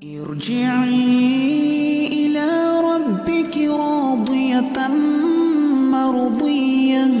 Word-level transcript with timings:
Irji'i 0.00 1.04
ila 2.24 2.80
rabbiki 2.80 3.68
radiyatan 3.68 4.96
mardiyah 5.92 7.12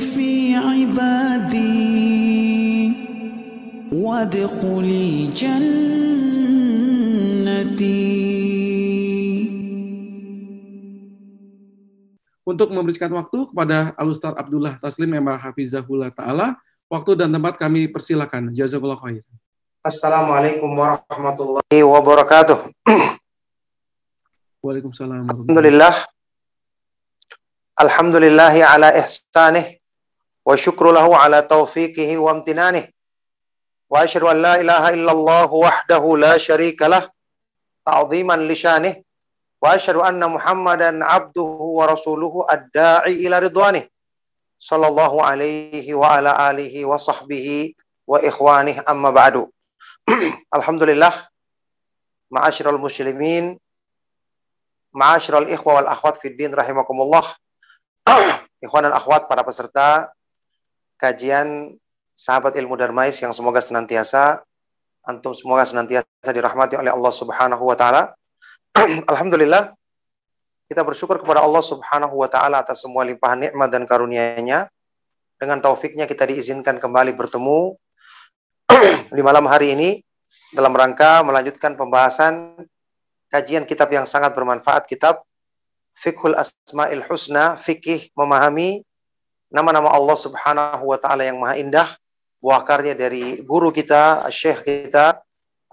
fi 0.00 0.56
Untuk 12.42 12.72
memberikan 12.72 13.12
waktu 13.12 13.38
kepada 13.52 13.92
Alustar 14.00 14.32
Abdullah 14.40 14.80
Taslim 14.80 15.12
Emma 15.12 15.36
Hafizahullah 15.36 16.08
Ta'ala, 16.16 16.56
waktu 16.88 17.20
dan 17.20 17.28
tempat 17.28 17.60
kami 17.60 17.92
persilakan. 17.92 18.56
Jazakallah 18.56 18.96
Khair. 18.96 19.20
Assalamualaikum 19.82 20.78
warahmatullahi 20.78 21.82
wabarakatuh. 21.82 22.70
Waalaikumsalam. 24.62 25.26
Alhamdulillah. 25.26 25.90
Alhamdulillahi 27.82 28.62
ala 28.62 28.94
ihsanih. 29.02 29.82
Wa 30.46 30.54
syukru 30.54 30.94
lahu 30.94 31.18
ala 31.18 31.42
taufiqihi 31.42 32.14
wa 32.14 32.30
amtinanih. 32.30 32.94
Wa 33.90 34.06
asyhadu 34.06 34.30
an 34.30 34.38
la 34.38 34.62
ilaha 34.62 34.94
illallah 34.94 35.50
wahdahu 35.50 36.14
la 36.14 36.38
syarika 36.38 36.86
lah. 36.86 37.02
Ta'ziman 37.82 38.38
li 38.46 38.54
syanih. 38.54 39.02
Wa 39.58 39.74
asyhadu 39.74 40.06
anna 40.06 40.30
Muhammadan 40.30 41.02
abduhu 41.02 41.82
wa 41.82 41.90
rasuluhu 41.90 42.46
ad-da'i 42.46 43.26
ila 43.26 43.42
ridwanih. 43.42 43.82
Sallallahu 44.62 45.26
alaihi 45.26 45.90
wa 45.90 46.22
ala 46.22 46.54
alihi 46.54 46.86
wa 46.86 47.02
sahbihi 47.02 47.74
wa 48.06 48.22
ikhwanih 48.22 48.78
amma 48.86 49.10
ba'du. 49.10 49.50
Alhamdulillah 50.56 51.12
ma'asyiral 52.32 52.80
muslimin 52.80 53.56
ma'asyiral 54.92 55.48
ikhwa 55.48 55.80
wal 55.80 55.88
akhwat 55.88 56.20
fid 56.20 56.36
din 56.36 56.52
rahimakumullah. 56.52 57.24
Ikhwan 58.64 58.86
dan 58.86 58.94
akhwat 58.94 59.26
para 59.26 59.42
peserta 59.42 60.14
kajian 60.94 61.74
sahabat 62.14 62.54
ilmu 62.54 62.78
Darmais 62.78 63.18
yang 63.18 63.34
semoga 63.34 63.58
senantiasa 63.58 64.38
antum 65.02 65.34
semoga 65.34 65.66
senantiasa 65.66 66.30
dirahmati 66.30 66.78
oleh 66.78 66.94
Allah 66.94 67.10
Subhanahu 67.10 67.64
wa 67.66 67.74
taala. 67.74 68.14
Alhamdulillah 69.10 69.74
kita 70.70 70.86
bersyukur 70.86 71.18
kepada 71.18 71.42
Allah 71.42 71.60
Subhanahu 71.60 72.14
wa 72.14 72.28
taala 72.30 72.62
atas 72.62 72.86
semua 72.86 73.02
limpahan 73.02 73.50
nikmat 73.50 73.68
dan 73.68 73.82
karunia-Nya. 73.84 74.70
Dengan 75.42 75.58
taufiknya 75.58 76.06
kita 76.06 76.22
diizinkan 76.22 76.78
kembali 76.78 77.18
bertemu 77.18 77.74
di 79.16 79.20
malam 79.20 79.44
hari 79.44 79.76
ini 79.76 80.00
dalam 80.52 80.72
rangka 80.72 81.20
melanjutkan 81.24 81.76
pembahasan 81.76 82.56
kajian 83.28 83.68
kitab 83.68 83.92
yang 83.92 84.08
sangat 84.08 84.32
bermanfaat 84.32 84.88
kitab 84.88 85.24
Fiqhul 85.92 86.32
Asma'il 86.32 87.04
Husna, 87.04 87.60
fikih 87.60 88.08
memahami 88.16 88.80
nama-nama 89.52 89.92
Allah 89.92 90.16
Subhanahu 90.16 90.88
wa 90.88 90.96
taala 90.96 91.28
yang 91.28 91.36
maha 91.36 91.60
indah, 91.60 91.88
buah 92.40 92.64
karya 92.64 92.96
dari 92.96 93.44
guru 93.44 93.68
kita, 93.68 94.24
Syekh 94.32 94.64
kita, 94.64 95.20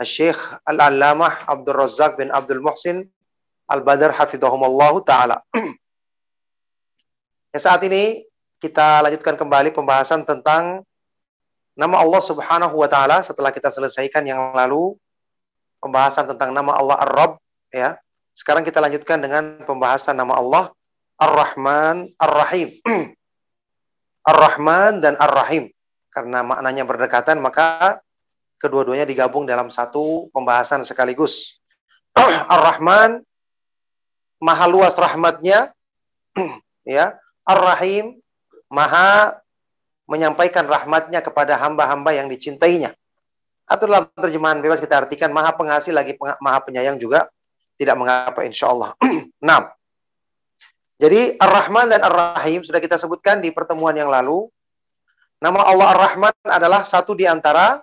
Syekh 0.03 0.35
Al-Allamah 0.67 1.47
Abdul 1.47 1.79
Razak 1.79 2.19
bin 2.19 2.27
Abdul 2.35 2.59
Muhsin 2.59 3.07
Al-Badar 3.71 4.11
hafizahumullah 4.11 4.91
taala. 5.07 5.39
ya, 7.55 7.59
saat 7.63 7.79
ini 7.87 8.27
kita 8.59 9.07
lanjutkan 9.07 9.39
kembali 9.39 9.71
pembahasan 9.71 10.27
tentang 10.27 10.83
nama 11.79 12.03
Allah 12.03 12.19
Subhanahu 12.19 12.75
wa 12.75 12.91
taala 12.91 13.23
setelah 13.23 13.55
kita 13.55 13.71
selesaikan 13.71 14.27
yang 14.27 14.51
lalu 14.51 14.99
pembahasan 15.79 16.27
tentang 16.27 16.51
nama 16.51 16.75
Allah 16.75 16.99
Ar-Rabb 17.07 17.39
ya. 17.71 17.95
Sekarang 18.35 18.67
kita 18.67 18.83
lanjutkan 18.83 19.23
dengan 19.23 19.63
pembahasan 19.63 20.19
nama 20.19 20.35
Allah 20.35 20.75
Ar-Rahman 21.15 22.11
Ar-Rahim. 22.19 22.75
Ar-Rahman 24.31 24.99
dan 24.99 25.15
Ar-Rahim. 25.15 25.71
Karena 26.11 26.43
maknanya 26.43 26.83
berdekatan 26.83 27.39
maka 27.39 28.03
kedua-duanya 28.59 29.07
digabung 29.07 29.47
dalam 29.47 29.71
satu 29.71 30.27
pembahasan 30.35 30.83
sekaligus. 30.83 31.63
Ar-Rahman 32.59 33.23
maha 34.43 34.67
luas 34.67 34.99
rahmatnya 34.99 35.71
ya. 36.83 37.15
Ar-Rahim 37.47 38.19
maha 38.67 39.39
menyampaikan 40.09 40.65
rahmatnya 40.65 41.21
kepada 41.21 41.53
hamba-hamba 41.61 42.17
yang 42.17 42.25
dicintainya. 42.25 42.97
Atau 43.69 43.85
dalam 43.85 44.09
terjemahan 44.17 44.57
bebas 44.57 44.81
kita 44.81 45.05
artikan 45.05 45.29
maha 45.29 45.53
pengasih 45.53 45.93
lagi 45.93 46.17
maha 46.41 46.59
penyayang 46.65 46.97
juga 46.97 47.29
tidak 47.77 47.93
mengapa 48.01 48.41
insya 48.41 48.73
Allah. 48.73 48.97
nah, 49.47 49.69
jadi 50.97 51.37
Ar-Rahman 51.37 51.93
dan 51.93 52.01
Ar-Rahim 52.01 52.65
sudah 52.65 52.81
kita 52.81 52.97
sebutkan 52.97 53.37
di 53.37 53.53
pertemuan 53.53 53.93
yang 53.93 54.09
lalu. 54.09 54.49
Nama 55.39 55.61
Allah 55.61 55.87
Ar-Rahman 55.95 56.35
adalah 56.49 56.81
satu 56.81 57.13
di 57.13 57.29
antara 57.29 57.79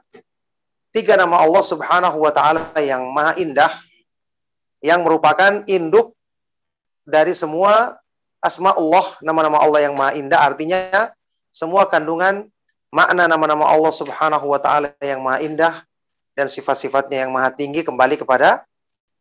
tiga 0.91 1.15
nama 1.15 1.41
Allah 1.41 1.63
Subhanahu 1.63 2.19
wa 2.19 2.33
taala 2.35 2.75
yang 2.83 3.07
maha 3.15 3.39
indah 3.39 3.71
yang 4.85 5.01
merupakan 5.07 5.65
induk 5.65 6.13
dari 7.07 7.33
semua 7.33 7.97
asma 8.43 8.75
Allah, 8.77 9.07
nama-nama 9.23 9.63
Allah 9.63 9.87
yang 9.89 9.95
maha 9.97 10.19
indah 10.19 10.41
artinya 10.43 11.09
semua 11.57 11.89
kandungan 11.89 12.45
makna 12.93 13.25
nama-nama 13.25 13.65
Allah 13.65 13.89
Subhanahu 13.89 14.45
wa 14.45 14.61
taala 14.61 14.93
yang 15.01 15.25
maha 15.25 15.41
indah 15.41 15.75
dan 16.37 16.53
sifat-sifatnya 16.53 17.25
yang 17.25 17.33
maha 17.33 17.49
tinggi 17.49 17.81
kembali 17.81 18.21
kepada 18.21 18.69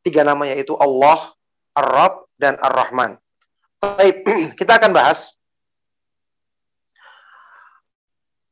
tiga 0.03 0.27
nama 0.27 0.43
yaitu 0.43 0.75
Allah, 0.75 1.15
Ar-Rabb, 1.79 2.27
dan 2.35 2.59
Ar-Rahman. 2.59 3.15
Baik, 3.79 4.27
kita 4.59 4.75
akan 4.75 4.91
bahas 4.91 5.39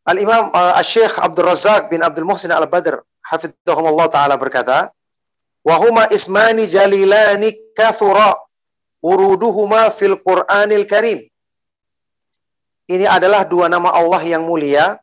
Al-Imam 0.08 0.48
uh, 0.56 0.80
Al-Syekh 0.80 1.20
Abdul 1.20 1.52
Razak 1.52 1.92
bin 1.92 2.00
Abdul 2.08 2.24
Muhsin 2.24 2.56
Al-Badr 2.56 3.04
hafizahumullah 3.28 4.08
taala 4.08 4.40
berkata, 4.40 4.96
"Wa 5.60 5.76
huma 5.84 6.08
ismani 6.08 6.72
jalilani 6.72 7.52
kathura 7.76 8.32
uruduhuma 9.04 9.92
fil 9.92 10.16
Qur'anil 10.24 10.88
Karim." 10.88 11.33
Ini 12.90 13.08
adalah 13.08 13.48
dua 13.48 13.72
nama 13.72 13.96
Allah 13.96 14.20
yang 14.24 14.44
mulia 14.44 15.00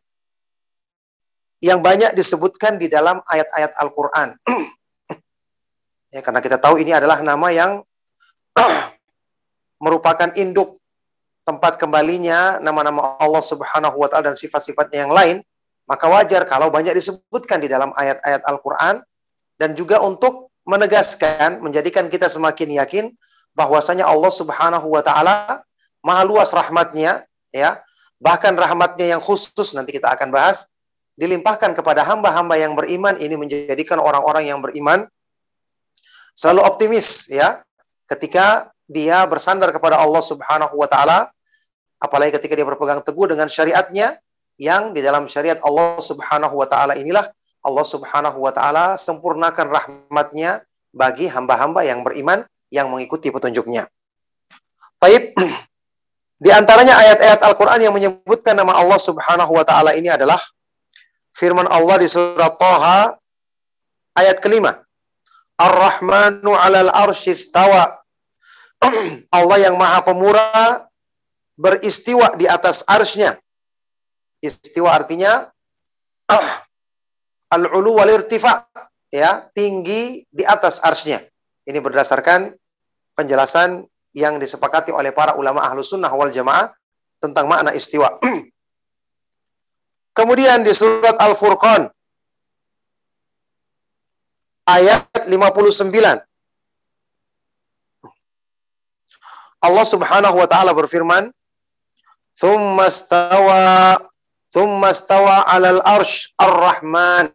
yang 1.61 1.85
banyak 1.85 2.17
disebutkan 2.17 2.81
di 2.81 2.89
dalam 2.89 3.21
ayat-ayat 3.29 3.73
Al-Qur'an. 3.77 4.37
Ya, 6.11 6.27
karena 6.27 6.43
kita 6.43 6.59
tahu 6.59 6.83
ini 6.83 6.91
adalah 6.91 7.23
nama 7.23 7.55
yang 7.55 7.87
merupakan 9.85 10.27
induk 10.35 10.75
tempat 11.47 11.79
kembalinya 11.79 12.59
nama-nama 12.59 13.15
Allah 13.23 13.39
Subhanahu 13.39 13.95
wa 13.95 14.11
taala 14.11 14.35
dan 14.35 14.37
sifat-sifatnya 14.37 15.07
yang 15.07 15.15
lain, 15.15 15.37
maka 15.87 16.11
wajar 16.11 16.51
kalau 16.51 16.67
banyak 16.67 16.99
disebutkan 16.99 17.63
di 17.63 17.71
dalam 17.71 17.95
ayat-ayat 17.95 18.43
Al-Qur'an 18.43 19.07
dan 19.55 19.79
juga 19.79 20.03
untuk 20.03 20.51
menegaskan, 20.67 21.63
menjadikan 21.63 22.11
kita 22.11 22.27
semakin 22.27 22.75
yakin 22.83 23.05
bahwasanya 23.55 24.11
Allah 24.11 24.35
Subhanahu 24.35 24.91
wa 24.91 25.07
taala 25.07 25.63
maha 26.03 26.23
luas 26.27 26.51
rahmatnya, 26.51 27.23
ya. 27.55 27.83
Bahkan 28.21 28.53
rahmatnya 28.53 29.17
yang 29.17 29.23
khusus 29.25 29.73
nanti 29.73 29.97
kita 29.97 30.13
akan 30.13 30.29
bahas 30.29 30.69
dilimpahkan 31.21 31.77
kepada 31.77 32.05
hamba-hamba 32.05 32.57
yang 32.57 32.73
beriman 32.73 33.17
ini 33.21 33.37
menjadikan 33.37 34.01
orang-orang 34.01 34.49
yang 34.49 34.65
beriman 34.65 35.05
selalu 36.33 36.65
optimis 36.65 37.29
ya 37.29 37.61
ketika 38.09 38.73
dia 38.89 39.21
bersandar 39.29 39.69
kepada 39.69 40.01
Allah 40.01 40.25
Subhanahu 40.25 40.75
wa 40.81 40.89
taala 40.89 41.29
apalagi 42.01 42.41
ketika 42.41 42.57
dia 42.57 42.65
berpegang 42.65 43.05
teguh 43.05 43.29
dengan 43.29 43.53
syariatnya 43.53 44.17
yang 44.57 44.97
di 44.97 45.05
dalam 45.05 45.29
syariat 45.29 45.61
Allah 45.61 46.01
Subhanahu 46.01 46.57
wa 46.57 46.65
taala 46.65 46.97
inilah 46.97 47.29
Allah 47.61 47.85
Subhanahu 47.85 48.41
wa 48.41 48.53
taala 48.57 48.97
sempurnakan 48.97 49.69
rahmatnya 49.69 50.65
bagi 50.91 51.29
hamba-hamba 51.29 51.85
yang 51.85 52.01
beriman 52.01 52.49
yang 52.73 52.89
mengikuti 52.89 53.29
petunjuknya. 53.29 53.87
Baik, 54.97 55.37
di 56.41 56.49
antaranya 56.49 56.97
ayat-ayat 56.97 57.45
Al-Qur'an 57.45 57.77
yang 57.85 57.93
menyebutkan 57.93 58.57
nama 58.57 58.73
Allah 58.81 58.97
Subhanahu 58.97 59.53
wa 59.53 59.61
taala 59.61 59.93
ini 59.93 60.09
adalah 60.09 60.41
firman 61.37 61.69
Allah 61.69 62.01
di 62.01 62.09
surat 62.09 62.57
Thaha 62.57 63.13
ayat 64.17 64.41
kelima. 64.41 64.81
Ar-Rahmanu 65.61 66.57
'alal 66.57 66.89
arsyistawa. 66.89 68.01
Allah 69.37 69.57
yang 69.61 69.77
Maha 69.77 70.01
Pemurah 70.01 70.89
beristiwa 71.61 72.33
di 72.41 72.49
atas 72.49 72.89
arsnya. 72.89 73.37
Istiwa 74.41 74.89
artinya 74.97 75.45
al-ulu 77.55 78.01
wal 78.01 78.17
irtifa, 78.17 78.65
ya, 79.13 79.45
tinggi 79.53 80.25
di 80.33 80.49
atas 80.49 80.81
arsnya. 80.81 81.21
Ini 81.69 81.77
berdasarkan 81.85 82.57
penjelasan 83.13 83.85
yang 84.17 84.43
disepakati 84.43 84.91
oleh 84.91 85.15
para 85.15 85.39
ulama 85.39 85.63
ahlu 85.63 85.87
sunnah 85.87 86.11
wal 86.11 86.31
jamaah 86.31 86.71
tentang 87.23 87.47
makna 87.47 87.71
istiwa. 87.71 88.19
Kemudian 90.19 90.67
di 90.67 90.75
surat 90.75 91.15
Al-Furqan 91.21 91.87
ayat 94.67 95.07
59. 95.27 96.23
Allah 99.61 99.85
Subhanahu 99.85 100.37
wa 100.41 100.49
taala 100.49 100.73
berfirman, 100.73 101.29
"Tsumma 102.33 102.89
stawa 102.89 104.01
tsumma 104.49 104.91
stawa 104.97 105.45
'alal 105.47 105.85
arsh 105.85 106.33
ar-Rahman." 106.41 107.29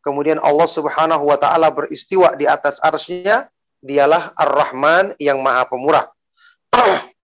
Kemudian 0.00 0.40
Allah 0.40 0.68
Subhanahu 0.70 1.28
wa 1.28 1.36
taala 1.36 1.68
beristiwa 1.68 2.32
di 2.40 2.48
atas 2.48 2.80
arsy-Nya, 2.80 3.52
dialah 3.84 4.32
Ar-Rahman 4.36 5.16
yang 5.20 5.40
Maha 5.40 5.64
Pemurah. 5.68 6.06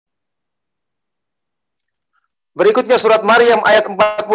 Berikutnya 2.59 2.99
surat 2.99 3.23
Maryam 3.23 3.63
ayat 3.65 3.87
45. 3.87 4.27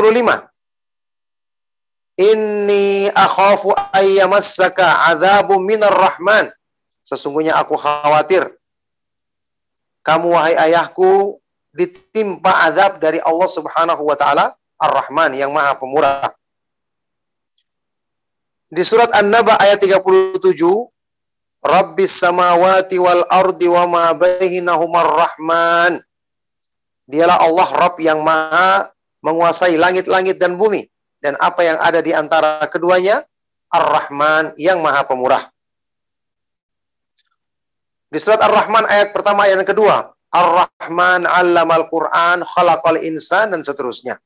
Inni 2.15 3.11
akhafu 3.11 3.75
ayyamassaka 3.91 5.11
adzabun 5.11 5.67
minar 5.67 5.91
rahman. 5.91 6.47
Sesungguhnya 7.03 7.59
aku 7.59 7.75
khawatir 7.75 8.55
kamu 10.05 10.37
wahai 10.37 10.53
ayahku 10.69 11.41
ditimpa 11.73 12.69
azab 12.69 13.01
dari 13.01 13.17
Allah 13.25 13.49
Subhanahu 13.49 14.05
wa 14.05 14.13
taala 14.13 14.53
Ar-Rahman 14.77 15.33
yang 15.33 15.49
Maha 15.49 15.73
Pemurah. 15.81 16.29
Di 18.69 18.85
surat 18.85 19.09
An-Naba 19.17 19.57
ayat 19.57 19.81
37, 19.81 20.39
Rabbis 21.65 22.13
samawati 22.21 23.01
wal 23.01 23.25
ardi 23.25 23.65
wa 23.65 23.89
ma 23.89 24.05
bainahumar 24.13 25.09
rahman. 25.09 25.97
Dialah 27.09 27.41
Allah 27.41 27.69
Rabb 27.73 27.97
yang 28.01 28.21
Maha 28.21 28.89
menguasai 29.25 29.73
langit-langit 29.73 30.37
dan 30.37 30.61
bumi 30.61 30.85
dan 31.25 31.33
apa 31.41 31.65
yang 31.65 31.77
ada 31.81 32.05
di 32.05 32.13
antara 32.13 32.61
keduanya 32.69 33.25
Ar-Rahman 33.73 34.53
yang 34.61 34.85
Maha 34.85 35.01
Pemurah. 35.09 35.41
Di 38.13 38.21
surat 38.21 38.37
Ar-Rahman 38.45 38.85
ayat 38.85 39.09
pertama 39.09 39.49
ayat 39.49 39.65
kedua, 39.65 40.13
Ar-Rahman 40.29 41.25
'allamal 41.25 41.89
Qur'an, 41.89 42.45
khalaqal 42.45 43.01
insan 43.01 43.57
dan 43.57 43.65
seterusnya. 43.65 44.21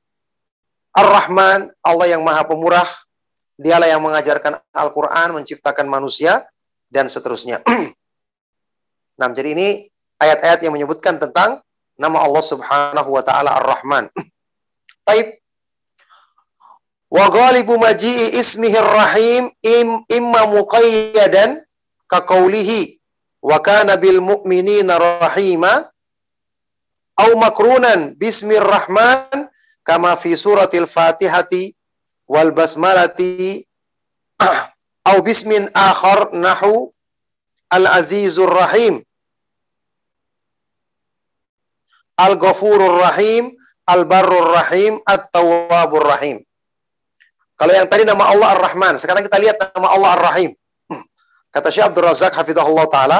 Ar-Rahman, 0.91 1.71
Allah 1.87 2.07
yang 2.11 2.21
Maha 2.27 2.43
Pemurah, 2.43 2.87
dialah 3.55 3.87
yang 3.87 4.03
mengajarkan 4.03 4.59
Al-Qur'an, 4.75 5.31
menciptakan 5.31 5.87
manusia 5.87 6.43
dan 6.89 7.07
seterusnya. 7.07 7.61
nah, 9.19 9.29
jadi 9.31 9.53
ini 9.53 9.67
ayat-ayat 10.19 10.59
yang 10.65 10.73
menyebutkan 10.75 11.21
tentang 11.21 11.61
nama 11.95 12.17
Allah 12.25 12.43
Subhanahu 12.43 13.09
wa 13.09 13.23
taala 13.23 13.57
Ar-Rahman. 13.61 14.09
Taib 15.07 15.39
Wa 17.09 17.25
ghalibu 17.33 17.73
maji'i 17.81 18.37
ismihir 18.37 18.85
rahim 18.85 19.49
im, 19.65 20.05
imma 20.13 20.45
muqayyadan 20.45 21.57
ka 22.05 22.21
qawlihi 22.21 23.01
wa 23.41 23.57
kana 23.65 23.97
bil 23.97 24.21
mu'minina 24.21 24.93
rahima 25.01 25.89
au 27.17 27.31
makrunan 27.41 28.13
bismir 28.13 28.61
rahman 28.61 29.49
kama 29.81 30.13
fi 30.21 30.37
suratil 30.37 30.85
fatihati 30.85 31.73
wal 32.29 32.53
basmalati 32.53 33.65
au 35.05 35.17
bismin 35.23 35.69
akhar 35.71 36.33
nahu 36.35 36.91
al 37.71 37.85
azizur 37.87 38.49
rahim 38.49 38.99
al 42.19 42.35
ghafurur 42.35 42.99
rahim 42.99 43.55
al 43.87 44.03
barrur 44.03 44.51
rahim 44.51 44.99
at 45.07 45.31
tawwabur 45.31 46.03
rahim 46.03 46.43
kalau 47.59 47.75
yang 47.75 47.91
tadi 47.91 48.07
nama 48.07 48.23
Allah 48.31 48.55
Ar-Rahman, 48.55 48.95
sekarang 48.95 49.19
kita 49.19 49.35
lihat 49.35 49.59
nama 49.75 49.91
Allah 49.91 50.15
Ar-Rahim. 50.15 50.55
Kata 51.51 51.67
Syekh 51.67 51.91
Abdul 51.91 52.07
Razak 52.07 52.31
hafizahullah 52.31 52.87
taala, 52.87 53.19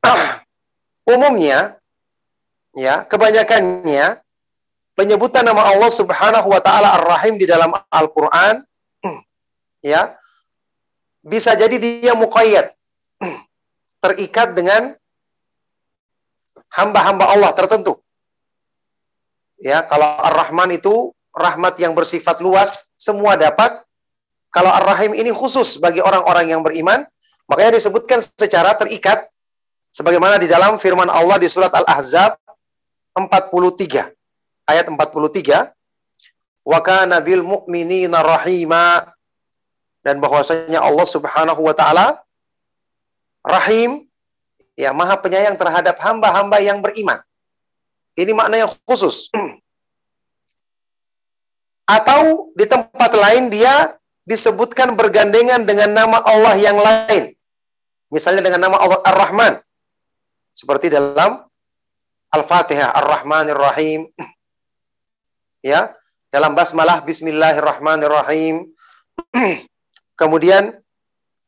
umumnya 1.12 1.76
ya, 2.72 3.04
kebanyakannya 3.04 4.24
penyebutan 4.96 5.44
nama 5.44 5.60
Allah 5.76 5.92
Subhanahu 5.92 6.48
wa 6.48 6.60
taala 6.64 6.96
Ar-Rahim 6.96 7.36
di 7.36 7.44
dalam 7.44 7.68
Al-Qur'an 7.92 8.64
ya 9.92 10.16
bisa 11.24 11.56
jadi 11.56 11.80
dia 11.80 12.12
muqayyad 12.12 12.68
terikat 14.04 14.52
dengan 14.52 14.92
hamba-hamba 16.68 17.32
Allah 17.32 17.50
tertentu. 17.56 17.96
Ya, 19.56 19.80
kalau 19.88 20.04
Ar-Rahman 20.04 20.76
itu 20.76 21.16
rahmat 21.32 21.80
yang 21.80 21.96
bersifat 21.96 22.44
luas, 22.44 22.92
semua 23.00 23.40
dapat. 23.40 23.80
Kalau 24.52 24.68
Ar-Rahim 24.70 25.16
ini 25.16 25.32
khusus 25.32 25.80
bagi 25.80 26.04
orang-orang 26.04 26.52
yang 26.52 26.60
beriman, 26.60 27.02
makanya 27.48 27.80
disebutkan 27.80 28.20
secara 28.20 28.76
terikat 28.76 29.24
sebagaimana 29.90 30.36
di 30.36 30.46
dalam 30.46 30.76
firman 30.76 31.08
Allah 31.08 31.40
di 31.40 31.48
surat 31.48 31.72
Al-Ahzab 31.74 32.36
43 33.16 34.10
ayat 34.66 34.86
43 34.90 35.70
wa 36.66 36.78
kana 36.82 37.22
bil 37.22 37.46
mu'minina 37.46 38.18
rahima 38.22 39.06
dan 40.04 40.20
bahwasanya 40.20 40.84
Allah 40.84 41.08
Subhanahu 41.08 41.64
wa 41.64 41.72
taala 41.72 42.20
rahim 43.40 44.04
ya 44.76 44.92
maha 44.92 45.16
penyayang 45.18 45.56
terhadap 45.56 45.96
hamba-hamba 45.98 46.60
yang 46.60 46.84
beriman. 46.84 47.18
Ini 48.14 48.30
makna 48.30 48.62
yang 48.62 48.70
khusus. 48.86 49.32
Atau 51.84 52.54
di 52.54 52.64
tempat 52.68 53.12
lain 53.16 53.50
dia 53.50 53.98
disebutkan 54.24 54.94
bergandengan 54.94 55.66
dengan 55.66 55.90
nama 55.92 56.22
Allah 56.22 56.54
yang 56.56 56.78
lain. 56.78 57.34
Misalnya 58.14 58.46
dengan 58.46 58.70
nama 58.70 58.78
Allah 58.78 59.00
Ar-Rahman. 59.02 59.58
Seperti 60.54 60.86
dalam 60.86 61.42
Al-Fatihah 62.30 62.94
Ar-Rahmanir 62.94 63.58
Rahim. 63.58 64.06
Ya, 65.66 65.90
dalam 66.30 66.54
basmalah 66.54 67.02
Bismillahirrahmanirrahim. 67.02 68.70
Kemudian 70.14 70.74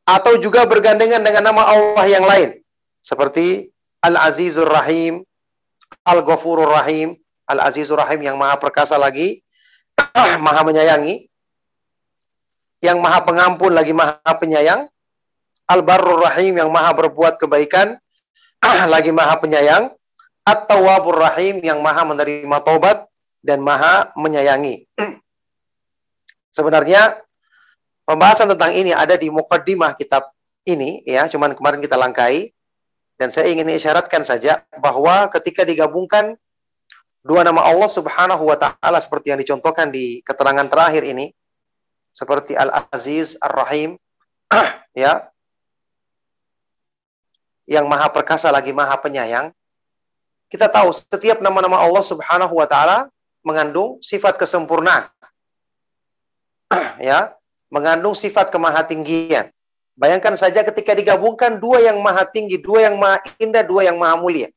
atau 0.06 0.38
juga 0.38 0.62
bergandengan 0.66 1.22
dengan 1.22 1.50
nama 1.50 1.66
Allah 1.66 2.06
yang 2.06 2.22
lain. 2.22 2.62
Seperti 3.02 3.70
Al-Azizur 4.02 4.70
Rahim, 4.70 5.26
Al-Ghafurur 6.06 6.70
Rahim, 6.70 7.18
Al-Azizur 7.50 7.98
Rahim 7.98 8.22
yang 8.22 8.38
Maha 8.38 8.58
Perkasa 8.58 8.94
lagi, 8.94 9.42
maha 10.46 10.62
menyayangi, 10.62 11.26
yang 12.82 13.02
maha 13.02 13.26
pengampun 13.26 13.74
lagi 13.74 13.90
maha 13.90 14.18
penyayang, 14.38 14.86
Al-Barrur 15.66 16.22
Rahim 16.22 16.54
yang 16.54 16.70
maha 16.70 16.94
berbuat 16.94 17.42
kebaikan, 17.42 17.98
lagi 18.94 19.10
maha 19.10 19.34
penyayang, 19.42 19.90
At-Tawwabur 20.46 21.18
Rahim 21.18 21.58
yang 21.66 21.82
maha 21.82 22.06
menerima 22.06 22.62
taubat 22.62 23.10
dan 23.42 23.58
maha 23.66 24.14
menyayangi. 24.14 24.86
Sebenarnya 26.56 27.25
pembahasan 28.06 28.48
tentang 28.54 28.72
ini 28.72 28.94
ada 28.94 29.18
di 29.18 29.28
mukaddimah 29.28 29.98
kitab 29.98 30.30
ini 30.64 31.02
ya, 31.04 31.26
cuman 31.28 31.52
kemarin 31.52 31.82
kita 31.82 31.98
langkai 31.98 32.54
dan 33.20 33.28
saya 33.28 33.52
ingin 33.52 33.68
isyaratkan 33.68 34.22
saja 34.22 34.64
bahwa 34.80 35.28
ketika 35.34 35.66
digabungkan 35.66 36.38
dua 37.26 37.42
nama 37.42 37.66
Allah 37.66 37.90
Subhanahu 37.90 38.46
wa 38.46 38.56
taala 38.56 39.02
seperti 39.02 39.34
yang 39.34 39.40
dicontohkan 39.42 39.90
di 39.90 40.22
keterangan 40.22 40.70
terakhir 40.70 41.02
ini 41.02 41.34
seperti 42.16 42.56
Al-Aziz, 42.56 43.36
Ar-Rahim 43.44 44.00
ya. 44.96 45.28
Yang 47.68 47.84
Maha 47.90 48.08
Perkasa 48.08 48.48
lagi 48.48 48.72
Maha 48.72 48.96
Penyayang. 48.96 49.52
Kita 50.48 50.70
tahu 50.70 50.94
setiap 50.96 51.44
nama-nama 51.44 51.82
Allah 51.82 52.00
Subhanahu 52.00 52.56
wa 52.56 52.64
taala 52.64 53.12
mengandung 53.44 54.00
sifat 54.00 54.40
kesempurnaan. 54.40 55.12
ya, 57.04 57.35
mengandung 57.70 58.14
sifat 58.14 58.50
kemahatinggian. 58.50 59.50
Bayangkan 59.96 60.36
saja 60.36 60.60
ketika 60.60 60.92
digabungkan 60.92 61.56
dua 61.56 61.80
yang 61.80 61.98
maha 62.04 62.28
tinggi, 62.28 62.60
dua 62.60 62.92
yang 62.92 63.00
maha 63.00 63.16
indah, 63.40 63.64
dua 63.64 63.88
yang 63.88 63.96
maha 63.96 64.20
mulia. 64.20 64.52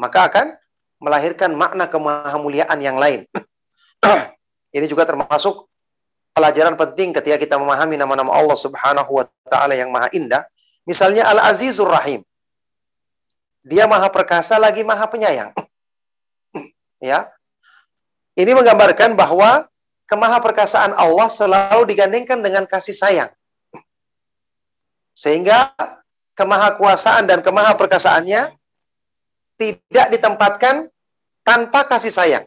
Maka 0.00 0.32
akan 0.32 0.46
melahirkan 0.96 1.52
makna 1.52 1.84
kemahamuliaan 1.90 2.78
yang 2.80 2.96
lain. 2.96 3.28
Ini 4.76 4.86
juga 4.88 5.04
termasuk 5.04 5.68
pelajaran 6.32 6.72
penting 6.80 7.12
ketika 7.12 7.36
kita 7.36 7.54
memahami 7.60 8.00
nama-nama 8.00 8.32
Allah 8.32 8.56
Subhanahu 8.56 9.20
wa 9.20 9.24
taala 9.44 9.76
yang 9.76 9.92
maha 9.92 10.08
indah. 10.16 10.48
Misalnya 10.88 11.28
Al-Azizur 11.28 11.86
Rahim. 11.86 12.24
Dia 13.62 13.86
maha 13.86 14.08
perkasa 14.10 14.56
lagi 14.56 14.82
maha 14.82 15.06
penyayang. 15.06 15.52
ya. 17.12 17.28
Ini 18.32 18.56
menggambarkan 18.56 19.12
bahwa 19.12 19.68
kemaha 20.12 20.44
perkasaan 20.44 20.92
Allah 20.92 21.32
selalu 21.32 21.88
digandengkan 21.88 22.44
dengan 22.44 22.68
kasih 22.68 22.92
sayang. 22.92 23.32
Sehingga 25.16 25.72
kemaha 26.36 26.76
kuasaan 26.76 27.24
dan 27.24 27.40
kemaha 27.40 27.72
perkasaannya 27.80 28.52
tidak 29.56 30.06
ditempatkan 30.12 30.92
tanpa 31.40 31.88
kasih 31.88 32.12
sayang. 32.12 32.44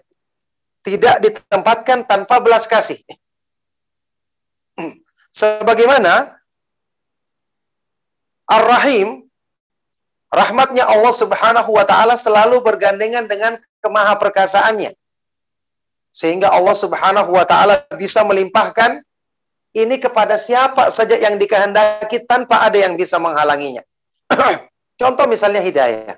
Tidak 0.85 1.25
ditempatkan 1.25 2.05
tanpa 2.05 2.37
belas 2.37 2.69
kasih. 2.69 3.01
Sebagaimana 5.33 6.37
Ar-Rahim, 8.45 9.25
rahmatnya 10.29 10.85
Allah 10.85 11.09
Subhanahu 11.09 11.73
wa 11.73 11.81
taala 11.81 12.13
selalu 12.13 12.61
bergandengan 12.61 13.25
dengan 13.25 13.57
kemahaperkasaannya. 13.81 14.93
Sehingga 16.15 16.47
Allah 16.47 16.71
Subhanahu 16.71 17.35
wa 17.35 17.43
taala 17.43 17.83
bisa 17.99 18.23
melimpahkan 18.23 19.03
ini 19.75 19.99
kepada 19.99 20.39
siapa 20.39 20.87
saja 20.87 21.19
yang 21.19 21.35
dikehendaki 21.35 22.23
tanpa 22.23 22.63
ada 22.63 22.79
yang 22.79 22.95
bisa 22.95 23.19
menghalanginya. 23.19 23.83
Contoh 25.01 25.27
misalnya 25.27 25.59
hidayah. 25.59 26.15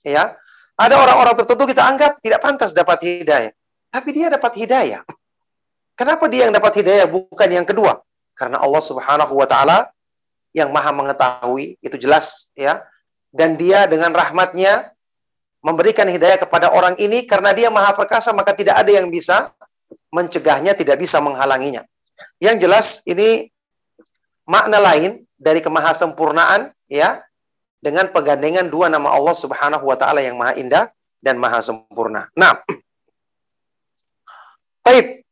Ya. 0.00 0.40
Ada 0.80 0.96
orang-orang 0.96 1.36
tertentu 1.36 1.68
kita 1.68 1.84
anggap 1.84 2.16
tidak 2.24 2.40
pantas 2.40 2.72
dapat 2.72 3.04
hidayah, 3.04 3.52
tapi 3.92 4.16
dia 4.16 4.32
dapat 4.32 4.56
hidayah. 4.56 5.04
Kenapa 5.92 6.24
dia 6.32 6.48
yang 6.48 6.56
dapat 6.56 6.80
hidayah 6.80 7.04
bukan 7.04 7.48
yang 7.52 7.68
kedua? 7.68 8.00
Karena 8.32 8.56
Allah 8.56 8.80
Subhanahu 8.80 9.36
wa 9.36 9.44
taala 9.44 9.92
yang 10.56 10.72
Maha 10.72 10.96
mengetahui, 10.96 11.76
itu 11.84 11.96
jelas 12.00 12.48
ya. 12.56 12.80
Dan 13.28 13.60
dia 13.60 13.84
dengan 13.84 14.16
rahmatnya 14.16 14.88
memberikan 15.60 16.08
hidayah 16.08 16.40
kepada 16.40 16.72
orang 16.72 16.96
ini 16.96 17.28
karena 17.28 17.52
dia 17.52 17.68
Maha 17.68 17.92
perkasa 17.92 18.32
maka 18.32 18.56
tidak 18.56 18.80
ada 18.80 18.90
yang 18.90 19.12
bisa 19.12 19.52
mencegahnya, 20.10 20.72
tidak 20.74 20.96
bisa 20.98 21.20
menghalanginya. 21.20 21.84
Yang 22.40 22.56
jelas 22.64 22.86
ini 23.06 23.48
makna 24.48 24.80
lain 24.80 25.24
dari 25.36 25.64
kemahasempurnaan 25.64 26.72
ya 26.90 27.22
dengan 27.80 28.12
pegandengan 28.12 28.68
dua 28.68 28.92
nama 28.92 29.12
Allah 29.12 29.32
Subhanahu 29.32 29.88
wa 29.88 29.96
taala 29.96 30.20
yang 30.20 30.36
maha 30.36 30.52
indah 30.60 30.84
dan 31.24 31.40
maha 31.40 31.64
sempurna. 31.64 32.28
Nah, 32.36 32.60
Baik. 34.90 35.22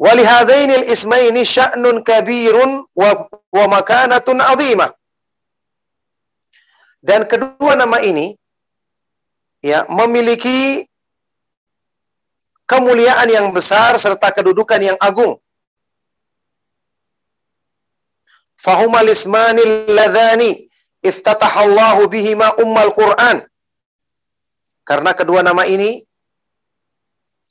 Walihadainil 0.00 0.88
ismaini 0.88 1.44
sya'nun 1.44 2.00
kabirun 2.00 2.88
wa, 2.96 3.10
wa 3.28 3.64
makanatun 3.68 4.40
azimah. 4.40 4.94
Dan 7.04 7.28
kedua 7.28 7.76
nama 7.76 8.00
ini 8.00 8.32
ya 9.60 9.84
memiliki 9.88 10.88
kemuliaan 12.64 13.28
yang 13.28 13.48
besar 13.52 13.96
serta 14.00 14.32
kedudukan 14.32 14.80
yang 14.80 14.98
agung. 15.00 15.36
Fahumal 18.60 19.08
ismanil 19.08 19.88
ladhani 19.88 20.68
iftatahallahu 21.00 22.08
bihima 22.12 22.60
ummal 22.60 22.92
Qur'an. 22.92 23.40
Karena 24.84 25.16
kedua 25.16 25.40
nama 25.40 25.64
ini 25.64 26.04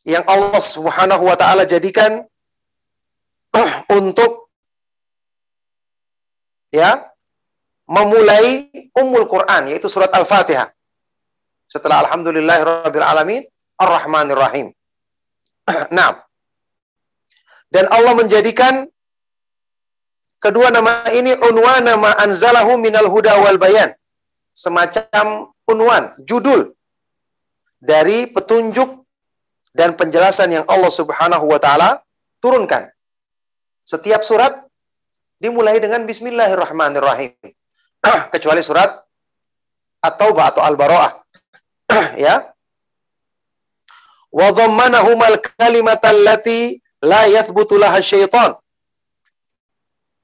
yang 0.06 0.24
Allah 0.25 0.62
Subhanahu 0.62 1.24
wa 1.25 1.36
taala 1.38 1.66
jadikan 1.66 2.25
untuk 3.98 4.50
ya 6.70 7.10
memulai 7.89 8.70
Ummul 8.94 9.25
Quran 9.25 9.74
yaitu 9.74 9.89
surat 9.89 10.13
Al-Fatihah. 10.13 10.70
Setelah 11.69 12.09
alhamdulillahirabbil 12.09 13.05
alamin 13.05 13.45
ar-rahmanir 13.77 14.39
rahim. 14.41 14.67
nah. 15.95 16.25
Dan 17.69 17.85
Allah 17.93 18.17
menjadikan 18.17 18.89
Kedua 20.39 20.71
nama 20.71 21.03
ini 21.11 21.35
unwan 21.35 21.83
nama 21.83 22.15
anzalahu 22.23 22.79
minal 22.79 23.11
huda 23.11 23.43
wal 23.43 23.59
bayan. 23.59 23.91
Semacam 24.55 25.51
unwan, 25.67 26.15
judul 26.23 26.71
dari 27.83 28.31
petunjuk 28.31 29.03
dan 29.75 29.99
penjelasan 29.99 30.55
yang 30.55 30.65
Allah 30.71 30.88
Subhanahu 30.88 31.43
wa 31.43 31.59
taala 31.59 31.99
turunkan. 32.39 32.88
Setiap 33.83 34.23
surat 34.23 34.55
dimulai 35.43 35.75
dengan 35.83 36.07
bismillahirrahmanirrahim. 36.07 37.35
Kecuali 38.33 38.63
surat 38.63 38.95
At-Taubah 39.99 40.55
atau 40.55 40.63
Al-Bara'ah. 40.63 41.11
ya. 42.25 42.53
Wa 44.29 44.48
dhammanahumal 44.53 45.41
kalimatal 45.58 46.22
lati 46.22 46.77
la 47.01 47.25
yathbutu 47.25 47.81
laha 47.81 47.98
syaitan 48.01 48.53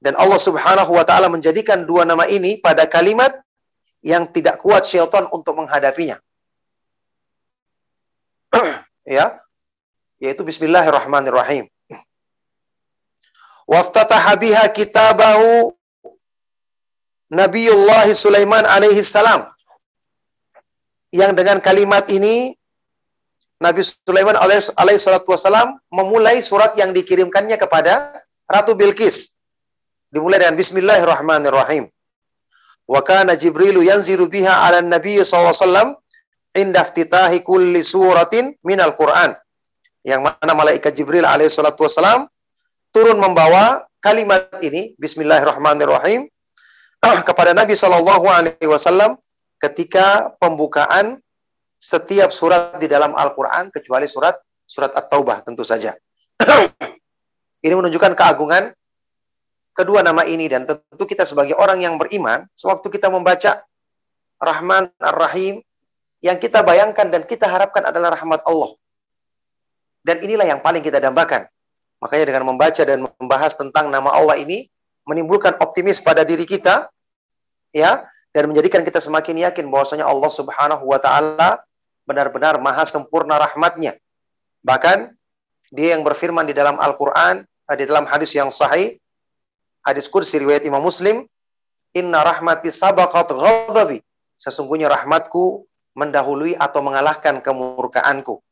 dan 0.06 0.14
Allah 0.22 0.38
Subhanahu 0.38 0.92
wa 0.94 1.02
taala 1.02 1.26
menjadikan 1.32 1.82
dua 1.88 2.06
nama 2.06 2.28
ini 2.30 2.62
pada 2.62 2.86
kalimat 2.86 3.32
yang 4.04 4.28
tidak 4.30 4.62
kuat 4.62 4.86
syaitan 4.86 5.26
untuk 5.34 5.58
menghadapinya. 5.58 6.14
ya. 9.18 9.40
Yaitu 10.22 10.46
bismillahirrahmanirrahim. 10.46 11.66
Waftataha 13.66 14.38
biha 14.38 14.64
kitabahu 14.70 15.74
Nabiullah 17.26 18.06
Sulaiman 18.14 18.62
alaihi 18.62 19.02
salam. 19.02 19.50
Yang 21.14 21.32
dengan 21.38 21.58
kalimat 21.62 22.06
ini 22.10 22.54
Nabi 23.62 23.80
Sulaiman 23.80 24.36
alaihi 24.36 25.00
salatu 25.00 25.32
wasalam 25.32 25.80
memulai 25.88 26.44
surat 26.44 26.76
yang 26.76 26.92
dikirimkannya 26.92 27.56
kepada 27.56 28.12
Ratu 28.46 28.76
Bilqis 28.76 29.36
Dimulai 30.06 30.38
dengan 30.38 30.54
Bismillahirrahmanirrahim. 30.54 31.90
Wa 32.86 33.02
kana 33.02 33.34
Jibrilu 33.34 33.82
yanzilu 33.82 34.30
biha 34.30 34.64
ala 34.64 34.78
Nabi 34.78 35.18
SAW 35.18 35.98
inda 36.54 36.86
iftitahi 36.86 37.42
kulli 37.42 37.82
suratin 37.82 38.54
minal 38.62 38.94
Quran. 38.94 39.34
Yang 40.06 40.30
mana 40.30 40.52
malaikat 40.54 40.94
Jibril 40.94 41.26
alaihi 41.26 41.50
salatu 41.50 41.84
wassalam 41.84 42.30
turun 42.94 43.18
membawa 43.18 43.82
kalimat 43.98 44.46
ini 44.62 44.94
Bismillahirrahmanirrahim 44.96 46.30
kepada 47.28 47.50
Nabi 47.50 47.74
Shallallahu 47.74 48.24
Alaihi 48.30 48.70
Wasallam 48.70 49.18
ketika 49.66 50.30
pembukaan 50.38 51.18
setiap 51.76 52.30
surat 52.30 52.78
di 52.78 52.86
dalam 52.86 53.12
Al-Quran 53.12 53.74
kecuali 53.74 54.06
surat 54.06 54.38
surat 54.66 54.94
At-Taubah 54.94 55.42
tentu 55.42 55.66
saja. 55.66 55.94
ini 57.66 57.74
menunjukkan 57.74 58.14
keagungan 58.14 58.70
kedua 59.76 60.00
nama 60.00 60.24
ini 60.24 60.48
dan 60.48 60.64
tentu 60.64 61.04
kita 61.04 61.26
sebagai 61.28 61.58
orang 61.58 61.84
yang 61.84 62.00
beriman, 62.00 62.48
sewaktu 62.56 62.88
kita 62.88 63.12
membaca 63.12 63.60
Rahman 64.40 64.88
Ar-Rahim, 65.00 65.60
yang 66.24 66.40
kita 66.40 66.64
bayangkan 66.64 67.12
dan 67.12 67.28
kita 67.28 67.44
harapkan 67.44 67.84
adalah 67.84 68.16
rahmat 68.16 68.40
Allah. 68.48 68.72
Dan 70.00 70.22
inilah 70.24 70.48
yang 70.48 70.60
paling 70.64 70.80
kita 70.80 70.96
dambakan. 71.02 71.44
Makanya 72.00 72.24
dengan 72.28 72.44
membaca 72.48 72.82
dan 72.84 73.04
membahas 73.04 73.52
tentang 73.56 73.88
nama 73.92 74.12
Allah 74.12 74.36
ini, 74.40 74.68
menimbulkan 75.08 75.56
optimis 75.60 76.00
pada 76.00 76.24
diri 76.24 76.44
kita, 76.44 76.88
ya, 77.72 78.04
dan 78.36 78.52
menjadikan 78.52 78.84
kita 78.84 79.00
semakin 79.00 79.48
yakin 79.48 79.72
bahwasanya 79.72 80.04
Allah 80.04 80.28
Subhanahu 80.28 80.84
wa 80.84 81.00
taala 81.00 81.64
benar-benar 82.04 82.60
maha 82.60 82.84
sempurna 82.84 83.40
rahmatnya. 83.40 83.96
Bahkan 84.60 85.16
dia 85.72 85.96
yang 85.96 86.04
berfirman 86.04 86.44
di 86.44 86.52
dalam 86.52 86.76
Al-Qur'an, 86.76 87.48
di 87.48 87.84
dalam 87.88 88.04
hadis 88.04 88.36
yang 88.36 88.52
sahih, 88.52 89.00
Hadis 89.86 90.10
kursi 90.10 90.42
riwayat 90.42 90.66
Imam 90.66 90.82
Muslim, 90.82 91.22
"Inna 91.94 92.26
rahmati 92.26 92.74
sabaqat 92.74 93.30
ghadabi." 93.30 94.02
Sesungguhnya 94.34 94.90
rahmatku 94.90 95.62
mendahului 95.94 96.58
atau 96.58 96.82
mengalahkan 96.82 97.38
kemurkaanku. 97.38 98.42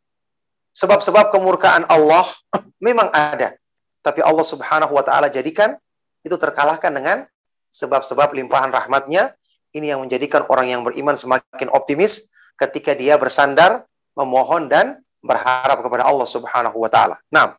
Sebab-sebab 0.79 1.35
kemurkaan 1.35 1.91
Allah 1.91 2.23
memang 2.87 3.11
ada, 3.11 3.59
tapi 4.07 4.23
Allah 4.23 4.47
Subhanahu 4.47 4.95
wa 4.95 5.03
taala 5.03 5.27
jadikan 5.27 5.75
itu 6.23 6.39
terkalahkan 6.39 6.95
dengan 6.95 7.27
sebab-sebab 7.75 8.31
limpahan 8.39 8.71
rahmatnya. 8.71 9.35
Ini 9.75 9.95
yang 9.95 10.07
menjadikan 10.07 10.47
orang 10.47 10.71
yang 10.71 10.87
beriman 10.87 11.19
semakin 11.19 11.67
optimis 11.75 12.31
ketika 12.55 12.95
dia 12.95 13.19
bersandar, 13.19 13.83
memohon 14.15 14.71
dan 14.71 15.03
berharap 15.19 15.83
kepada 15.83 16.07
Allah 16.07 16.29
Subhanahu 16.31 16.79
wa 16.79 16.87
taala. 16.87 17.19
Nah, 17.35 17.59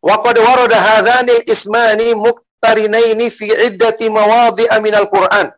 Wa 0.00 0.16
qad 0.24 0.36
warada 0.40 0.80
hadhani 0.80 1.44
ismani 1.44 2.16
muqtarinaini 2.16 3.28
fi 3.28 3.52
iddati 3.68 4.08
mawadhi'a 4.08 4.80
minal 4.80 5.06
Qur'an. 5.12 5.52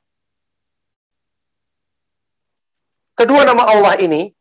Kedua 3.15 3.47
nama 3.47 3.71
Allah 3.71 3.95
ini 4.03 4.35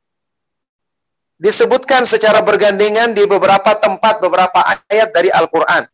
disebutkan 1.38 2.10
secara 2.10 2.42
bergandengan 2.42 3.14
di 3.14 3.30
beberapa 3.30 3.78
tempat, 3.78 4.18
beberapa 4.26 4.58
ayat 4.90 5.14
dari 5.14 5.30
Al-Quran. 5.30 5.86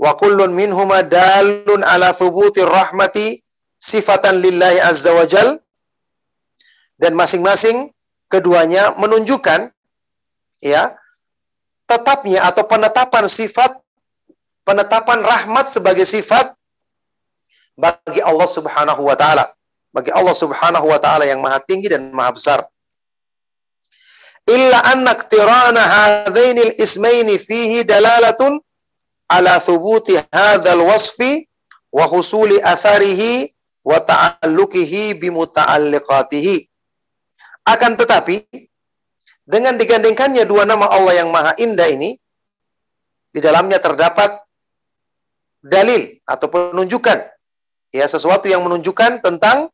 Wa 0.00 0.16
kullun 0.16 0.56
minhuma 0.56 1.04
dalun 1.04 1.84
ala 1.84 2.16
thubutir 2.16 2.64
rahmati 2.64 3.44
sifatan 3.76 4.40
lillahi 4.40 4.80
azza 4.80 5.12
wa 5.12 5.28
jal. 5.28 5.60
Dan 6.96 7.12
masing-masing 7.12 7.92
keduanya 8.32 8.96
menunjukkan 8.96 9.68
ya 10.64 10.96
tetapnya 11.84 12.44
atau 12.48 12.64
penetapan 12.64 13.28
sifat 13.28 13.76
penetapan 14.64 15.20
rahmat 15.24 15.66
sebagai 15.66 16.04
sifat 16.04 16.54
bagi 17.76 18.20
Allah 18.24 18.48
Subhanahu 18.48 19.04
wa 19.04 19.16
taala. 19.16 19.52
Bagi 19.90 20.14
Allah 20.14 20.36
Subhanahu 20.36 20.86
wa 20.86 21.00
taala 21.02 21.26
yang 21.26 21.42
maha 21.44 21.60
tinggi 21.64 21.90
dan 21.90 22.12
maha 22.14 22.30
besar. 22.36 22.60
Illa 24.48 24.80
anna 24.92 25.12
iktirana 25.12 25.82
hadainil 25.82 26.78
ismaini 26.80 27.36
fihi 27.36 27.82
dalalatun 27.82 28.62
ala 29.30 29.62
thubuti 29.62 30.18
hadzal 30.34 30.82
wasfi 30.82 31.46
wa 31.94 32.04
husuli 32.10 32.58
atharihi 32.58 33.54
wa 33.86 34.02
ta'alluqihi 34.02 35.16
bimuta'alliqatihi. 35.22 36.66
Akan 37.70 37.94
tetapi 37.94 38.42
dengan 39.46 39.78
digandengkannya 39.78 40.42
dua 40.46 40.66
nama 40.66 40.90
Allah 40.90 41.22
yang 41.22 41.30
maha 41.30 41.54
indah 41.58 41.86
ini 41.86 42.18
di 43.30 43.38
dalamnya 43.38 43.78
terdapat 43.78 44.42
dalil 45.62 46.18
atau 46.26 46.46
penunjukan 46.50 47.18
ya 47.94 48.06
sesuatu 48.06 48.46
yang 48.50 48.62
menunjukkan 48.66 49.22
tentang 49.22 49.70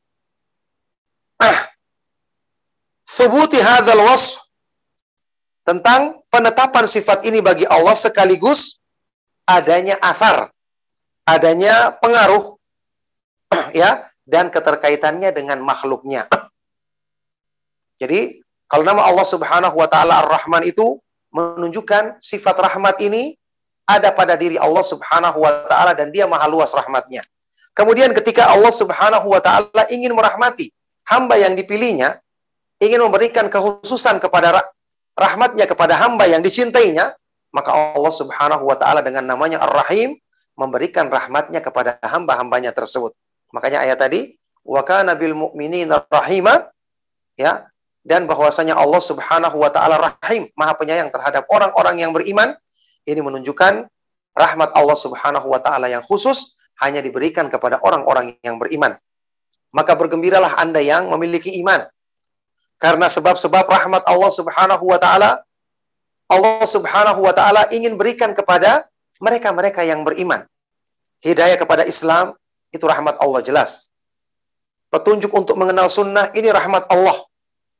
ah, 1.40 1.58
thubuti 3.04 3.60
hadzal 3.60 4.02
wasf 4.02 4.44
tentang 5.66 6.20
penetapan 6.30 6.84
sifat 6.88 7.26
ini 7.26 7.42
bagi 7.42 7.64
Allah 7.68 7.94
sekaligus 7.94 8.80
adanya 9.46 9.96
asar, 10.02 10.50
adanya 11.24 11.94
pengaruh 12.02 12.58
ya 13.80 14.04
dan 14.26 14.50
keterkaitannya 14.50 15.30
dengan 15.30 15.62
makhluknya. 15.62 16.26
Jadi 18.02 18.42
kalau 18.66 18.82
nama 18.82 19.06
Allah 19.06 19.24
Subhanahu 19.26 19.78
wa 19.78 19.86
taala 19.86 20.26
Ar-Rahman 20.26 20.66
itu 20.66 20.98
menunjukkan 21.30 22.18
sifat 22.18 22.58
rahmat 22.58 22.98
ini 23.00 23.38
ada 23.86 24.10
pada 24.10 24.34
diri 24.34 24.58
Allah 24.58 24.82
Subhanahu 24.82 25.38
wa 25.38 25.52
taala 25.70 25.94
dan 25.94 26.10
dia 26.10 26.26
maha 26.26 26.50
luas 26.50 26.74
rahmatnya. 26.74 27.22
Kemudian 27.70 28.10
ketika 28.10 28.50
Allah 28.50 28.74
Subhanahu 28.74 29.30
wa 29.30 29.38
taala 29.38 29.86
ingin 29.94 30.10
merahmati 30.10 30.74
hamba 31.06 31.38
yang 31.38 31.54
dipilihnya, 31.54 32.18
ingin 32.82 32.98
memberikan 32.98 33.46
kekhususan 33.46 34.18
kepada 34.18 34.58
rahmatnya 35.14 35.64
kepada 35.70 35.94
hamba 35.94 36.26
yang 36.26 36.42
dicintainya, 36.42 37.14
maka 37.56 37.72
Allah 37.72 38.12
subhanahu 38.12 38.68
wa 38.68 38.76
ta'ala 38.76 39.00
dengan 39.00 39.24
namanya 39.24 39.64
Ar-Rahim 39.64 40.12
memberikan 40.60 41.08
rahmatnya 41.08 41.64
kepada 41.64 41.96
hamba-hambanya 42.04 42.76
tersebut. 42.76 43.16
Makanya 43.56 43.80
ayat 43.80 43.96
tadi, 43.96 44.36
wa 44.60 44.84
kana 44.84 45.16
bil 45.16 45.32
mu'minina 45.32 46.04
rahima, 46.12 46.68
ya, 47.40 47.64
dan 48.04 48.28
bahwasanya 48.28 48.76
Allah 48.76 49.00
subhanahu 49.00 49.56
wa 49.56 49.72
ta'ala 49.72 49.96
rahim, 50.20 50.52
maha 50.52 50.76
penyayang 50.76 51.08
terhadap 51.08 51.48
orang-orang 51.48 52.04
yang 52.04 52.12
beriman, 52.12 52.52
ini 53.08 53.24
menunjukkan 53.24 53.88
rahmat 54.36 54.70
Allah 54.76 54.96
subhanahu 55.00 55.48
wa 55.48 55.56
ta'ala 55.56 55.88
yang 55.88 56.04
khusus 56.04 56.52
hanya 56.84 57.00
diberikan 57.00 57.48
kepada 57.48 57.80
orang-orang 57.80 58.36
yang 58.44 58.60
beriman. 58.60 59.00
Maka 59.72 59.96
bergembiralah 59.96 60.60
Anda 60.60 60.84
yang 60.84 61.08
memiliki 61.08 61.56
iman. 61.64 61.88
Karena 62.76 63.08
sebab-sebab 63.08 63.64
rahmat 63.64 64.04
Allah 64.04 64.28
Subhanahu 64.28 64.84
wa 64.84 65.00
taala 65.00 65.40
Allah 66.26 66.66
Subhanahu 66.66 67.22
wa 67.22 67.30
taala 67.30 67.70
ingin 67.70 67.94
berikan 67.94 68.34
kepada 68.34 68.86
mereka-mereka 69.22 69.86
yang 69.86 70.02
beriman. 70.02 70.42
Hidayah 71.22 71.56
kepada 71.56 71.86
Islam 71.86 72.34
itu 72.74 72.84
rahmat 72.84 73.16
Allah 73.22 73.40
jelas. 73.40 73.94
Petunjuk 74.90 75.30
untuk 75.34 75.58
mengenal 75.58 75.90
sunnah 75.90 76.30
ini 76.34 76.50
rahmat 76.50 76.86
Allah. 76.90 77.16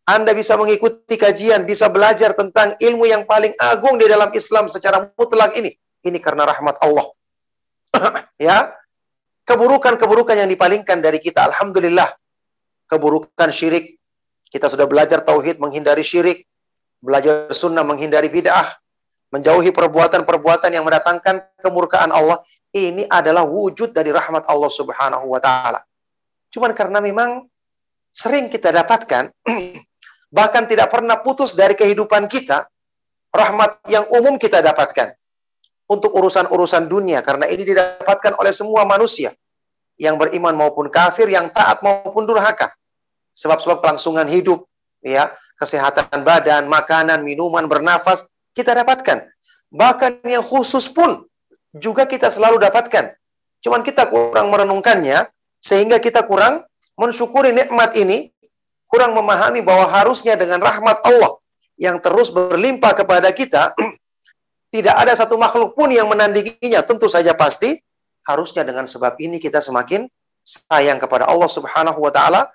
Anda 0.07 0.31
bisa 0.39 0.55
mengikuti 0.55 1.19
kajian, 1.19 1.67
bisa 1.67 1.91
belajar 1.91 2.31
tentang 2.39 2.79
ilmu 2.79 3.11
yang 3.11 3.27
paling 3.27 3.51
agung 3.59 3.99
di 3.99 4.07
dalam 4.07 4.31
Islam 4.31 4.71
secara 4.71 5.11
mutlak 5.19 5.59
ini. 5.59 5.75
Ini 6.07 6.19
karena 6.23 6.47
rahmat 6.47 6.79
Allah. 6.79 7.07
ya. 8.47 8.71
Keburukan-keburukan 9.47 10.39
yang 10.39 10.51
dipalingkan 10.51 11.03
dari 11.03 11.19
kita 11.19 11.47
alhamdulillah. 11.51 12.07
Keburukan 12.87 13.51
syirik, 13.51 13.99
kita 14.51 14.71
sudah 14.71 14.87
belajar 14.87 15.23
tauhid 15.27 15.59
menghindari 15.59 16.07
syirik, 16.07 16.47
belajar 17.07 17.47
sunnah 17.55 17.87
menghindari 17.87 18.27
bid'ah, 18.27 18.67
menjauhi 19.31 19.71
perbuatan-perbuatan 19.71 20.75
yang 20.75 20.83
mendatangkan 20.83 21.47
kemurkaan 21.63 22.11
Allah. 22.11 22.43
Ini 22.75 23.07
adalah 23.07 23.47
wujud 23.47 23.95
dari 23.95 24.11
rahmat 24.11 24.45
Allah 24.51 24.69
Subhanahu 24.69 25.31
wa 25.31 25.39
taala. 25.39 25.81
Cuman 26.51 26.75
karena 26.75 26.99
memang 26.99 27.47
sering 28.11 28.51
kita 28.51 28.75
dapatkan 28.75 29.31
bahkan 30.37 30.67
tidak 30.67 30.91
pernah 30.91 31.23
putus 31.23 31.55
dari 31.55 31.79
kehidupan 31.79 32.27
kita 32.27 32.67
rahmat 33.31 33.87
yang 33.87 34.05
umum 34.19 34.37
kita 34.37 34.61
dapatkan 34.61 35.15
untuk 35.87 36.11
urusan-urusan 36.19 36.91
dunia 36.91 37.23
karena 37.23 37.47
ini 37.47 37.63
didapatkan 37.63 38.35
oleh 38.43 38.51
semua 38.51 38.83
manusia 38.83 39.31
yang 39.97 40.21
beriman 40.21 40.53
maupun 40.53 40.93
kafir, 40.93 41.31
yang 41.31 41.49
taat 41.55 41.81
maupun 41.81 42.29
durhaka 42.29 42.73
sebab-sebab 43.37 43.85
kelangsungan 43.85 44.29
hidup, 44.29 44.65
ya, 45.15 45.31
kesehatan 45.55 46.27
badan, 46.27 46.67
makanan, 46.67 47.23
minuman, 47.23 47.71
bernafas, 47.71 48.27
kita 48.57 48.75
dapatkan. 48.75 49.31
Bahkan 49.71 50.27
yang 50.27 50.43
khusus 50.43 50.91
pun 50.91 51.23
juga 51.77 52.09
kita 52.09 52.27
selalu 52.27 52.59
dapatkan. 52.59 53.15
Cuman 53.63 53.87
kita 53.87 54.11
kurang 54.11 54.51
merenungkannya, 54.51 55.27
sehingga 55.63 56.03
kita 56.03 56.27
kurang 56.27 56.67
mensyukuri 56.99 57.55
nikmat 57.55 57.95
ini, 57.99 58.31
kurang 58.87 59.15
memahami 59.15 59.63
bahwa 59.63 59.87
harusnya 59.91 60.39
dengan 60.39 60.63
rahmat 60.63 61.03
Allah 61.03 61.39
yang 61.77 62.01
terus 62.01 62.33
berlimpah 62.33 62.97
kepada 62.97 63.29
kita, 63.35 63.75
tidak 64.75 64.95
ada 64.97 65.13
satu 65.15 65.37
makhluk 65.37 65.75
pun 65.75 65.91
yang 65.91 66.07
menandinginya. 66.07 66.83
Tentu 66.87 67.11
saja 67.11 67.35
pasti, 67.35 67.77
harusnya 68.27 68.67
dengan 68.67 68.87
sebab 68.87 69.19
ini 69.23 69.39
kita 69.39 69.63
semakin 69.63 70.07
sayang 70.47 71.03
kepada 71.03 71.27
Allah 71.27 71.51
Subhanahu 71.51 71.99
wa 71.99 72.13
taala 72.15 72.47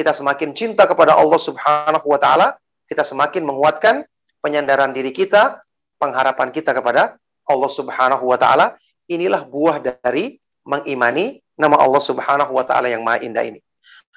kita 0.00 0.16
semakin 0.16 0.56
cinta 0.56 0.88
kepada 0.88 1.12
Allah 1.12 1.36
Subhanahu 1.36 2.08
wa 2.08 2.16
taala, 2.16 2.56
kita 2.88 3.04
semakin 3.04 3.44
menguatkan 3.44 4.08
penyandaran 4.40 4.96
diri 4.96 5.12
kita, 5.12 5.60
pengharapan 6.00 6.48
kita 6.48 6.72
kepada 6.72 7.20
Allah 7.44 7.68
Subhanahu 7.68 8.24
wa 8.24 8.40
taala. 8.40 8.80
Inilah 9.12 9.44
buah 9.44 9.84
dari 9.84 10.40
mengimani 10.64 11.44
nama 11.60 11.76
Allah 11.76 12.00
Subhanahu 12.00 12.48
wa 12.48 12.64
taala 12.64 12.88
yang 12.88 13.04
Maha 13.04 13.20
Indah 13.20 13.44
ini. 13.44 13.60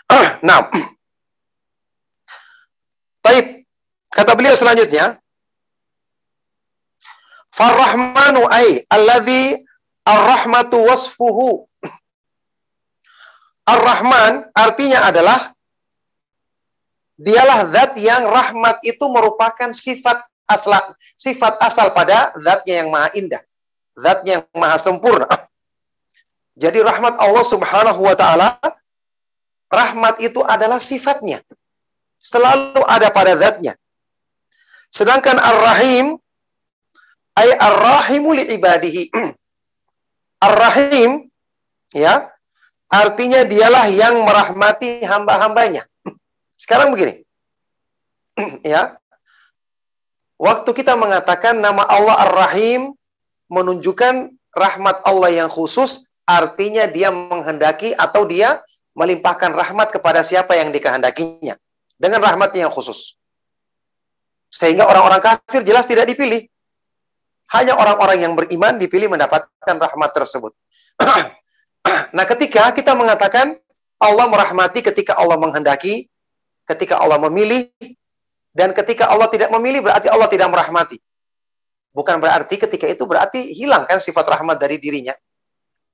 nah, 0.47 0.71
Taib. 3.19 3.67
Kata 4.13 4.37
beliau 4.37 4.53
selanjutnya, 4.53 5.17
Farrahmanu 7.51 8.45
ay 8.47 8.87
alladhi 8.87 9.57
ar-rahmatu 10.05 10.85
wasfuhu. 10.85 11.65
Ar-Rahman 13.73 14.53
artinya 14.53 15.09
adalah 15.09 15.52
Dialah 17.13 17.69
zat 17.69 17.93
yang 18.01 18.25
rahmat 18.25 18.81
itu 18.81 19.05
merupakan 19.05 19.69
sifat 19.69 20.17
asal 20.49 20.73
sifat 21.13 21.61
asal 21.61 21.93
pada 21.93 22.33
zatnya 22.41 22.83
yang 22.83 22.89
maha 22.89 23.09
indah. 23.13 23.41
Zatnya 23.93 24.41
yang 24.41 24.45
maha 24.57 24.77
sempurna. 24.81 25.29
Jadi 26.63 26.81
rahmat 26.81 27.17
Allah 27.21 27.45
Subhanahu 27.45 28.01
wa 28.01 28.15
taala 28.17 28.57
rahmat 29.69 30.21
itu 30.25 30.41
adalah 30.41 30.81
sifatnya. 30.81 31.41
Selalu 32.17 32.81
ada 32.89 33.13
pada 33.13 33.37
zatnya. 33.37 33.77
Sedangkan 34.89 35.37
Ar-Rahim 35.37 36.17
ay 37.37 37.49
Ar-Rahimu 37.57 38.29
li. 38.37 38.45
Ar-Rahim 40.45 41.29
ya 41.93 42.29
artinya 42.89 43.41
dialah 43.45 43.85
yang 43.89 44.21
merahmati 44.25 45.05
hamba-hambanya. 45.05 45.85
Sekarang 46.63 46.95
begini. 46.95 47.19
ya. 48.63 48.95
Waktu 50.39 50.71
kita 50.71 50.95
mengatakan 50.95 51.59
nama 51.59 51.83
Allah 51.83 52.23
Ar-Rahim 52.23 52.95
menunjukkan 53.51 54.31
rahmat 54.55 55.03
Allah 55.03 55.43
yang 55.43 55.49
khusus, 55.51 56.07
artinya 56.23 56.87
dia 56.87 57.11
menghendaki 57.11 57.91
atau 57.99 58.23
dia 58.23 58.63
melimpahkan 58.95 59.51
rahmat 59.51 59.91
kepada 59.91 60.23
siapa 60.23 60.55
yang 60.55 60.71
dikehendakinya. 60.71 61.59
Dengan 61.99 62.23
rahmat 62.23 62.55
yang 62.55 62.71
khusus. 62.71 63.19
Sehingga 64.47 64.87
orang-orang 64.87 65.19
kafir 65.19 65.67
jelas 65.67 65.83
tidak 65.83 66.07
dipilih. 66.07 66.47
Hanya 67.51 67.75
orang-orang 67.75 68.23
yang 68.23 68.33
beriman 68.39 68.79
dipilih 68.79 69.11
mendapatkan 69.11 69.75
rahmat 69.77 70.11
tersebut. 70.15 70.55
nah 72.15 72.25
ketika 72.25 72.71
kita 72.71 72.95
mengatakan 72.95 73.59
Allah 73.99 74.25
merahmati 74.27 74.83
ketika 74.83 75.15
Allah 75.15 75.37
menghendaki, 75.37 76.11
ketika 76.67 76.99
Allah 76.99 77.19
memilih 77.29 77.67
dan 78.53 78.71
ketika 78.71 79.09
Allah 79.09 79.27
tidak 79.27 79.49
memilih 79.51 79.81
berarti 79.81 80.07
Allah 80.07 80.29
tidak 80.29 80.47
merahmati. 80.53 81.01
Bukan 81.93 82.17
berarti 82.17 82.57
ketika 82.57 82.89
itu 82.89 83.05
berarti 83.05 83.53
hilang 83.53 83.85
kan 83.85 84.01
sifat 84.01 84.25
rahmat 84.25 84.57
dari 84.57 84.81
dirinya. 84.81 85.13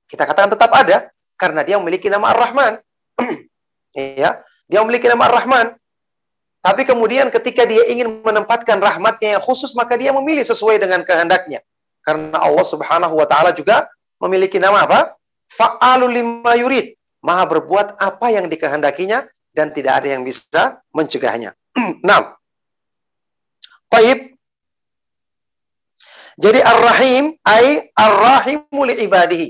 Kita 0.08 0.24
katakan 0.24 0.56
tetap 0.56 0.72
ada 0.72 1.12
karena 1.36 1.60
dia 1.60 1.76
memiliki 1.76 2.08
nama 2.08 2.32
Ar-Rahman. 2.32 2.80
ya, 4.20 4.40
dia 4.68 4.78
memiliki 4.80 5.06
nama 5.08 5.28
Ar-Rahman. 5.28 5.76
Tapi 6.60 6.84
kemudian 6.84 7.32
ketika 7.32 7.64
dia 7.64 7.88
ingin 7.88 8.20
menempatkan 8.20 8.76
rahmatnya 8.80 9.40
yang 9.40 9.42
khusus 9.44 9.72
maka 9.72 9.96
dia 9.96 10.12
memilih 10.12 10.44
sesuai 10.44 10.80
dengan 10.80 11.00
kehendaknya. 11.04 11.64
Karena 12.04 12.36
Allah 12.36 12.64
Subhanahu 12.64 13.16
wa 13.16 13.24
taala 13.28 13.52
juga 13.52 13.88
memiliki 14.20 14.60
nama 14.60 14.84
apa? 14.84 15.16
Fa'alul 15.52 16.12
lima. 16.12 16.52
Maha 17.20 17.44
berbuat 17.44 18.00
apa 18.00 18.32
yang 18.32 18.48
dikehendakinya 18.48 19.28
dan 19.54 19.74
tidak 19.74 20.02
ada 20.02 20.08
yang 20.18 20.22
bisa 20.22 20.78
mencegahnya. 20.94 21.54
nah, 22.06 22.34
Taib. 23.90 24.38
Jadi 26.40 26.60
Ar-Rahim 26.64 27.36
ay 27.44 27.92
Ar-Rahimu 27.92 28.80
li 28.88 28.94
ibadihi. 29.04 29.48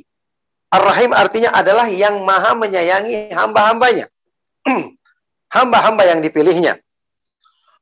Ar-Rahim 0.70 1.14
artinya 1.14 1.54
adalah 1.54 1.86
yang 1.86 2.22
maha 2.26 2.56
menyayangi 2.58 3.30
hamba-hambanya. 3.30 4.06
Hamba-hamba 5.50 6.06
yang 6.06 6.22
dipilihnya. 6.22 6.78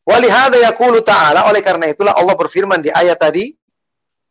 Walihada 0.09 0.57
yaqulu 0.57 1.05
ta'ala, 1.05 1.53
oleh 1.53 1.61
karena 1.61 1.93
itulah 1.93 2.17
Allah 2.17 2.33
berfirman 2.33 2.81
di 2.81 2.89
ayat 2.89 3.21
tadi, 3.21 3.53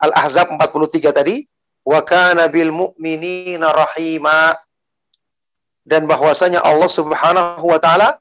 Al-Ahzab 0.02 0.58
43 0.58 1.14
tadi, 1.14 1.46
wa 1.86 2.02
kana 2.02 2.50
bil 2.50 2.74
mu'minina 2.74 3.70
rahima. 3.70 4.58
Dan 5.88 6.04
bahwasanya 6.04 6.60
Allah 6.60 6.92
Subhanahu 6.92 7.64
wa 7.64 7.80
taala 7.80 8.20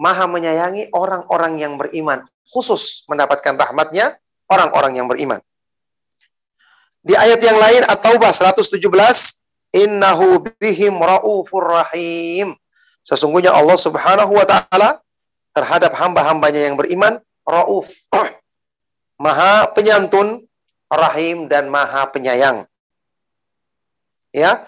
maha 0.00 0.24
menyayangi 0.24 0.88
orang-orang 0.96 1.60
yang 1.60 1.76
beriman, 1.76 2.24
khusus 2.48 3.04
mendapatkan 3.04 3.52
rahmatnya 3.52 4.16
orang-orang 4.48 4.96
yang 4.96 5.06
beriman. 5.06 5.44
Di 7.04 7.12
ayat 7.12 7.36
yang 7.44 7.60
lain 7.60 7.84
At-Taubah 7.84 8.32
117, 8.32 8.80
innahu 9.76 10.40
bihim 10.56 10.96
raufur 10.96 11.68
rahim. 11.68 12.56
Sesungguhnya 13.04 13.52
Allah 13.52 13.76
Subhanahu 13.76 14.32
wa 14.32 14.46
taala 14.48 15.04
terhadap 15.52 15.92
hamba-hambanya 15.92 16.64
yang 16.64 16.80
beriman 16.80 17.20
rauf. 17.44 17.92
maha 19.24 19.68
penyantun, 19.76 20.48
rahim 20.88 21.46
dan 21.46 21.68
maha 21.68 22.08
penyayang. 22.08 22.64
Ya. 24.32 24.64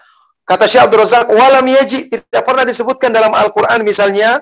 Kata 0.46 0.64
Syekh 0.70 0.87
Abdul 0.87 1.02
Razak, 1.02 1.26
walam 1.26 1.66
yaji 1.66 2.06
tidak 2.06 2.42
pernah 2.46 2.62
disebutkan 2.62 3.11
dalam 3.11 3.35
Al-Qur'an 3.35 3.82
misalnya 3.82 4.38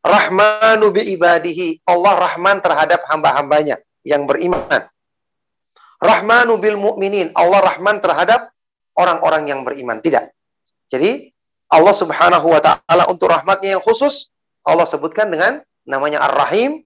Rahmanu 0.00 0.88
bi 0.88 1.04
ibadihi. 1.16 1.84
Allah 1.84 2.16
Rahman 2.16 2.64
terhadap 2.64 3.04
hamba-hambanya 3.08 3.80
yang 4.04 4.24
beriman. 4.24 4.88
Rahmanu 6.00 6.60
bil 6.60 6.76
mu'minin. 6.76 7.32
Allah 7.36 7.60
Rahman 7.60 8.00
terhadap 8.00 8.52
orang-orang 8.96 9.48
yang 9.48 9.60
beriman. 9.64 10.00
Tidak. 10.00 10.28
Jadi 10.92 11.28
Allah 11.72 11.94
Subhanahu 11.96 12.52
wa 12.52 12.60
taala 12.60 13.08
untuk 13.08 13.32
rahmatnya 13.32 13.80
yang 13.80 13.82
khusus 13.84 14.32
Allah 14.64 14.84
sebutkan 14.88 15.28
dengan 15.28 15.60
namanya 15.84 16.24
Ar-Rahim. 16.24 16.80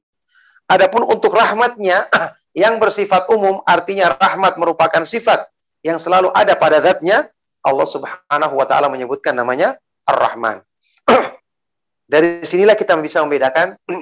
Adapun 0.71 1.07
untuk 1.07 1.35
rahmatnya 1.35 2.07
yang 2.63 2.79
bersifat 2.83 3.31
umum 3.31 3.63
artinya 3.67 4.15
rahmat 4.19 4.59
merupakan 4.59 5.03
sifat 5.07 5.47
yang 5.87 5.97
selalu 5.99 6.31
ada 6.35 6.59
pada 6.59 6.83
zatnya 6.83 7.31
Allah 7.65 7.87
Subhanahu 7.87 8.55
wa 8.55 8.67
taala 8.67 8.87
menyebutkan 8.93 9.35
namanya 9.35 9.77
Ar-Rahman. 10.07 10.63
Dari 12.13 12.43
sinilah 12.47 12.79
kita 12.79 12.97
bisa 13.03 13.21
membedakan 13.25 13.77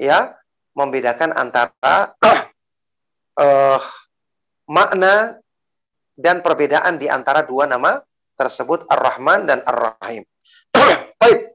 ya, 0.00 0.34
membedakan 0.74 1.32
antara 1.32 2.14
uh, 3.38 3.80
makna 4.76 5.40
dan 6.20 6.44
perbedaan 6.44 7.00
di 7.00 7.08
antara 7.08 7.42
dua 7.46 7.64
nama 7.64 7.96
tersebut 8.36 8.84
Ar-Rahman 8.88 9.48
dan 9.48 9.64
Ar-Rahim. 9.64 10.24
Baik. 11.20 11.52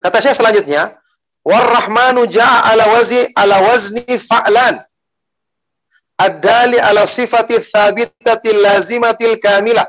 Kata 0.00 0.18
saya 0.22 0.34
selanjutnya, 0.34 0.96
War-Rahmanu 1.44 2.28
ja'a 2.28 2.72
ala 2.72 2.84
wazi 2.94 3.30
wazni 3.34 4.14
fa'lan. 4.16 4.89
Ad-dali 6.20 6.76
ala 6.76 7.08
sifati 7.08 7.56
thabitatil 7.56 8.60
lazimatil 8.60 9.40
kamilah. 9.40 9.88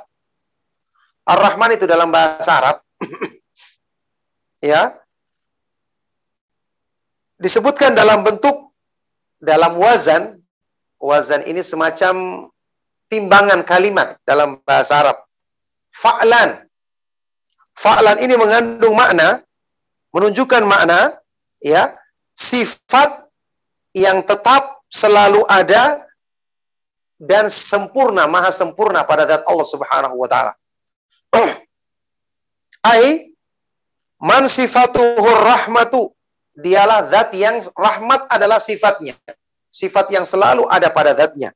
Ar-Rahman 1.28 1.76
itu 1.76 1.86
dalam 1.86 2.10
bahasa 2.10 2.52
Arab 2.60 2.78
ya 4.72 4.96
disebutkan 7.38 7.94
dalam 7.94 8.26
bentuk 8.26 8.74
dalam 9.38 9.78
wazan 9.78 10.42
wazan 11.02 11.42
ini 11.50 11.66
semacam 11.66 12.48
timbangan 13.12 13.66
kalimat 13.68 14.16
dalam 14.24 14.62
bahasa 14.64 15.04
Arab. 15.04 15.18
Fa'lan. 15.92 16.64
Fa'lan 17.76 18.22
ini 18.24 18.40
mengandung 18.40 18.96
makna, 18.96 19.44
menunjukkan 20.16 20.64
makna, 20.64 21.20
ya, 21.60 21.92
sifat 22.38 23.28
yang 23.92 24.24
tetap 24.24 24.80
selalu 24.88 25.44
ada 25.52 26.00
dan 27.22 27.54
sempurna, 27.54 28.26
maha 28.26 28.50
sempurna 28.50 29.06
pada 29.06 29.30
zat 29.30 29.46
Allah 29.46 29.68
Subhanahu 29.70 30.16
wa 30.18 30.26
taala. 30.26 30.54
Ai 32.98 33.30
man 34.18 34.50
sifatuhu 34.50 35.30
rahmatu 35.46 36.10
dialah 36.58 37.06
zat 37.14 37.30
yang 37.38 37.62
rahmat 37.78 38.26
adalah 38.34 38.58
sifatnya 38.58 39.14
sifat 39.72 40.12
yang 40.12 40.28
selalu 40.28 40.68
ada 40.68 40.92
pada 40.92 41.16
zatnya. 41.16 41.56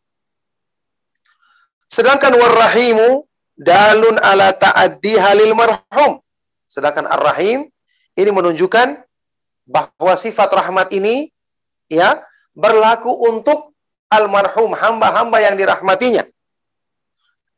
Sedangkan 1.92 2.34
warrahimu 2.34 3.28
dalun 3.60 4.16
ala 4.24 4.56
ta'addi 4.56 5.20
halil 5.20 5.54
marhum. 5.54 6.24
Sedangkan 6.66 7.06
ar-rahim 7.06 7.68
ini 8.16 8.32
menunjukkan 8.32 9.04
bahwa 9.68 10.14
sifat 10.16 10.50
rahmat 10.50 10.96
ini 10.96 11.30
ya 11.92 12.24
berlaku 12.56 13.12
untuk 13.30 13.75
almarhum 14.16 14.72
hamba-hamba 14.74 15.38
yang 15.44 15.56
dirahmatinya. 15.60 16.24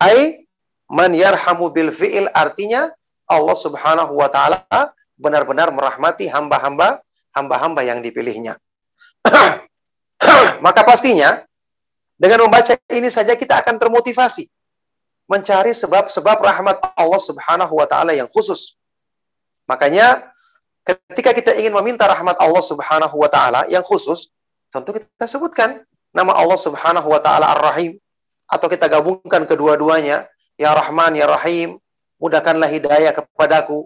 Ai 0.01 0.45
man 0.89 1.13
yarhamu 1.13 1.69
bil 1.73 1.89
fi'il 1.93 2.29
artinya 2.33 2.89
Allah 3.27 3.57
Subhanahu 3.57 4.13
wa 4.15 4.29
taala 4.31 4.63
benar-benar 5.17 5.73
merahmati 5.73 6.29
hamba-hamba 6.29 7.01
hamba-hamba 7.35 7.81
yang 7.83 7.99
dipilihnya. 8.01 8.55
Maka 10.65 10.81
pastinya 10.85 11.43
dengan 12.17 12.49
membaca 12.49 12.73
ini 12.89 13.09
saja 13.13 13.37
kita 13.37 13.61
akan 13.61 13.77
termotivasi 13.77 14.49
mencari 15.27 15.75
sebab-sebab 15.75 16.39
rahmat 16.39 16.77
Allah 16.95 17.21
Subhanahu 17.21 17.73
wa 17.77 17.85
taala 17.85 18.15
yang 18.15 18.25
khusus. 18.31 18.73
Makanya 19.67 20.31
ketika 20.87 21.35
kita 21.35 21.51
ingin 21.59 21.75
meminta 21.75 22.07
rahmat 22.07 22.39
Allah 22.39 22.63
Subhanahu 22.63 23.15
wa 23.19 23.27
taala 23.27 23.67
yang 23.67 23.83
khusus, 23.83 24.31
tentu 24.71 24.95
kita 24.95 25.27
sebutkan 25.27 25.83
nama 26.17 26.33
Allah 26.33 26.57
Subhanahu 26.57 27.05
wa 27.05 27.21
taala 27.21 27.53
Ar-Rahim 27.53 28.01
atau 28.49 28.65
kita 28.65 28.89
gabungkan 28.89 29.45
kedua-duanya, 29.45 30.25
ya 30.57 30.73
Rahman 30.73 31.13
ya 31.13 31.29
Rahim, 31.29 31.77
mudahkanlah 32.17 32.65
hidayah 32.71 33.13
kepadaku. 33.13 33.85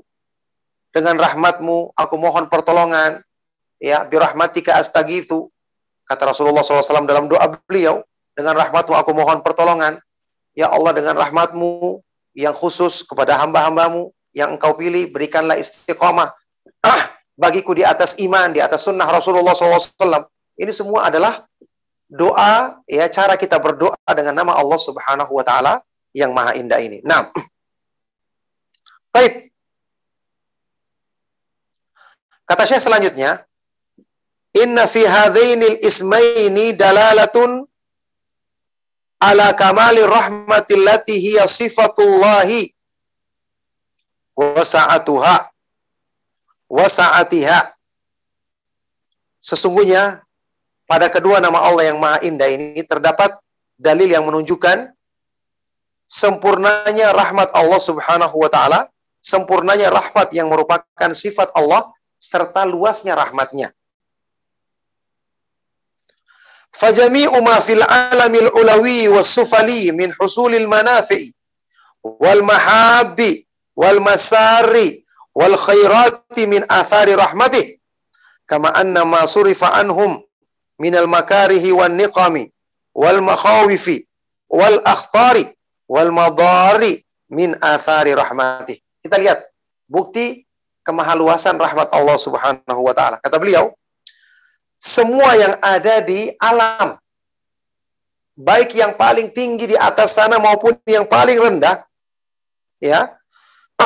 Dengan 0.92 1.20
rahmatmu 1.20 1.96
aku 1.96 2.16
mohon 2.20 2.48
pertolongan. 2.52 3.24
Ya, 3.82 4.06
birahmatika 4.06 4.78
astagithu. 4.78 5.50
Kata 6.06 6.30
Rasulullah 6.30 6.62
SAW 6.62 7.10
dalam 7.10 7.26
doa 7.32 7.58
beliau, 7.66 8.04
dengan 8.38 8.60
rahmatmu 8.60 8.94
aku 8.94 9.12
mohon 9.16 9.42
pertolongan. 9.42 9.98
Ya 10.54 10.68
Allah 10.68 10.92
dengan 10.94 11.16
rahmatmu 11.18 12.04
yang 12.36 12.54
khusus 12.54 13.08
kepada 13.08 13.40
hamba-hambamu 13.40 14.12
yang 14.36 14.60
engkau 14.60 14.76
pilih, 14.76 15.10
berikanlah 15.10 15.58
istiqomah. 15.58 16.30
Ah, 16.84 17.04
bagiku 17.42 17.74
di 17.74 17.82
atas 17.82 18.20
iman, 18.22 18.54
di 18.54 18.62
atas 18.62 18.86
sunnah 18.86 19.08
Rasulullah 19.08 19.56
SAW. 19.56 20.28
Ini 20.60 20.70
semua 20.76 21.10
adalah 21.10 21.42
doa, 22.12 22.84
ya 22.92 23.08
cara 23.08 23.40
kita 23.40 23.56
berdoa 23.56 23.96
dengan 24.12 24.44
nama 24.44 24.60
Allah 24.60 24.76
Subhanahu 24.76 25.32
Wa 25.32 25.46
Taala 25.48 25.74
yang 26.12 26.36
maha 26.36 26.60
indah 26.60 26.84
ini. 26.84 27.00
Nah, 27.08 27.32
baik. 29.16 29.56
Kata 32.44 32.68
saya 32.68 32.84
selanjutnya, 32.84 33.48
Inna 34.60 34.84
fi 34.84 35.08
hadainil 35.08 35.80
ismaini 35.80 36.76
dalalatun 36.76 37.64
ala 39.24 39.56
kamali 39.56 40.04
rahmatillati 40.04 41.16
hiya 41.16 41.48
sifatullahi 41.48 42.76
wa 44.36 44.60
sa'atuha 44.60 45.48
wa 46.68 46.88
sa'atiha. 46.92 47.72
Sesungguhnya 49.40 50.20
pada 50.92 51.08
kedua 51.08 51.40
nama 51.40 51.64
Allah 51.64 51.88
yang 51.88 52.04
Maha 52.04 52.20
Indah 52.28 52.52
ini 52.52 52.84
terdapat 52.84 53.32
dalil 53.80 54.12
yang 54.12 54.28
menunjukkan 54.28 54.92
sempurnanya 56.04 57.16
rahmat 57.16 57.48
Allah 57.56 57.80
Subhanahu 57.80 58.36
wa 58.36 58.52
taala, 58.52 58.92
sempurnanya 59.24 59.88
rahmat 59.88 60.36
yang 60.36 60.52
merupakan 60.52 61.12
sifat 61.16 61.48
Allah 61.56 61.88
serta 62.20 62.68
luasnya 62.68 63.16
rahmatnya. 63.16 63.72
Fajami'u 66.76 67.40
ma 67.40 67.64
fil 67.64 67.80
alamil 67.88 68.52
ulawi 68.52 69.08
was 69.08 69.32
مِنْ 69.40 69.96
min 69.96 70.10
husulil 70.20 70.68
manafi'i 70.68 71.32
wal 72.04 72.44
mahabbi 72.44 73.48
wal 73.80 74.04
masari 74.04 75.08
wal 75.32 75.56
khairati 75.56 76.44
min 76.52 76.68
athari 76.68 77.16
rahmatih 77.16 77.80
kama 78.44 78.76
anna 78.76 79.08
ma 79.08 79.24
surifa 79.24 79.72
anhum 79.80 80.20
minal 80.82 81.06
makarihi 81.06 81.70
wan 81.70 81.94
niqami 81.94 82.50
wal 82.98 83.22
makhawifi 83.22 84.02
wal 84.50 84.82
akhtari 84.82 85.46
wal 85.86 86.10
madari 86.10 87.06
min 87.30 87.54
athari 87.62 88.18
rahmatih. 88.18 88.82
Kita 89.06 89.22
lihat 89.22 89.46
bukti 89.86 90.42
kemahaluasan 90.82 91.62
rahmat 91.62 91.94
Allah 91.94 92.18
Subhanahu 92.18 92.82
wa 92.82 92.94
taala. 92.98 93.22
Kata 93.22 93.38
beliau, 93.38 93.70
semua 94.82 95.38
yang 95.38 95.54
ada 95.62 96.02
di 96.02 96.34
alam 96.42 96.98
baik 98.42 98.74
yang 98.74 98.98
paling 98.98 99.30
tinggi 99.30 99.70
di 99.70 99.78
atas 99.78 100.18
sana 100.18 100.42
maupun 100.42 100.74
yang 100.90 101.06
paling 101.06 101.38
rendah 101.38 101.86
ya 102.82 103.14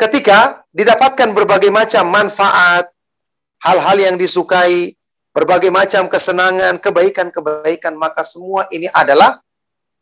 ketika 0.00 0.64
didapatkan 0.72 1.36
berbagai 1.36 1.68
macam 1.68 2.08
manfaat 2.08 2.88
hal-hal 3.60 3.96
yang 3.98 4.16
disukai 4.16 4.96
berbagai 5.32 5.70
macam 5.70 6.08
kesenangan, 6.08 6.80
kebaikan-kebaikan, 6.80 7.94
maka 7.94 8.24
semua 8.24 8.66
ini 8.72 8.88
adalah 8.90 9.38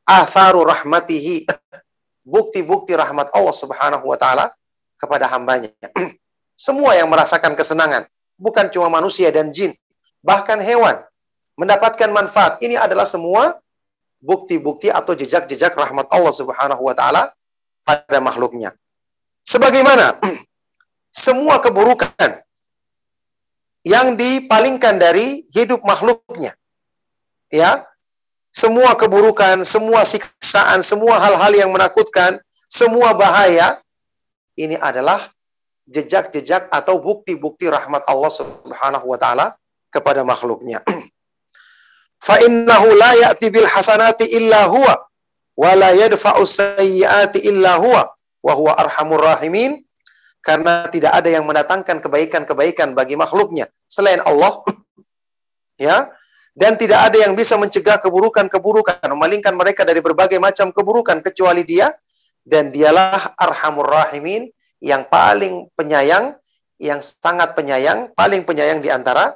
atharu 0.06 0.64
rahmatihi, 0.64 1.44
bukti-bukti 2.34 2.94
rahmat 2.94 3.30
Allah 3.34 3.54
Subhanahu 3.54 4.04
wa 4.06 4.18
taala 4.18 4.54
kepada 4.96 5.26
hambanya. 5.30 5.74
semua 6.56 6.96
yang 6.96 7.10
merasakan 7.10 7.52
kesenangan, 7.58 8.06
bukan 8.38 8.70
cuma 8.72 8.88
manusia 8.88 9.28
dan 9.34 9.50
jin, 9.50 9.74
bahkan 10.24 10.62
hewan 10.62 11.02
mendapatkan 11.58 12.08
manfaat. 12.12 12.62
Ini 12.62 12.78
adalah 12.80 13.04
semua 13.04 13.58
bukti-bukti 14.22 14.88
atau 14.88 15.12
jejak-jejak 15.12 15.76
rahmat 15.76 16.08
Allah 16.08 16.32
Subhanahu 16.32 16.82
wa 16.82 16.94
taala 16.96 17.32
pada 17.84 18.18
makhluknya. 18.22 18.72
Sebagaimana 19.46 20.18
semua 21.26 21.60
keburukan 21.60 22.45
yang 23.86 24.18
dipalingkan 24.18 24.98
dari 24.98 25.46
hidup 25.54 25.78
makhluknya. 25.86 26.58
Ya. 27.54 27.86
Semua 28.50 28.98
keburukan, 28.98 29.62
semua 29.62 30.02
siksaan, 30.02 30.82
semua 30.82 31.22
hal-hal 31.22 31.52
yang 31.54 31.70
menakutkan, 31.70 32.40
semua 32.50 33.14
bahaya 33.14 33.78
ini 34.58 34.74
adalah 34.80 35.22
jejak-jejak 35.86 36.66
atau 36.72 36.98
bukti-bukti 36.98 37.70
rahmat 37.70 38.02
Allah 38.10 38.32
Subhanahu 38.32 39.06
wa 39.06 39.18
taala 39.20 39.46
kepada 39.92 40.26
makhluknya. 40.26 40.82
Fa 42.26 42.42
innahu 42.42 42.90
la 42.96 43.12
ya'ti 43.14 43.54
bil 43.54 43.68
hasanati 43.70 44.34
illa 44.34 44.66
huwa 44.66 45.04
wa 45.54 45.70
la 45.78 45.94
yadfa'u 45.94 46.42
sayyiati 46.42 47.46
illa 47.46 47.78
huwa 47.78 48.02
wa 48.42 48.52
huwa 48.56 48.72
arhamur 48.74 49.20
rahimin 49.20 49.85
karena 50.46 50.86
tidak 50.94 51.10
ada 51.10 51.26
yang 51.26 51.42
mendatangkan 51.42 51.98
kebaikan-kebaikan 51.98 52.94
bagi 52.94 53.18
makhluknya 53.18 53.66
selain 53.90 54.22
Allah 54.22 54.62
ya 55.90 56.06
dan 56.54 56.78
tidak 56.78 57.10
ada 57.10 57.26
yang 57.26 57.34
bisa 57.34 57.58
mencegah 57.58 57.98
keburukan-keburukan 57.98 59.02
memalingkan 59.10 59.58
mereka 59.58 59.82
dari 59.82 59.98
berbagai 59.98 60.38
macam 60.38 60.70
keburukan 60.70 61.18
kecuali 61.18 61.66
dia 61.66 61.90
dan 62.46 62.70
dialah 62.70 63.34
arhamur 63.34 63.90
rahimin 63.90 64.46
yang 64.78 65.02
paling 65.10 65.66
penyayang, 65.74 66.38
yang 66.78 67.02
sangat 67.02 67.58
penyayang, 67.58 68.14
paling 68.14 68.46
penyayang 68.46 68.78
di 68.78 68.86
antara 68.86 69.34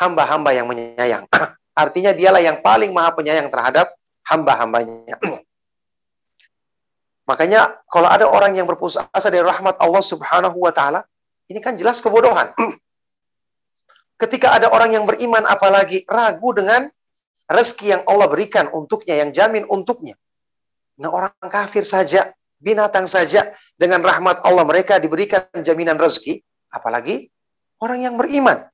hamba-hamba 0.00 0.56
yang 0.56 0.66
menyayang. 0.66 1.28
Artinya 1.82 2.16
dialah 2.16 2.42
yang 2.42 2.64
paling 2.64 2.90
maha 2.90 3.12
penyayang 3.12 3.52
terhadap 3.52 3.92
hamba-hambanya. 4.24 5.20
Makanya 7.28 7.84
kalau 7.92 8.08
ada 8.08 8.24
orang 8.24 8.56
yang 8.56 8.64
berputus 8.64 8.96
asa 9.12 9.28
dari 9.28 9.44
rahmat 9.44 9.76
Allah 9.84 10.00
Subhanahu 10.00 10.56
wa 10.56 10.72
taala, 10.72 11.04
ini 11.52 11.60
kan 11.60 11.76
jelas 11.76 12.00
kebodohan. 12.00 12.56
Ketika 14.22 14.56
ada 14.56 14.72
orang 14.72 14.96
yang 14.96 15.04
beriman 15.04 15.44
apalagi 15.44 16.08
ragu 16.08 16.56
dengan 16.56 16.88
rezeki 17.52 17.86
yang 17.92 18.02
Allah 18.08 18.26
berikan 18.32 18.72
untuknya, 18.72 19.20
yang 19.20 19.30
jamin 19.36 19.68
untuknya. 19.68 20.16
Nah 20.98 21.12
orang 21.12 21.30
kafir 21.52 21.84
saja, 21.84 22.32
binatang 22.58 23.04
saja 23.04 23.44
dengan 23.76 24.00
rahmat 24.02 24.42
Allah 24.42 24.64
mereka 24.64 24.96
diberikan 24.96 25.44
jaminan 25.60 26.00
rezeki, 26.00 26.40
apalagi 26.72 27.28
orang 27.84 28.08
yang 28.08 28.16
beriman. 28.16 28.64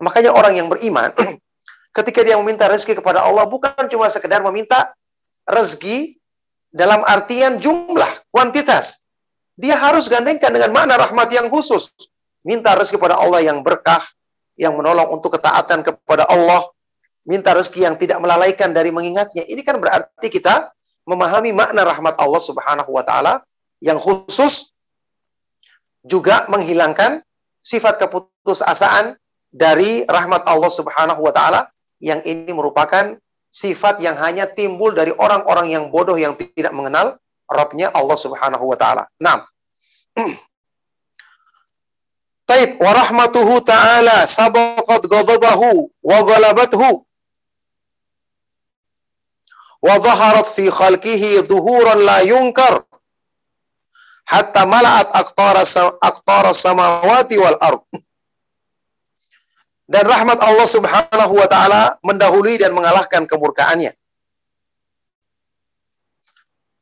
Makanya 0.00 0.32
orang 0.32 0.56
yang 0.56 0.72
beriman 0.72 1.12
ketika 1.96 2.24
dia 2.24 2.40
meminta 2.40 2.64
rezeki 2.64 3.04
kepada 3.04 3.24
Allah 3.24 3.44
bukan 3.44 3.88
cuma 3.92 4.08
sekedar 4.08 4.40
meminta 4.40 4.92
rezeki 5.48 6.16
dalam 6.76 7.00
artian 7.08 7.56
jumlah, 7.56 8.28
kuantitas. 8.28 9.00
Dia 9.56 9.80
harus 9.80 10.12
gandengkan 10.12 10.52
dengan 10.52 10.76
mana 10.76 11.00
rahmat 11.00 11.32
yang 11.32 11.48
khusus. 11.48 11.96
Minta 12.44 12.76
rezeki 12.76 13.00
kepada 13.00 13.16
Allah 13.16 13.40
yang 13.40 13.64
berkah, 13.64 14.04
yang 14.60 14.76
menolong 14.76 15.16
untuk 15.16 15.40
ketaatan 15.40 15.80
kepada 15.80 16.28
Allah, 16.28 16.68
minta 17.24 17.56
rezeki 17.56 17.80
yang 17.88 17.96
tidak 17.96 18.20
melalaikan 18.20 18.76
dari 18.76 18.92
mengingatnya. 18.92 19.48
Ini 19.48 19.64
kan 19.64 19.80
berarti 19.80 20.28
kita 20.28 20.68
memahami 21.08 21.56
makna 21.56 21.88
rahmat 21.88 22.20
Allah 22.20 22.42
Subhanahu 22.44 22.92
wa 22.92 23.00
taala 23.00 23.40
yang 23.80 23.96
khusus 23.96 24.76
juga 26.04 26.44
menghilangkan 26.52 27.24
sifat 27.64 27.98
keputusasaan 27.98 29.16
dari 29.48 30.04
rahmat 30.06 30.44
Allah 30.44 30.70
Subhanahu 30.70 31.24
wa 31.24 31.32
taala 31.32 31.72
yang 31.98 32.20
ini 32.22 32.52
merupakan 32.52 33.16
sifat 33.50 34.02
yang 34.02 34.16
hanya 34.20 34.46
timbul 34.50 34.92
dari 34.92 35.14
orang-orang 35.16 35.72
yang 35.72 35.84
bodoh 35.88 36.18
yang 36.18 36.36
tidak 36.36 36.72
mengenal 36.76 37.16
Rabbnya 37.46 37.94
Allah 37.94 38.18
Subhanahu 38.18 38.64
wa 38.66 38.76
taala. 38.78 39.06
Nah. 39.22 39.44
Taib 42.46 42.78
wa 42.78 42.94
rahmatuhu 42.94 43.58
ta'ala 43.66 44.22
sabaqat 44.22 45.02
ghadabahu 45.10 45.90
wa 45.98 46.18
ghalabathu 46.22 47.02
wa 49.82 49.94
zaharat 49.98 50.46
fi 50.46 50.70
khalqihi 50.70 51.42
dhuhuran 51.50 52.06
la 52.06 52.22
yunkar 52.22 52.86
hatta 54.30 54.62
mala'at 54.62 55.10
aqtara 55.10 55.62
aqtara 56.02 56.54
samawati 56.54 57.34
wal 57.38 57.58
ard 57.58 57.82
dan 59.86 60.04
rahmat 60.06 60.38
Allah 60.42 60.66
Subhanahu 60.66 61.34
wa 61.38 61.46
taala 61.46 61.94
mendahului 62.02 62.58
dan 62.58 62.74
mengalahkan 62.74 63.24
kemurkaannya 63.26 63.94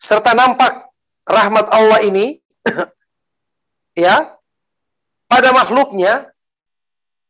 serta 0.05 0.37
nampak 0.37 0.93
rahmat 1.25 1.67
Allah 1.73 2.05
ini 2.05 2.37
ya 4.05 4.37
pada 5.25 5.49
makhluknya 5.57 6.29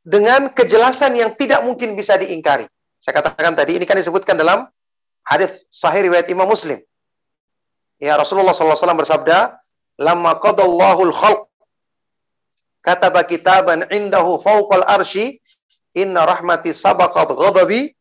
dengan 0.04 0.50
kejelasan 0.52 1.16
yang 1.16 1.32
tidak 1.38 1.64
mungkin 1.64 1.96
bisa 1.96 2.18
diingkari. 2.20 2.68
Saya 3.00 3.22
katakan 3.22 3.56
tadi 3.56 3.78
ini 3.78 3.88
kan 3.88 3.96
disebutkan 3.96 4.37
dalam 4.37 4.68
Hadis 5.24 5.64
sahih 5.72 6.04
riwayat 6.12 6.28
Imam 6.28 6.44
Muslim. 6.44 6.76
Ya 7.96 8.12
Rasulullah 8.20 8.52
SAW 8.52 8.76
bersabda, 8.76 9.56
"Lama 9.96 10.37
qadallahu 10.37 11.08
al-khalq 11.08 11.48
kataba 12.84 13.24
kitaban 13.24 13.88
indahu 13.88 14.37
fawqal 14.37 14.84
arsy 14.84 15.40
inna 15.94 16.26
rahmati 16.26 16.74
sabaqat 16.74 17.33
ghadabi 17.35 17.94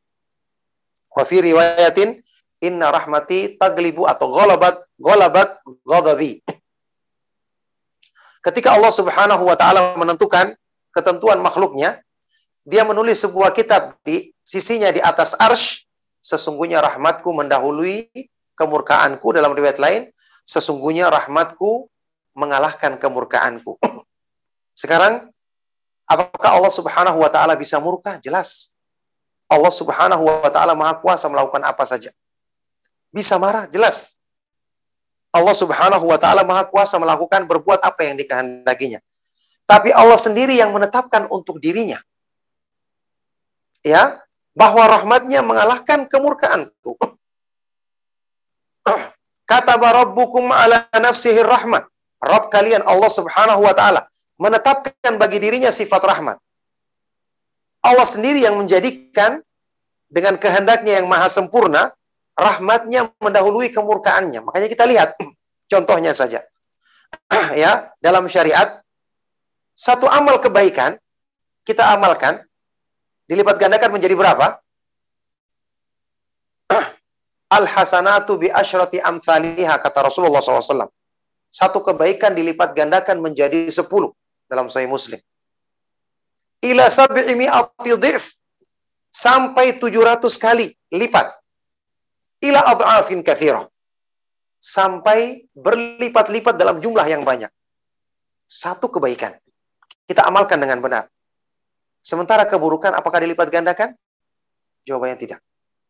wa 1.14 1.24
fi 1.24 1.38
riwayatin 1.42 2.20
inna 2.62 2.90
rahmati 2.90 3.56
taglibu 3.56 4.10
atau 4.10 4.34
ghalabat 4.34 4.76
ghalabat 4.98 5.50
ghadabi." 5.86 6.42
Ketika 8.44 8.76
Allah 8.76 8.92
Subhanahu 8.92 9.48
wa 9.48 9.56
taala 9.56 9.96
menentukan 9.96 10.52
ketentuan 10.92 11.40
makhluknya, 11.40 12.04
dia 12.68 12.84
menulis 12.84 13.24
sebuah 13.24 13.56
kitab 13.56 13.96
di 14.04 14.36
sisinya 14.44 14.92
di 14.92 15.00
atas 15.00 15.32
arsh 15.40 15.88
sesungguhnya 16.24 16.80
rahmatku 16.80 17.28
mendahului 17.36 18.08
kemurkaanku 18.56 19.36
dalam 19.36 19.52
riwayat 19.52 19.78
lain, 19.78 20.08
sesungguhnya 20.48 21.12
rahmatku 21.12 21.92
mengalahkan 22.34 22.96
kemurkaanku. 22.96 23.76
Sekarang, 24.82 25.33
apakah 26.14 26.52
Allah 26.62 26.74
Subhanahu 26.74 27.18
wa 27.18 27.30
taala 27.34 27.58
bisa 27.58 27.82
murka? 27.82 28.22
Jelas. 28.22 28.78
Allah 29.50 29.74
Subhanahu 29.74 30.24
wa 30.24 30.50
taala 30.54 30.78
Maha 30.78 31.02
Kuasa 31.02 31.26
melakukan 31.30 31.62
apa 31.66 31.84
saja. 31.90 32.14
Bisa 33.10 33.42
marah? 33.42 33.66
Jelas. 33.70 34.18
Allah 35.34 35.56
Subhanahu 35.58 36.06
wa 36.06 36.18
taala 36.22 36.46
Maha 36.46 36.70
Kuasa 36.70 37.02
melakukan 37.02 37.50
berbuat 37.50 37.82
apa 37.82 38.06
yang 38.06 38.16
dikehendakinya. 38.22 39.02
Tapi 39.66 39.90
Allah 39.96 40.20
sendiri 40.20 40.54
yang 40.54 40.70
menetapkan 40.76 41.26
untuk 41.34 41.58
dirinya. 41.58 41.98
Ya, 43.84 44.24
bahwa 44.56 44.88
rahmatnya 44.88 45.44
mengalahkan 45.44 46.08
kemurkaanku. 46.08 46.96
Kata 49.50 49.76
Rabbukum 49.76 50.48
ala 50.52 50.88
nafsihi 50.96 51.44
rahmat. 51.44 51.84
Rabb 52.24 52.48
kalian 52.48 52.88
Allah 52.88 53.12
subhanahu 53.12 53.68
wa 53.68 53.76
ta'ala 53.76 54.08
menetapkan 54.38 55.16
bagi 55.22 55.38
dirinya 55.38 55.70
sifat 55.70 56.02
rahmat. 56.02 56.38
Allah 57.84 58.08
sendiri 58.08 58.40
yang 58.42 58.56
menjadikan 58.56 59.44
dengan 60.08 60.40
kehendaknya 60.40 61.04
yang 61.04 61.08
maha 61.12 61.28
sempurna, 61.28 61.92
rahmatnya 62.38 63.12
mendahului 63.20 63.70
kemurkaannya. 63.76 64.40
Makanya 64.46 64.68
kita 64.72 64.86
lihat 64.88 65.20
contohnya 65.72 66.16
saja. 66.16 66.42
ya, 67.60 67.92
dalam 68.00 68.26
syariat 68.32 68.82
satu 69.74 70.06
amal 70.06 70.38
kebaikan 70.38 70.96
kita 71.66 71.82
amalkan 71.98 72.46
dilipat 73.28 73.58
gandakan 73.58 73.92
menjadi 73.94 74.16
berapa? 74.16 74.62
Al 77.58 77.66
hasanatu 77.68 78.40
bi 78.40 78.48
asyrati 78.50 78.98
amthaliha 79.04 79.78
kata 79.78 80.08
Rasulullah 80.08 80.42
SAW. 80.42 80.90
Satu 81.54 81.86
kebaikan 81.86 82.34
dilipat 82.34 82.74
gandakan 82.74 83.22
menjadi 83.22 83.70
sepuluh 83.70 84.10
dalam 84.50 84.68
Sahih 84.68 84.90
Muslim. 84.90 85.20
ila 86.64 86.88
sab'i 86.88 87.36
mi'ati 87.36 87.92
sampai 89.12 89.76
700 89.76 90.24
kali 90.40 90.72
lipat 90.96 91.28
ila 92.40 92.60
adhafin 92.72 93.20
kathira 93.20 93.68
sampai 94.64 95.44
berlipat-lipat 95.52 96.56
dalam 96.56 96.80
jumlah 96.80 97.04
yang 97.04 97.28
banyak. 97.28 97.52
Satu 98.48 98.88
kebaikan. 98.88 99.36
Kita 100.08 100.24
amalkan 100.24 100.64
dengan 100.64 100.80
benar. 100.80 101.12
Sementara 102.00 102.48
keburukan 102.48 102.96
apakah 102.96 103.20
dilipat 103.20 103.52
gandakan? 103.52 103.92
Jawabannya 104.88 105.20
tidak. 105.20 105.40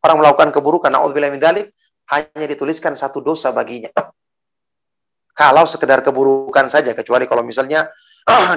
Orang 0.01 0.21
melakukan 0.21 0.49
keburukan, 0.53 0.89
na'udzubillah 0.89 1.31
min 1.33 1.41
dalik, 1.41 1.69
hanya 2.09 2.45
dituliskan 2.49 2.97
satu 2.97 3.21
dosa 3.21 3.53
baginya. 3.53 3.93
Kalau 5.39 5.65
sekedar 5.65 6.05
keburukan 6.05 6.69
saja, 6.69 6.93
kecuali 6.93 7.25
kalau 7.25 7.41
misalnya 7.41 7.89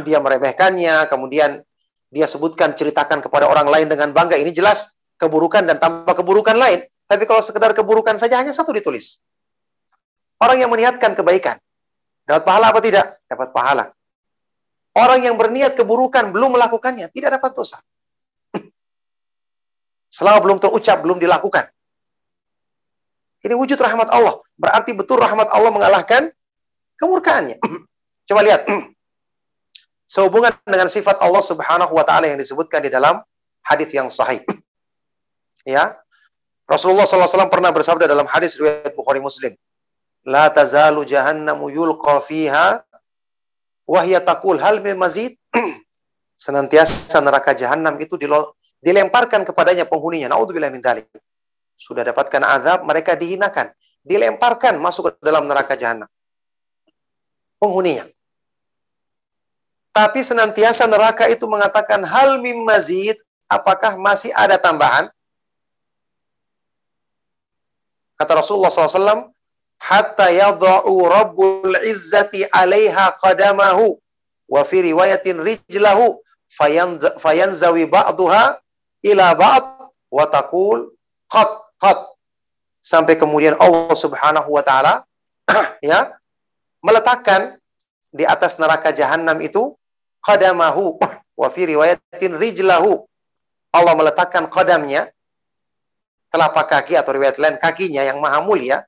dia 0.07 0.19
meremehkannya, 0.23 1.11
kemudian 1.11 1.63
dia 2.11 2.27
sebutkan, 2.31 2.75
ceritakan 2.79 3.19
kepada 3.21 3.51
orang 3.51 3.67
lain 3.67 3.87
dengan 3.91 4.15
bangga, 4.15 4.39
ini 4.39 4.55
jelas 4.55 4.95
keburukan 5.19 5.67
dan 5.67 5.77
tambah 5.83 6.15
keburukan 6.15 6.55
lain. 6.55 6.87
Tapi 7.07 7.23
kalau 7.27 7.43
sekedar 7.43 7.75
keburukan 7.75 8.19
saja, 8.19 8.39
hanya 8.39 8.55
satu 8.55 8.75
ditulis. 8.75 9.23
Orang 10.39 10.61
yang 10.61 10.71
meniatkan 10.71 11.17
kebaikan, 11.17 11.57
dapat 12.29 12.43
pahala 12.45 12.75
apa 12.75 12.81
tidak? 12.83 13.07
Dapat 13.27 13.49
pahala. 13.55 13.85
Orang 14.97 15.21
yang 15.25 15.37
berniat 15.37 15.77
keburukan 15.77 16.33
belum 16.33 16.57
melakukannya, 16.57 17.13
tidak 17.13 17.41
dapat 17.41 17.53
dosa. 17.53 17.79
Selama 20.17 20.39
belum 20.45 20.59
terucap, 20.61 21.05
belum 21.05 21.21
dilakukan. 21.21 21.69
Ini 23.45 23.55
wujud 23.55 23.79
rahmat 23.79 24.11
Allah. 24.11 24.41
Berarti 24.59 24.91
betul 24.97 25.23
rahmat 25.23 25.47
Allah 25.53 25.71
mengalahkan 25.71 26.33
kemurkaannya. 26.99 27.61
Coba 28.29 28.41
lihat. 28.43 28.67
Sehubungan 30.07 30.55
dengan 30.63 30.87
sifat 30.87 31.19
Allah 31.19 31.43
Subhanahu 31.43 31.91
wa 31.91 32.07
taala 32.07 32.31
yang 32.31 32.39
disebutkan 32.39 32.79
di 32.79 32.91
dalam 32.91 33.19
hadis 33.67 33.91
yang 33.91 34.07
sahih. 34.07 34.39
ya. 35.67 35.99
Rasulullah 36.67 37.07
SAW 37.07 37.47
pernah 37.47 37.71
bersabda 37.71 38.11
dalam 38.11 38.27
hadis 38.27 38.59
riwayat 38.59 38.95
Bukhari 38.95 39.23
Muslim. 39.23 39.55
La 40.27 40.51
tazalu 40.51 41.07
jahannamu 41.07 41.71
yulqa 41.71 42.19
fiha 42.23 42.83
wahya 43.87 44.23
takul 44.23 44.59
hal 44.59 44.83
min 44.83 44.99
mazid. 44.99 45.35
Senantiasa 46.39 47.23
neraka 47.23 47.55
jahanam 47.55 47.99
itu 48.03 48.19
dilemparkan 48.83 49.43
kepadanya 49.47 49.87
penghuninya. 49.87 50.31
Naudzubillah 50.31 50.71
min 50.71 50.83
dzalik. 50.83 51.07
Sudah 51.77 52.03
dapatkan 52.09 52.41
azab, 52.41 52.89
mereka 52.89 53.13
dihinakan, 53.15 53.69
dilemparkan 54.01 54.81
masuk 54.81 55.13
ke 55.13 55.21
dalam 55.21 55.45
neraka 55.45 55.77
jahanam. 55.77 56.09
Penghuninya. 57.61 58.09
Tapi 59.97 60.21
senantiasa 60.21 60.85
neraka 60.85 61.25
itu 61.25 61.49
mengatakan 61.49 62.05
hal 62.05 62.37
mim 62.45 62.69
mazid, 62.69 63.17
apakah 63.49 63.97
masih 63.97 64.29
ada 64.37 64.61
tambahan? 64.61 65.09
Kata 68.21 68.37
Rasulullah 68.37 68.69
SAW, 68.69 69.33
hatta 69.81 70.29
yadha'u 70.29 70.93
rabbul 71.09 71.81
izzati 71.81 72.45
'alaiha 72.45 73.17
qadamahu 73.25 73.97
wa 74.53 74.61
fi 74.69 74.85
riwayatin 74.85 75.41
rijlahu 75.41 76.21
fayanzawi 77.17 77.89
ba'daha 77.89 78.61
ila 79.01 79.27
ba'd 79.33 79.65
wa 80.13 80.25
taqul 80.29 80.93
qat 81.33 81.51
qat 81.81 81.99
sampai 82.85 83.17
kemudian 83.17 83.57
Allah 83.57 83.97
Subhanahu 83.97 84.53
wa 84.53 84.61
taala 84.61 85.09
ya 85.81 86.13
meletakkan 86.85 87.57
di 88.13 88.29
atas 88.29 88.61
neraka 88.61 88.93
jahanam 88.93 89.41
itu 89.41 89.73
qadamahu. 90.27 90.99
Wa 91.39 91.49
fi 91.55 91.71
riwayatin 91.71 92.35
rijlahu. 92.35 93.07
Allah 93.71 93.95
meletakkan 93.95 94.51
qadamnya 94.51 95.07
telapak 96.35 96.67
kaki 96.69 96.99
atau 96.99 97.15
riwayat 97.15 97.39
lain 97.39 97.57
kakinya 97.63 98.03
yang 98.03 98.19
maha 98.19 98.43
mulia 98.43 98.83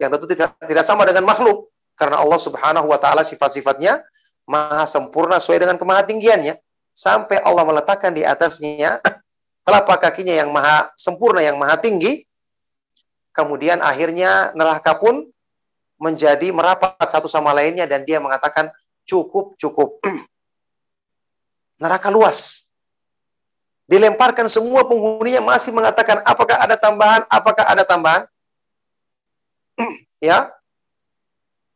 yang 0.00 0.08
tentu 0.12 0.26
tidak, 0.30 0.56
tidak 0.64 0.84
sama 0.84 1.04
dengan 1.08 1.24
makhluk. 1.28 1.68
Karena 1.94 2.16
Allah 2.20 2.40
Subhanahu 2.40 2.88
wa 2.88 2.96
taala 2.96 3.20
sifat-sifatnya 3.20 4.00
maha 4.48 4.88
sempurna 4.88 5.36
sesuai 5.36 5.68
dengan 5.68 5.76
kemahatinggiannya 5.76 6.56
sampai 6.96 7.38
Allah 7.44 7.62
meletakkan 7.68 8.16
di 8.16 8.24
atasnya 8.24 8.98
telapak 9.68 10.00
kakinya 10.00 10.32
yang 10.32 10.50
maha 10.50 10.88
sempurna 10.96 11.44
yang 11.44 11.60
maha 11.60 11.76
tinggi. 11.76 12.24
Kemudian 13.30 13.78
akhirnya 13.84 14.50
neraka 14.58 14.96
pun 14.98 15.28
menjadi 16.00 16.48
merapat 16.50 16.96
satu 17.12 17.28
sama 17.28 17.52
lainnya 17.52 17.84
dan 17.84 18.02
dia 18.08 18.18
mengatakan 18.18 18.72
cukup 19.04 19.54
cukup 19.60 20.00
neraka 21.80 22.12
luas. 22.12 22.70
Dilemparkan 23.90 24.46
semua 24.46 24.86
penghuninya 24.86 25.42
masih 25.42 25.74
mengatakan 25.74 26.22
apakah 26.22 26.62
ada 26.62 26.78
tambahan? 26.78 27.26
Apakah 27.26 27.64
ada 27.66 27.82
tambahan? 27.82 28.22
Ya. 30.20 30.52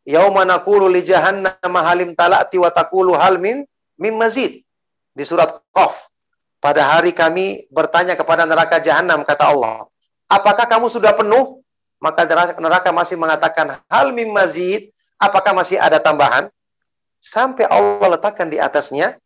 Yauma 0.05 0.45
naqulu 0.45 0.85
li 0.85 1.01
jahannam 1.01 1.73
halim 1.81 2.13
talati 2.13 2.61
wa 2.61 2.69
taqulu 2.69 3.17
hal 3.17 3.41
min 3.41 3.65
mim 3.97 4.15
mazid. 4.21 4.61
Di 5.17 5.25
surat 5.25 5.49
Qaf 5.73 6.13
pada 6.61 6.85
hari 6.85 7.17
kami 7.17 7.65
bertanya 7.73 8.13
kepada 8.13 8.45
neraka 8.45 8.85
jahanam 8.85 9.25
kata 9.25 9.49
Allah 9.49 9.89
apakah 10.35 10.67
kamu 10.67 10.91
sudah 10.91 11.13
penuh? 11.15 11.61
Maka 12.03 12.29
neraka 12.61 12.93
masih 12.93 13.17
mengatakan 13.17 13.81
hal 13.89 14.13
mim 14.13 14.29
mazid 14.29 14.93
apakah 15.17 15.57
masih 15.57 15.81
ada 15.81 15.97
tambahan? 15.97 16.53
Sampai 17.17 17.65
Allah 17.65 18.19
letakkan 18.21 18.53
di 18.53 18.61
atasnya 18.61 19.17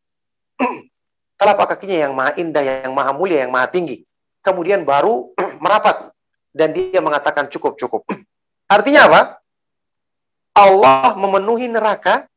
telapak 1.40 1.74
kakinya 1.74 2.08
yang 2.08 2.12
maha 2.12 2.34
indah 2.36 2.62
yang 2.62 2.92
maha 2.92 3.14
mulia 3.14 3.46
yang 3.46 3.52
maha 3.54 3.70
tinggi 3.70 4.02
kemudian 4.42 4.82
baru 4.82 5.30
merapat 5.64 6.10
dan 6.52 6.74
dia 6.74 6.98
mengatakan 6.98 7.46
cukup 7.46 7.78
cukup 7.78 8.02
Artinya 8.68 9.08
apa? 9.08 9.20
Allah 10.52 11.16
memenuhi 11.16 11.72
neraka 11.72 12.28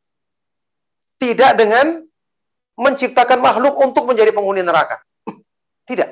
tidak 1.20 1.60
dengan 1.60 2.08
menciptakan 2.80 3.44
makhluk 3.44 3.76
untuk 3.78 4.08
menjadi 4.08 4.32
penghuni 4.32 4.64
neraka. 4.64 5.04
Tidak. 5.84 6.10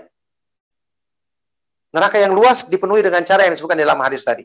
Neraka 1.95 2.17
yang 2.19 2.35
luas 2.35 2.67
dipenuhi 2.67 3.01
dengan 3.01 3.23
cara 3.23 3.47
yang 3.47 3.55
disebutkan 3.55 3.79
dalam 3.79 3.97
hadis 4.03 4.21
tadi. 4.27 4.43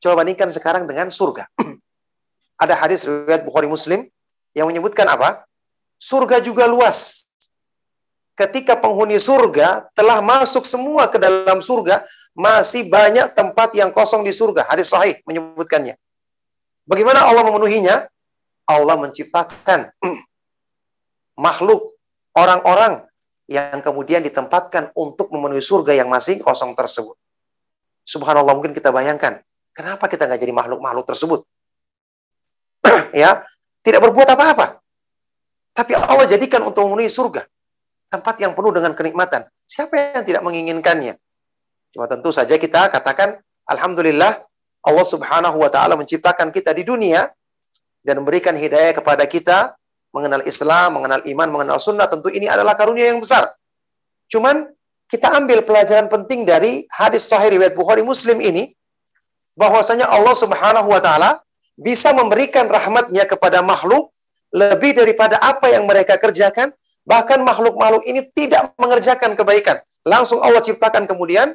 Coba 0.00 0.22
bandingkan 0.22 0.48
sekarang 0.54 0.86
dengan 0.86 1.10
surga. 1.10 1.50
Ada 2.62 2.78
hadis 2.78 3.04
riwayat 3.04 3.42
Bukhari 3.42 3.66
Muslim 3.66 4.06
yang 4.54 4.70
menyebutkan 4.70 5.10
apa? 5.10 5.42
Surga 6.04 6.44
juga 6.44 6.68
luas 6.68 7.32
ketika 8.34 8.74
penghuni 8.74 9.16
surga 9.16 9.88
telah 9.94 10.18
masuk 10.18 10.66
semua 10.66 11.06
ke 11.06 11.22
dalam 11.22 11.62
surga, 11.62 12.02
masih 12.34 12.90
banyak 12.90 13.30
tempat 13.32 13.72
yang 13.78 13.94
kosong 13.94 14.26
di 14.26 14.34
surga. 14.34 14.66
Hadis 14.66 14.90
sahih 14.90 15.22
menyebutkannya. 15.24 15.94
Bagaimana 16.84 17.24
Allah 17.24 17.46
memenuhinya? 17.46 17.96
Allah 18.64 18.96
menciptakan 19.00 19.92
makhluk 21.46 21.94
orang-orang 22.34 23.06
yang 23.44 23.78
kemudian 23.84 24.24
ditempatkan 24.24 24.90
untuk 24.96 25.28
memenuhi 25.30 25.60
surga 25.60 25.94
yang 25.94 26.08
masih 26.08 26.40
kosong 26.40 26.72
tersebut. 26.72 27.14
Subhanallah 28.04 28.56
mungkin 28.56 28.72
kita 28.76 28.92
bayangkan, 28.92 29.40
kenapa 29.72 30.08
kita 30.08 30.28
nggak 30.28 30.40
jadi 30.40 30.52
makhluk-makhluk 30.52 31.06
tersebut? 31.08 31.40
ya, 33.16 33.44
tidak 33.84 34.00
berbuat 34.00 34.28
apa-apa. 34.32 34.83
Tapi 35.74 35.92
Allah 35.98 36.24
jadikan 36.30 36.62
untuk 36.62 36.86
memenuhi 36.86 37.10
surga 37.10 37.42
tempat 38.14 38.38
yang 38.38 38.54
penuh 38.54 38.70
dengan 38.70 38.94
kenikmatan. 38.94 39.42
Siapa 39.66 40.14
yang 40.14 40.22
tidak 40.22 40.46
menginginkannya? 40.46 41.18
Cuma 41.90 42.06
tentu 42.06 42.30
saja 42.30 42.54
kita 42.54 42.94
katakan, 42.94 43.42
Alhamdulillah, 43.66 44.46
Allah 44.86 45.06
subhanahu 45.06 45.58
wa 45.58 45.70
ta'ala 45.72 45.98
menciptakan 45.98 46.54
kita 46.54 46.70
di 46.70 46.86
dunia 46.86 47.26
dan 48.06 48.22
memberikan 48.22 48.54
hidayah 48.54 48.94
kepada 48.94 49.26
kita 49.26 49.74
mengenal 50.14 50.46
Islam, 50.46 51.02
mengenal 51.02 51.26
iman, 51.26 51.48
mengenal 51.50 51.78
sunnah. 51.82 52.06
Tentu 52.06 52.30
ini 52.30 52.46
adalah 52.46 52.78
karunia 52.78 53.10
yang 53.10 53.18
besar. 53.18 53.50
Cuman 54.30 54.70
kita 55.10 55.34
ambil 55.34 55.66
pelajaran 55.66 56.06
penting 56.06 56.46
dari 56.46 56.86
hadis 56.94 57.26
sahih 57.26 57.58
riwayat 57.58 57.74
Bukhari 57.74 58.06
Muslim 58.06 58.38
ini, 58.38 58.70
bahwasanya 59.58 60.06
Allah 60.06 60.34
subhanahu 60.38 60.86
wa 60.86 61.02
ta'ala 61.02 61.42
bisa 61.74 62.14
memberikan 62.14 62.70
rahmatnya 62.70 63.26
kepada 63.26 63.58
makhluk 63.58 64.13
lebih 64.54 64.94
daripada 64.94 65.36
apa 65.42 65.66
yang 65.74 65.82
mereka 65.84 66.14
kerjakan 66.14 66.70
Bahkan 67.04 67.44
makhluk-makhluk 67.44 68.08
ini 68.08 68.24
tidak 68.32 68.72
mengerjakan 68.80 69.36
kebaikan. 69.36 69.76
Langsung 70.08 70.40
Allah 70.40 70.64
ciptakan 70.64 71.04
kemudian 71.04 71.52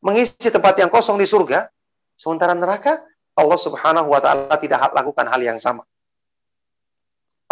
mengisi 0.00 0.48
tempat 0.48 0.80
yang 0.80 0.88
kosong 0.88 1.20
di 1.20 1.28
surga. 1.28 1.68
Sementara 2.16 2.56
neraka, 2.56 2.96
Allah 3.36 3.60
subhanahu 3.60 4.08
wa 4.08 4.20
ta'ala 4.20 4.56
tidak 4.56 4.96
lakukan 4.96 5.28
hal 5.28 5.40
yang 5.44 5.60
sama. 5.60 5.84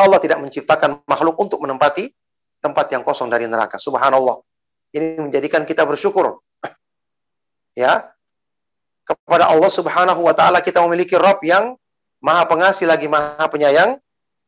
Allah 0.01 0.17
tidak 0.17 0.41
menciptakan 0.41 1.05
makhluk 1.05 1.37
untuk 1.37 1.61
menempati 1.61 2.09
tempat 2.65 2.89
yang 2.89 3.05
kosong 3.05 3.29
dari 3.29 3.45
neraka. 3.45 3.77
Subhanallah. 3.77 4.41
Ini 4.97 5.21
menjadikan 5.21 5.69
kita 5.69 5.85
bersyukur. 5.85 6.41
ya. 7.77 8.09
Kepada 9.05 9.53
Allah 9.53 9.69
subhanahu 9.69 10.25
wa 10.25 10.33
ta'ala 10.33 10.65
kita 10.65 10.81
memiliki 10.89 11.21
Rob 11.21 11.37
yang 11.45 11.77
maha 12.25 12.49
pengasih 12.49 12.89
lagi 12.89 13.05
maha 13.13 13.45
penyayang. 13.53 14.01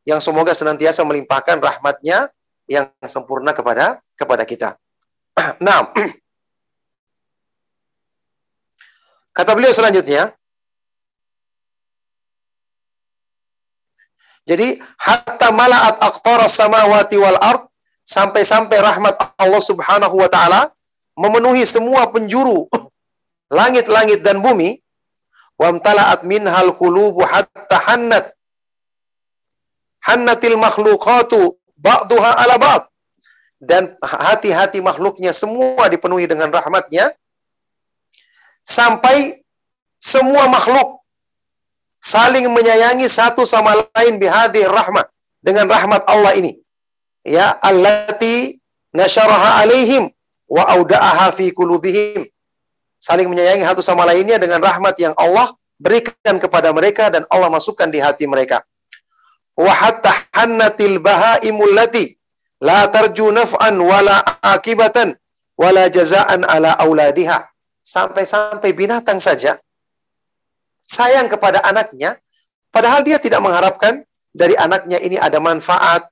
Yang 0.07 0.23
semoga 0.23 0.55
senantiasa 0.55 1.03
melimpahkan 1.03 1.59
rahmatnya 1.59 2.31
yang 2.71 2.87
sempurna 3.03 3.51
kepada 3.51 3.99
kepada 4.15 4.47
kita. 4.47 4.69
Nah, 5.61 5.93
kata 9.37 9.53
beliau 9.53 9.69
selanjutnya, 9.69 10.33
jadi 14.47 14.79
hatta 14.97 15.51
malaat 15.51 15.99
aqtar 15.99 16.47
samawati 16.47 17.19
wal 17.19 17.35
ard 17.43 17.67
sampai-sampai 18.07 18.79
rahmat 18.79 19.19
Allah 19.35 19.59
Subhanahu 19.59 20.23
wa 20.23 20.31
taala 20.31 20.71
memenuhi 21.19 21.67
semua 21.67 22.07
penjuru 22.07 22.71
langit-langit 23.59 24.23
dan 24.23 24.39
bumi 24.39 24.79
wamtala'at 25.59 26.23
minhal 26.23 26.71
qulubu 26.79 27.27
hatta 27.27 27.77
hannat 27.91 28.31
hannatil 30.07 30.55
makhluqatu 30.55 31.59
ba'duha 31.75 32.31
ala 32.43 32.55
ba'd. 32.55 32.83
Dan 33.57 33.97
hati-hati 33.99 34.79
makhluknya 34.79 35.33
semua 35.33 35.89
dipenuhi 35.91 36.29
dengan 36.29 36.53
rahmatnya. 36.53 37.11
Sampai 38.63 39.41
semua 39.97 40.45
makhluk 40.47 41.01
saling 41.97 42.45
menyayangi 42.53 43.09
satu 43.09 43.43
sama 43.43 43.73
lain 43.97 44.21
bihadi 44.21 44.63
rahmat. 44.63 45.09
Dengan 45.41 45.69
rahmat 45.69 46.03
Allah 46.07 46.33
ini. 46.35 46.59
Ya 47.23 47.55
allati 47.63 48.59
nasyaraha 48.91 49.63
alaihim 49.63 50.11
wa 50.47 50.63
auda'aha 50.75 51.33
fi 51.35 51.51
qulubihim. 51.51 52.25
Saling 52.97 53.29
menyayangi 53.29 53.63
satu 53.63 53.85
sama 53.85 54.03
lainnya 54.05 54.41
dengan 54.41 54.59
rahmat 54.63 54.97
yang 54.97 55.13
Allah 55.15 55.53
berikan 55.77 56.41
kepada 56.41 56.73
mereka 56.73 57.13
dan 57.13 57.23
Allah 57.29 57.47
masukkan 57.53 57.87
di 57.89 58.01
hati 58.01 58.25
mereka. 58.25 58.65
Wa 59.57 59.73
hatta 59.73 60.13
hannatil 60.37 61.01
bahaimul 61.01 61.73
lati 61.73 62.13
la 62.61 62.85
tarju 62.93 63.33
naf'an 63.33 63.81
wala 63.81 64.21
akibatan 64.45 65.17
wala 65.57 65.89
jazaan. 65.89 66.45
Sampai-sampai 67.81 68.75
binatang 68.75 69.17
saja 69.17 69.57
sayang 70.87 71.27
kepada 71.27 71.63
anaknya 71.67 72.15
padahal 72.69 73.03
dia 73.03 73.19
tidak 73.19 73.43
mengharapkan 73.43 74.07
dari 74.37 74.53
anaknya 74.53 75.01
ini 75.01 75.17
ada 75.17 75.41
manfaat, 75.41 76.05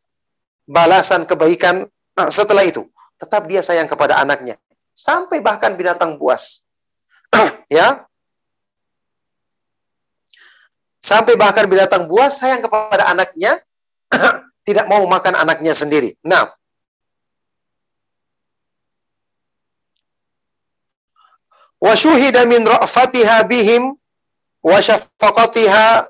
balasan 0.66 1.30
kebaikan 1.30 1.86
nah, 2.18 2.28
setelah 2.34 2.66
itu. 2.66 2.84
Tetap 3.16 3.48
dia 3.48 3.64
sayang 3.64 3.88
kepada 3.88 4.20
anaknya. 4.20 4.60
Sampai 4.92 5.40
bahkan 5.40 5.78
binatang 5.78 6.18
buas 6.20 6.66
ya. 7.72 8.04
Sampai 11.06 11.38
bahkan 11.38 11.70
binatang 11.70 12.10
buas 12.10 12.42
sayang 12.42 12.66
kepada 12.66 13.06
anaknya, 13.06 13.62
tidak 14.68 14.90
mau 14.90 15.06
makan 15.06 15.38
anaknya 15.38 15.78
sendiri. 15.78 16.18
Nah, 16.26 16.50
wa 21.78 21.94
syuhida 21.94 22.50
min 22.50 22.66
ra'fatiha 22.66 23.46
bihim 23.46 23.94
wa 24.66 24.78
syafaqatiha 24.82 26.10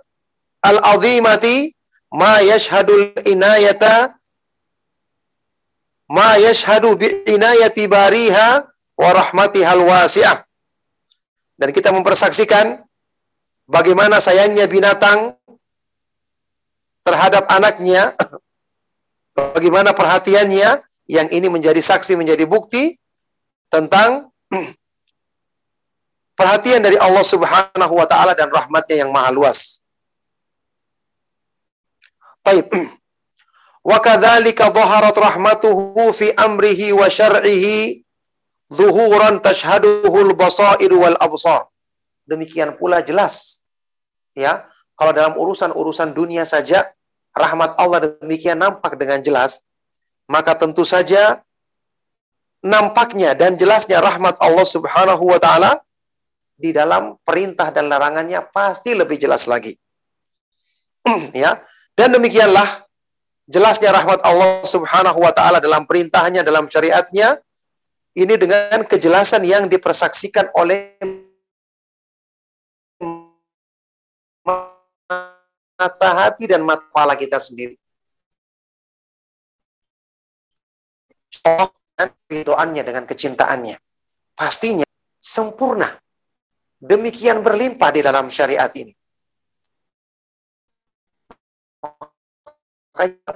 al-azimati 0.64 1.76
ma 2.16 2.39
yashhadul 2.39 3.12
inayata 3.28 4.16
ma 6.08 6.39
yashhadu 6.39 6.96
bi 6.96 7.12
inayati 7.28 7.91
bariha 7.91 8.64
wa 8.96 9.10
rahmatihal 9.12 9.84
wasi'ah 9.84 10.39
dan 11.60 11.70
kita 11.76 11.91
mempersaksikan 11.91 12.84
bagaimana 13.70 14.22
sayangnya 14.22 14.68
binatang 14.70 15.34
terhadap 17.05 17.45
anaknya, 17.49 18.13
bagaimana 19.34 19.93
perhatiannya, 19.93 20.82
yang 21.05 21.30
ini 21.30 21.45
menjadi 21.49 21.78
saksi, 21.78 22.18
menjadi 22.18 22.49
bukti 22.49 22.97
tentang 23.70 24.34
perhatian 26.34 26.82
dari 26.82 26.97
Allah 26.97 27.22
Subhanahu 27.22 27.93
wa 27.93 28.09
taala 28.09 28.34
dan 28.34 28.49
rahmatnya 28.49 29.05
yang 29.05 29.13
maha 29.13 29.30
luas. 29.30 29.86
Baik. 32.45 32.70
Wa 33.86 34.01
rahmatuhu 34.01 36.09
fi 36.09 36.34
amrihi 36.34 36.89
wa. 36.89 37.05
Demikian 42.26 42.78
pula 42.78 43.05
jelas. 43.05 43.65
Ya, 44.36 44.67
kalau 44.99 45.15
dalam 45.15 45.34
urusan-urusan 45.39 46.11
dunia 46.11 46.43
saja 46.43 46.84
rahmat 47.32 47.76
Allah 47.80 48.19
demikian 48.19 48.59
nampak 48.59 48.99
dengan 48.99 49.23
jelas, 49.23 49.63
maka 50.28 50.55
tentu 50.59 50.84
saja 50.84 51.39
nampaknya 52.65 53.38
dan 53.38 53.55
jelasnya 53.55 54.01
rahmat 54.01 54.36
Allah 54.41 54.65
Subhanahu 54.65 55.23
wa 55.30 55.39
taala 55.39 55.86
di 56.55 56.71
dalam 56.71 57.19
perintah 57.21 57.69
dan 57.69 57.91
larangannya 57.91 58.41
pasti 58.49 58.95
lebih 58.95 59.19
jelas 59.19 59.45
lagi. 59.45 59.76
ya. 61.36 61.59
Dan 61.95 62.11
demikianlah 62.11 62.67
jelasnya 63.47 63.93
rahmat 63.93 64.19
Allah 64.26 64.63
Subhanahu 64.65 65.19
wa 65.21 65.32
taala 65.32 65.63
dalam 65.63 65.88
perintahnya, 65.88 66.43
dalam 66.43 66.67
syariatnya 66.67 67.39
ini 68.15 68.36
dengan 68.39 68.84
kejelasan 68.88 69.43
yang 69.43 69.67
dipersaksikan 69.67 70.51
oleh 70.55 70.95
mata 75.76 76.09
hati 76.26 76.47
dan 76.47 76.63
mata 76.63 76.84
kepala 76.88 77.13
kita 77.19 77.39
sendiri. 77.39 77.76
dan 81.95 82.09
doanya 82.43 82.82
dengan 82.82 83.05
kecintaannya. 83.05 83.78
Pastinya 84.36 84.88
sempurna. 85.21 85.88
Demikian 86.82 87.45
berlimpah 87.45 87.89
di 87.93 88.01
dalam 88.03 88.28
syariat 88.28 88.69
ini. 88.76 88.91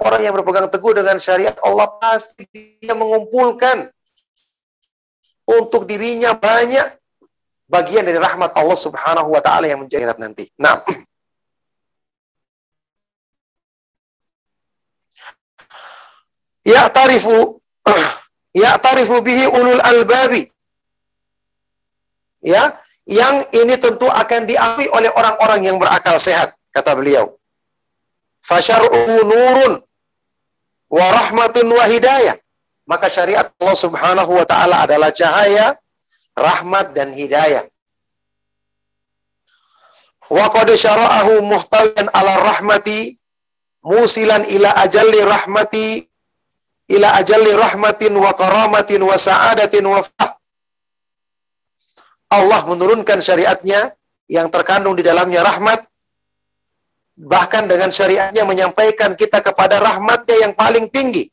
Orang 0.00 0.20
yang 0.24 0.32
berpegang 0.34 0.72
teguh 0.72 0.96
dengan 0.96 1.20
syariat 1.20 1.52
Allah 1.60 1.88
pasti 2.00 2.48
dia 2.80 2.96
mengumpulkan 2.96 3.92
untuk 5.44 5.84
dirinya 5.84 6.32
banyak 6.32 6.96
bagian 7.68 8.08
dari 8.08 8.16
rahmat 8.16 8.56
Allah 8.56 8.78
Subhanahu 8.78 9.28
wa 9.28 9.42
taala 9.44 9.68
yang 9.68 9.84
menjadi 9.84 10.16
nanti. 10.16 10.48
Nah, 10.56 10.80
ya 16.70 16.86
tarifu 16.88 17.58
ya 18.62 18.78
tarifu 18.78 19.18
bihi 19.18 19.50
ulul 19.50 19.82
albabi. 19.82 20.46
Ya 22.40 22.78
yang 23.10 23.42
ini 23.52 23.74
tentu 23.76 24.06
akan 24.06 24.46
diakui 24.46 24.86
oleh 24.94 25.10
orang-orang 25.12 25.66
yang 25.66 25.76
berakal 25.82 26.16
sehat 26.16 26.54
kata 26.70 26.94
beliau. 26.94 27.34
Fasyar'u 28.40 29.26
nurun 29.26 29.82
wa 30.88 31.06
rahmatun 31.10 31.66
wa 31.68 31.84
hidayah. 31.90 32.38
Maka 32.88 33.06
syariat 33.06 33.46
Allah 33.60 33.76
Subhanahu 33.76 34.32
wa 34.34 34.46
taala 34.46 34.82
adalah 34.82 35.14
cahaya, 35.14 35.78
rahmat 36.34 36.90
dan 36.96 37.14
hidayah. 37.14 37.66
Wa 40.30 40.46
qad 40.54 40.70
syara'ahu 40.70 41.42
muhtawiyan 41.42 42.06
ala 42.14 42.32
rahmati 42.38 43.18
musilan 43.82 44.46
ila 44.46 44.70
ajalli 44.86 45.20
rahmati 45.26 46.09
ila 46.90 47.08
ajalli 47.20 47.52
rahmatin 47.54 48.12
wa 48.18 48.30
karamatin 48.34 49.00
wa 49.02 49.16
sa'adatin 49.16 49.84
wa 49.86 50.00
fah. 50.02 50.34
Allah 52.30 52.60
menurunkan 52.66 53.18
syariatnya 53.18 53.94
yang 54.30 54.46
terkandung 54.50 54.94
di 54.94 55.02
dalamnya 55.02 55.42
rahmat 55.42 55.82
bahkan 57.20 57.66
dengan 57.66 57.90
syariatnya 57.90 58.46
menyampaikan 58.46 59.18
kita 59.18 59.42
kepada 59.42 59.82
rahmatnya 59.82 60.36
yang 60.46 60.52
paling 60.54 60.86
tinggi 60.88 61.26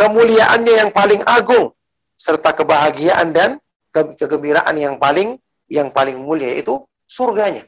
kemuliaannya 0.00 0.74
yang 0.80 0.90
paling 0.96 1.20
agung 1.28 1.76
serta 2.16 2.56
kebahagiaan 2.56 3.36
dan 3.36 3.50
kegembiraan 3.92 4.72
yang 4.80 4.96
paling 4.96 5.36
yang 5.68 5.92
paling 5.92 6.16
mulia 6.16 6.56
itu 6.56 6.80
surganya. 7.04 7.62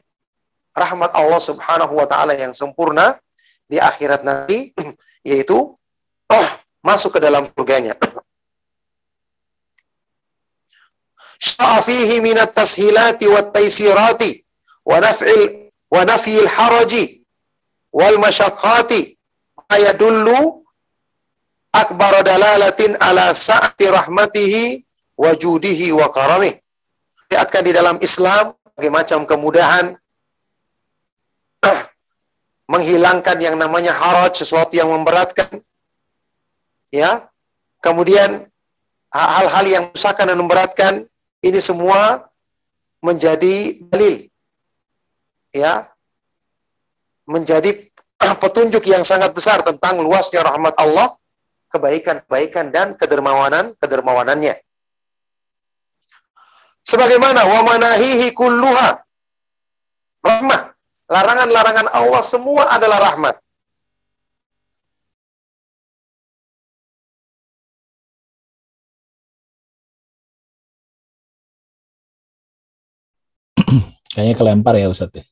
Rahmat 0.73 1.13
Allah 1.13 1.37
Subhanahu 1.37 1.93
wa 1.93 2.07
taala 2.09 2.33
yang 2.33 2.57
sempurna 2.57 3.21
di 3.69 3.77
akhirat 3.77 4.25
nanti 4.25 4.73
yaitu 5.29 5.77
masuk 6.83 7.15
ke 7.15 7.19
dalam 7.23 7.47
surganya. 7.55 7.95
Sya'afihi 11.39 12.19
minat 12.23 12.51
tashilati 12.55 13.27
wa 13.27 13.41
taysirati 13.51 14.43
wa 14.87 14.99
naf'il 14.99 15.71
wa 15.91 16.01
nafyil 16.07 16.47
haraji 16.47 17.23
wal 17.91 18.15
masyaqqati 18.19 19.15
ma 19.59 19.75
yadullu 19.79 20.63
akbar 21.75 22.23
dalalatin 22.23 22.95
ala 22.99 23.35
sa'ati 23.35 23.91
rahmatihi 23.91 24.83
wa 25.19 25.35
judihi 25.35 25.91
wa 25.91 26.07
karamih. 26.11 26.55
Lihatkan 27.31 27.63
di 27.65 27.71
dalam 27.75 27.97
Islam 27.99 28.55
berbagai 28.61 28.91
macam 28.93 29.19
kemudahan 29.27 29.85
menghilangkan 32.73 33.37
yang 33.39 33.55
namanya 33.59 33.91
haraj, 33.91 34.37
sesuatu 34.37 34.73
yang 34.75 34.91
memberatkan 34.91 35.63
ya. 36.93 37.25
Kemudian 37.81 38.45
hal-hal 39.09 39.65
yang 39.65 39.83
menyusahkan 39.89 40.29
dan 40.29 40.37
memberatkan 40.37 40.93
ini 41.43 41.59
semua 41.59 42.29
menjadi 43.03 43.81
dalil 43.91 44.31
ya 45.51 45.91
menjadi 47.27 47.91
petunjuk 48.41 48.83
yang 48.87 49.03
sangat 49.03 49.31
besar 49.35 49.59
tentang 49.63 49.99
luasnya 49.99 50.43
rahmat 50.43 50.75
Allah, 50.79 51.15
kebaikan-kebaikan 51.71 52.71
dan 52.71 52.95
kedermawanan 52.95 53.75
kedermawanannya. 53.79 54.59
Sebagaimana 56.83 57.47
wa 57.47 57.61
manahihi 57.63 58.35
kulluha 58.35 58.99
rahmah. 60.19 60.61
Larangan-larangan 61.07 61.87
Allah 61.95 62.23
semua 62.25 62.71
adalah 62.75 62.99
rahmat. 63.11 63.35
Kayaknya 74.13 74.35
kelempar 74.37 74.77
ya 74.77 74.93
Ustadz 74.93 75.17
ya. 75.17 75.25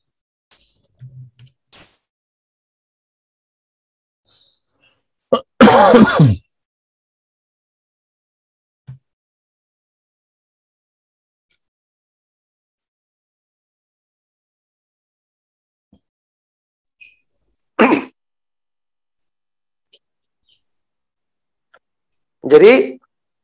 Jadi, 22.42 22.98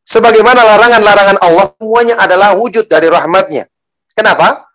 sebagaimana 0.05 0.67
larangan-larangan 0.67 1.39
Allah, 1.41 1.71
semuanya 1.79 2.19
adalah 2.19 2.53
wujud 2.59 2.91
dari 2.91 3.07
rahmatnya. 3.09 3.71
Kenapa? 4.13 4.68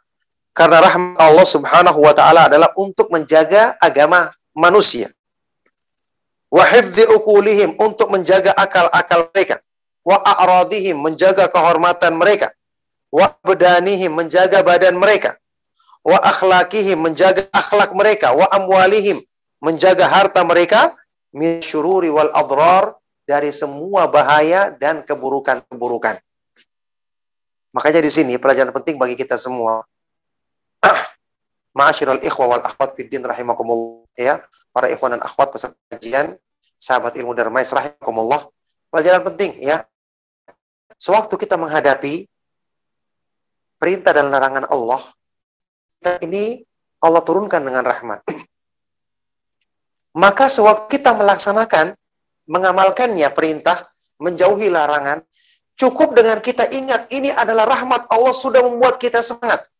Karena 0.54 0.86
rahmat 0.86 1.18
Allah 1.18 1.48
subhanahu 1.50 2.00
wa 2.00 2.14
ta'ala 2.14 2.46
adalah 2.46 2.70
untuk 2.78 3.10
menjaga 3.10 3.74
agama 3.82 4.30
manusia. 4.54 5.10
Wahifdhi 6.54 7.10
ukulihim, 7.10 7.74
untuk 7.82 8.14
menjaga 8.14 8.54
akal-akal 8.54 9.34
mereka. 9.34 9.58
Wa 10.06 10.22
a'radihim, 10.22 11.02
menjaga 11.02 11.50
kehormatan 11.50 12.14
mereka. 12.14 12.54
Wa 13.10 13.34
bedanihim, 13.42 14.14
menjaga 14.14 14.62
badan 14.62 14.94
mereka. 14.94 15.42
Wa 16.06 16.22
akhlakihim, 16.22 17.02
menjaga 17.02 17.50
akhlak 17.50 17.90
mereka. 17.98 18.38
Wa 18.38 18.46
amwalihim, 18.54 19.18
menjaga 19.58 20.06
harta 20.06 20.46
mereka. 20.46 20.94
Min 21.34 21.66
syururi 21.66 22.14
wal 22.14 22.30
adrar, 22.30 22.94
dari 23.24 23.50
semua 23.56 24.08
bahaya 24.12 24.72
dan 24.76 25.02
keburukan-keburukan. 25.04 26.20
Makanya 27.74 28.06
di 28.06 28.12
sini 28.12 28.38
pelajaran 28.38 28.76
penting 28.76 29.00
bagi 29.00 29.18
kita 29.18 29.40
semua. 29.40 29.82
Ma'asyiral 31.74 32.22
ikhwa 32.22 32.54
wal 32.54 32.64
akhwat 32.64 32.94
fid 32.94 33.10
din 33.10 33.26
rahimakumullah 33.26 34.06
ya. 34.14 34.46
Para 34.70 34.94
ikhwan 34.94 35.18
dan 35.18 35.26
akhwat 35.26 35.50
peserta 35.50 35.78
kajian, 35.90 36.38
sahabat 36.78 37.18
ilmu 37.18 37.34
darmais 37.34 37.74
rahimakumullah. 37.74 38.46
Pelajaran 38.94 39.26
penting 39.26 39.58
ya. 39.58 39.82
Sewaktu 41.02 41.34
kita 41.34 41.58
menghadapi 41.58 42.30
perintah 43.82 44.14
dan 44.14 44.30
larangan 44.30 44.70
Allah, 44.70 45.02
ini 46.22 46.62
Allah 47.02 47.22
turunkan 47.26 47.66
dengan 47.66 47.84
rahmat. 47.84 48.22
Maka 50.24 50.46
sewaktu 50.46 50.94
kita 50.94 51.18
melaksanakan 51.18 51.98
mengamalkannya 52.46 53.26
perintah, 53.34 53.90
menjauhi 54.22 54.70
larangan, 54.70 55.26
cukup 55.74 56.14
dengan 56.14 56.38
kita 56.38 56.70
ingat 56.70 57.10
ini 57.10 57.34
adalah 57.34 57.66
rahmat 57.66 58.06
Allah 58.14 58.30
sudah 58.30 58.62
membuat 58.62 59.02
kita 59.02 59.26
semangat. 59.26 59.73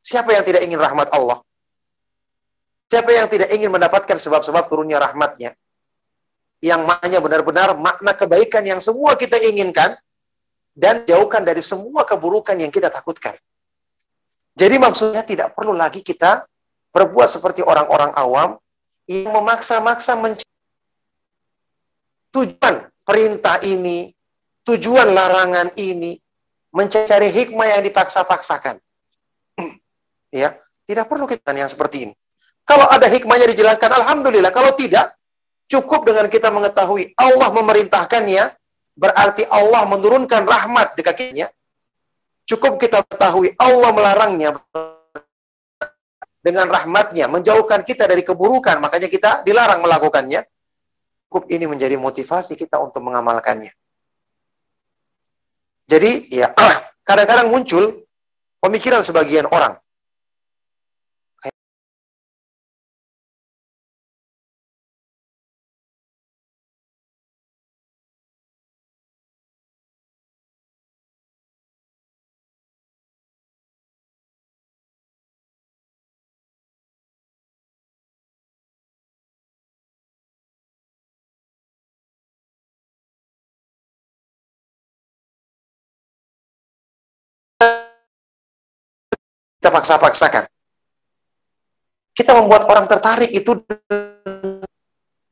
Siapa 0.00 0.32
yang 0.32 0.44
tidak 0.44 0.64
ingin 0.64 0.80
rahmat 0.80 1.12
Allah? 1.12 1.44
Siapa 2.90 3.12
yang 3.14 3.30
tidak 3.30 3.52
ingin 3.54 3.70
mendapatkan 3.70 4.16
sebab-sebab 4.18 4.66
turunnya 4.66 4.98
rahmatnya? 4.98 5.54
Yang 6.58 6.80
maknanya 6.88 7.20
benar-benar 7.22 7.68
makna 7.78 8.12
kebaikan 8.16 8.66
yang 8.66 8.82
semua 8.82 9.14
kita 9.14 9.38
inginkan 9.38 9.94
dan 10.74 11.04
jauhkan 11.06 11.44
dari 11.44 11.62
semua 11.62 12.02
keburukan 12.08 12.56
yang 12.58 12.72
kita 12.72 12.90
takutkan. 12.90 13.36
Jadi 14.58 14.76
maksudnya 14.76 15.22
tidak 15.22 15.54
perlu 15.54 15.72
lagi 15.72 16.02
kita 16.02 16.44
berbuat 16.90 17.30
seperti 17.30 17.62
orang-orang 17.62 18.10
awam 18.18 18.58
yang 19.06 19.30
memaksa-maksa 19.30 20.18
mencari 20.18 20.58
tujuan 22.34 22.90
perintah 23.06 23.62
ini, 23.62 24.10
tujuan 24.66 25.14
larangan 25.14 25.70
ini, 25.78 26.18
mencari 26.74 27.30
hikmah 27.30 27.78
yang 27.78 27.82
dipaksa-paksakan. 27.86 28.78
Ya, 30.30 30.54
tidak 30.86 31.06
perlu 31.06 31.26
kita 31.26 31.54
yang 31.54 31.70
seperti 31.70 32.10
ini. 32.10 32.14
Kalau 32.66 32.86
ada 32.86 33.10
hikmahnya 33.10 33.50
dijelaskan, 33.50 33.90
alhamdulillah. 33.90 34.54
Kalau 34.54 34.72
tidak, 34.78 35.14
cukup 35.66 36.06
dengan 36.06 36.30
kita 36.30 36.50
mengetahui 36.50 37.14
Allah 37.18 37.50
memerintahkannya, 37.50 38.44
berarti 38.94 39.42
Allah 39.50 39.86
menurunkan 39.90 40.46
rahmat 40.46 40.94
di 40.94 41.02
kakinya. 41.02 41.46
Cukup 42.46 42.82
kita 42.82 43.06
ketahui 43.06 43.54
Allah 43.58 43.90
melarangnya 43.94 44.58
dengan 46.42 46.66
rahmatnya, 46.66 47.30
menjauhkan 47.30 47.86
kita 47.86 48.10
dari 48.10 48.26
keburukan, 48.26 48.82
makanya 48.82 49.06
kita 49.06 49.46
dilarang 49.46 49.84
melakukannya 49.84 50.42
cukup 51.30 51.46
ini 51.46 51.70
menjadi 51.70 51.94
motivasi 51.94 52.58
kita 52.58 52.82
untuk 52.82 53.06
mengamalkannya. 53.06 53.70
Jadi 55.86 56.26
ya 56.26 56.50
kadang-kadang 57.08 57.54
muncul 57.54 58.02
pemikiran 58.58 59.06
sebagian 59.06 59.46
orang. 59.46 59.78
Kita 89.70 89.78
paksa-paksakan. 89.78 90.44
Kita 92.10 92.34
membuat 92.34 92.66
orang 92.66 92.90
tertarik 92.90 93.30
itu 93.30 93.54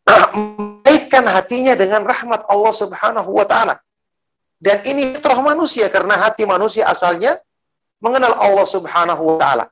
menaikkan 0.07 1.27
hatinya 1.27 1.75
dengan 1.75 2.07
rahmat 2.07 2.47
Allah 2.47 2.71
Subhanahu 2.71 3.35
wa 3.35 3.43
taala. 3.43 3.83
Dan 4.63 4.79
ini 4.87 5.11
fitrah 5.19 5.43
manusia 5.43 5.91
karena 5.91 6.15
hati 6.15 6.47
manusia 6.47 6.87
asalnya 6.87 7.43
mengenal 7.99 8.39
Allah 8.39 8.63
Subhanahu 8.63 9.35
wa 9.35 9.43
taala. 9.43 9.67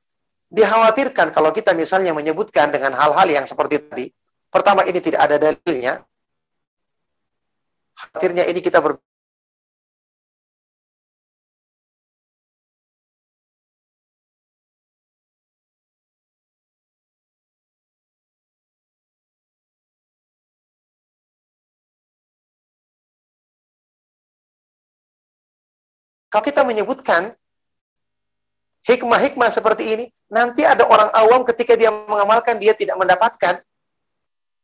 Dikhawatirkan 0.51 1.31
kalau 1.31 1.55
kita 1.55 1.71
misalnya 1.71 2.11
menyebutkan 2.11 2.75
dengan 2.75 2.91
hal-hal 2.99 3.31
yang 3.31 3.47
seperti 3.47 3.87
tadi, 3.87 4.11
pertama 4.51 4.83
ini 4.83 4.99
tidak 4.99 5.31
ada 5.31 5.39
dalilnya. 5.39 6.03
Khawatirnya 7.95 8.51
ini 8.51 8.59
kita 8.59 8.83
ber 8.83 8.99
Kalau 26.37 26.45
kita 26.45 26.69
menyebutkan 26.69 27.33
hikmah-hikmah 28.85 29.49
seperti 29.49 29.85
ini, 29.89 30.05
nanti 30.29 30.69
ada 30.69 30.85
orang 30.85 31.09
awam 31.17 31.49
ketika 31.49 31.73
dia 31.73 31.89
mengamalkan, 31.89 32.61
dia 32.61 32.77
tidak 32.77 33.01
mendapatkan 33.01 33.57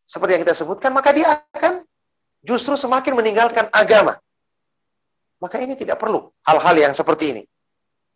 seperti 0.05 0.37
yang 0.37 0.45
kita 0.45 0.53
sebutkan, 0.53 0.93
maka 0.93 1.17
dia 1.17 1.33
akan 1.33 1.81
justru 2.45 2.77
semakin 2.77 3.17
meninggalkan 3.17 3.73
agama. 3.73 4.21
Maka 5.41 5.65
ini 5.65 5.73
tidak 5.73 5.97
perlu 5.97 6.29
hal-hal 6.45 6.77
yang 6.77 6.93
seperti 6.93 7.41
ini. 7.41 7.43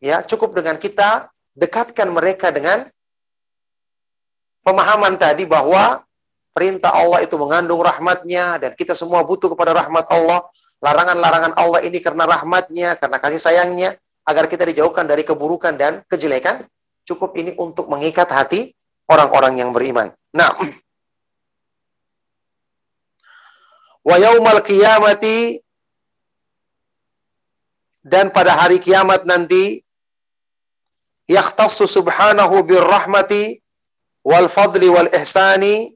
Ya, 0.04 0.20
cukup 0.20 0.52
dengan 0.52 0.76
kita 0.76 1.32
dekatkan 1.56 2.12
mereka 2.12 2.52
dengan 2.52 2.92
pemahaman 4.68 5.16
tadi 5.16 5.48
bahwa 5.48 6.04
perintah 6.56 6.88
Allah 6.88 7.20
itu 7.20 7.36
mengandung 7.36 7.84
rahmatnya 7.84 8.56
dan 8.56 8.72
kita 8.72 8.96
semua 8.96 9.20
butuh 9.20 9.52
kepada 9.52 9.76
rahmat 9.76 10.08
Allah 10.08 10.48
larangan-larangan 10.80 11.52
Allah 11.56 11.80
ini 11.84 12.00
karena 12.00 12.24
rahmatnya, 12.24 12.96
karena 12.96 13.16
kasih 13.20 13.40
sayangnya, 13.40 13.96
agar 14.24 14.48
kita 14.48 14.64
dijauhkan 14.68 15.04
dari 15.04 15.22
keburukan 15.24 15.76
dan 15.76 16.00
kejelekan, 16.08 16.64
cukup 17.06 17.36
ini 17.38 17.54
untuk 17.56 17.86
mengikat 17.88 18.28
hati 18.28 18.74
orang-orang 19.08 19.60
yang 19.60 19.70
beriman. 19.76 20.12
Nah, 20.32 20.50
Wa 24.06 24.22
yaumal 24.22 24.62
dan 28.06 28.30
pada 28.30 28.54
hari 28.54 28.78
kiamat 28.78 29.26
nanti 29.26 29.82
yakhtassu 31.26 31.90
subhanahu 31.90 32.62
birrahmati 32.62 33.58
wal 34.22 34.46
fadli 34.46 34.86
wal 34.86 35.10
ihsani 35.10 35.95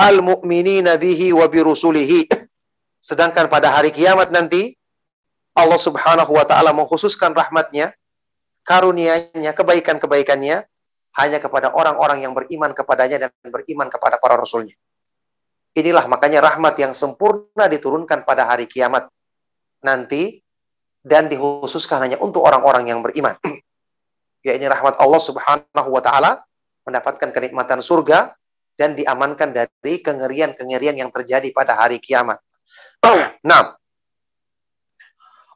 al 0.00 0.24
mu'minina 0.24 0.96
bihi 0.96 1.36
wa 1.36 1.44
birusulihi. 1.44 2.24
Sedangkan 2.96 3.52
pada 3.52 3.68
hari 3.68 3.92
kiamat 3.92 4.32
nanti 4.32 4.72
Allah 5.52 5.76
Subhanahu 5.76 6.32
wa 6.32 6.44
taala 6.48 6.72
mengkhususkan 6.72 7.36
rahmatnya, 7.36 7.92
karunia-Nya, 8.64 9.52
kebaikan-kebaikannya 9.52 10.64
hanya 11.20 11.38
kepada 11.42 11.74
orang-orang 11.76 12.24
yang 12.24 12.32
beriman 12.32 12.72
kepadanya 12.72 13.28
dan 13.28 13.30
beriman 13.44 13.92
kepada 13.92 14.16
para 14.16 14.40
rasulnya. 14.40 14.72
Inilah 15.76 16.06
makanya 16.08 16.42
rahmat 16.42 16.80
yang 16.80 16.92
sempurna 16.96 17.68
diturunkan 17.68 18.24
pada 18.24 18.48
hari 18.48 18.66
kiamat 18.66 19.06
nanti 19.84 20.42
dan 21.04 21.30
dikhususkan 21.30 22.04
hanya 22.04 22.18
untuk 22.20 22.44
orang-orang 22.44 22.88
yang 22.88 23.00
beriman. 23.04 23.36
Yaitu 24.46 24.66
rahmat 24.66 24.96
Allah 24.96 25.20
Subhanahu 25.20 25.88
wa 25.92 26.02
taala 26.02 26.40
mendapatkan 26.88 27.28
kenikmatan 27.28 27.84
surga 27.84 28.32
dan 28.80 28.96
diamankan 28.96 29.52
dari 29.52 30.00
kengerian-kengerian 30.00 30.96
yang 30.96 31.12
terjadi 31.12 31.52
pada 31.52 31.76
hari 31.76 32.00
kiamat. 32.00 32.40
nah, 33.48 33.76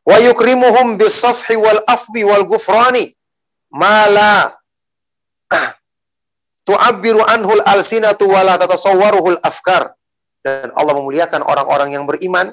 wa 0.05 0.16
yukrimuhum 0.20 1.01
bisafhi 1.01 1.57
wal 1.57 1.81
afwi 1.89 2.29
wal 2.29 2.45
gufrani 2.45 3.16
mala 3.72 4.53
tu'abbiru 6.68 7.25
anhul 7.25 7.64
alsinatu 7.64 8.29
wa 8.29 8.45
la 8.45 8.61
tatasawwaruhul 8.61 9.41
afkar 9.41 9.97
dan 10.45 10.68
Allah 10.77 10.93
memuliakan 11.01 11.41
orang-orang 11.41 11.97
yang 11.97 12.05
beriman 12.05 12.53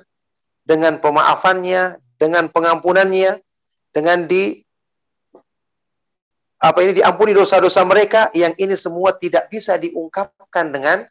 dengan 0.64 1.04
pemaafannya, 1.04 2.00
dengan 2.16 2.48
pengampunannya, 2.48 3.44
dengan 3.92 4.24
di 4.32 4.64
apa 6.62 6.78
ini 6.86 7.02
diampuni 7.02 7.34
dosa-dosa 7.34 7.82
mereka 7.82 8.30
yang 8.38 8.54
ini 8.62 8.78
semua 8.78 9.18
tidak 9.18 9.50
bisa 9.50 9.82
diungkapkan 9.82 10.70
dengan 10.70 11.02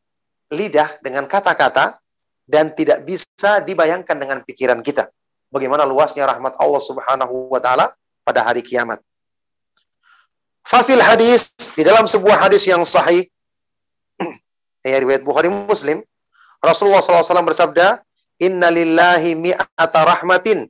lidah, 0.55 1.03
dengan 1.03 1.27
kata-kata 1.27 1.99
dan 2.47 2.71
tidak 2.75 3.03
bisa 3.03 3.59
dibayangkan 3.67 4.15
dengan 4.15 4.39
pikiran 4.47 4.79
kita. 4.79 5.11
Bagaimana 5.51 5.83
luasnya 5.83 6.31
rahmat 6.31 6.55
Allah 6.55 6.79
Subhanahu 6.79 7.51
wa 7.51 7.59
taala 7.59 7.91
pada 8.23 8.47
hari 8.47 8.63
kiamat. 8.63 9.03
Fafil 10.63 11.03
hadis 11.03 11.51
di 11.75 11.83
dalam 11.83 12.07
sebuah 12.07 12.47
hadis 12.47 12.63
yang 12.71 12.87
sahih 12.87 13.27
ya 14.87 15.03
riwayat 15.03 15.27
Bukhari 15.27 15.51
Muslim 15.51 15.99
Rasulullah 16.63 17.03
SAW 17.03 17.43
bersabda 17.43 17.99
Inna 18.39 18.71
lillahi 18.71 19.35
mi'ata 19.35 20.07
rahmatin 20.07 20.69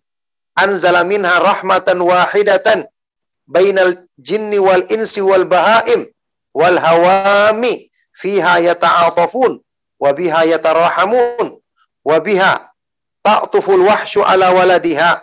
anzala 0.57 1.05
minha 1.05 1.37
rahmatan 1.37 2.01
wahidatan 2.01 2.89
bainal 3.51 3.93
jinni 4.15 4.59
wal 4.63 4.85
insi 4.95 5.19
wal 5.21 5.45
bahaim 5.45 6.07
wal 6.55 6.79
hawami 6.79 7.91
fiha 8.15 8.63
yata'atafun 8.63 9.59
wa 10.01 10.11
biha 10.15 10.47
yatarahamun 10.55 11.59
wa 12.07 12.17
biha 12.23 12.71
ta'tuful 13.27 13.83
wahsyu 13.85 14.23
ala 14.23 14.55
waladiha 14.55 15.21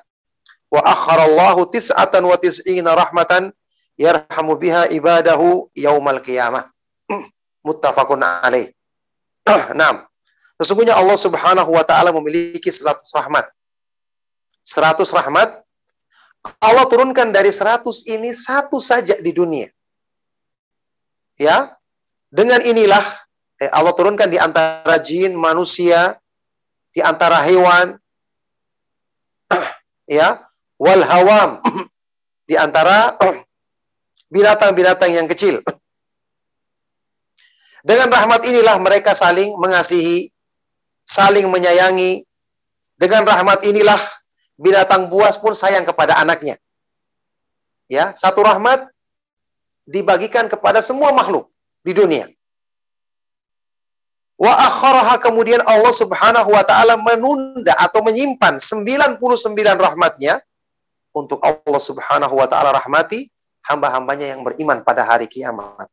wa 0.68 0.82
akhara 0.84 1.24
Allahu 1.26 1.72
tis'atan 1.72 2.28
wa 2.28 2.36
tis'ina 2.36 2.92
rahmatan 2.94 3.56
yarhamu 3.98 4.60
biha 4.60 4.92
ibadahu 4.92 5.72
yaumal 5.74 6.20
qiyamah 6.22 6.68
muttafaqun 7.68 8.22
alaih 8.22 8.70
Naam. 9.80 10.04
Sesungguhnya 10.60 10.98
Allah 10.98 11.16
Subhanahu 11.16 11.72
wa 11.72 11.84
taala 11.88 12.12
memiliki 12.12 12.68
100 12.68 13.00
rahmat. 13.16 13.46
100 14.68 15.00
rahmat 15.16 15.64
Allah 16.62 16.86
turunkan 16.90 17.30
dari 17.32 17.52
100 17.54 17.84
ini 18.08 18.32
satu 18.34 18.82
saja 18.82 19.18
di 19.20 19.32
dunia. 19.32 19.68
Ya. 21.38 21.76
Dengan 22.28 22.60
inilah 22.60 23.02
eh, 23.64 23.72
Allah 23.72 23.94
turunkan 23.96 24.28
di 24.28 24.36
antara 24.36 25.00
jin, 25.00 25.34
manusia, 25.38 26.20
di 26.92 27.00
antara 27.00 27.40
hewan, 27.46 27.96
ya, 30.20 30.44
wal 30.76 31.04
hawam, 31.08 31.62
di 32.50 32.60
antara 32.60 33.16
binatang-binatang 34.34 35.12
yang 35.14 35.28
kecil. 35.32 35.64
Dengan 37.88 38.12
rahmat 38.12 38.44
inilah 38.44 38.76
mereka 38.84 39.16
saling 39.16 39.56
mengasihi, 39.56 40.28
saling 41.08 41.48
menyayangi. 41.48 42.28
Dengan 42.98 43.24
rahmat 43.24 43.62
inilah 43.64 44.02
binatang 44.58 45.08
buas 45.08 45.38
pun 45.38 45.54
sayang 45.54 45.86
kepada 45.86 46.18
anaknya. 46.18 46.58
Ya, 47.88 48.12
satu 48.18 48.44
rahmat 48.44 48.90
dibagikan 49.88 50.52
kepada 50.52 50.84
semua 50.84 51.16
makhluk 51.16 51.48
di 51.86 51.96
dunia. 51.96 52.28
Wa 54.38 54.54
akharaha 54.54 55.18
kemudian 55.18 55.64
Allah 55.66 55.94
Subhanahu 55.96 56.54
wa 56.54 56.62
taala 56.62 57.00
menunda 57.00 57.74
atau 57.80 58.06
menyimpan 58.06 58.62
99 58.62 59.18
rahmatnya 59.82 60.44
untuk 61.16 61.42
Allah 61.42 61.82
Subhanahu 61.82 62.38
wa 62.38 62.46
taala 62.46 62.76
rahmati 62.76 63.32
hamba-hambanya 63.66 64.38
yang 64.38 64.46
beriman 64.46 64.86
pada 64.86 65.02
hari 65.08 65.26
kiamat. 65.26 65.90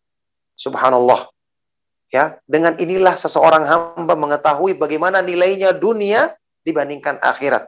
Subhanallah. 0.60 1.30
Ya, 2.12 2.38
dengan 2.46 2.78
inilah 2.78 3.18
seseorang 3.18 3.66
hamba 3.66 4.14
mengetahui 4.14 4.78
bagaimana 4.78 5.18
nilainya 5.18 5.74
dunia 5.74 6.30
dibandingkan 6.62 7.18
akhirat. 7.18 7.66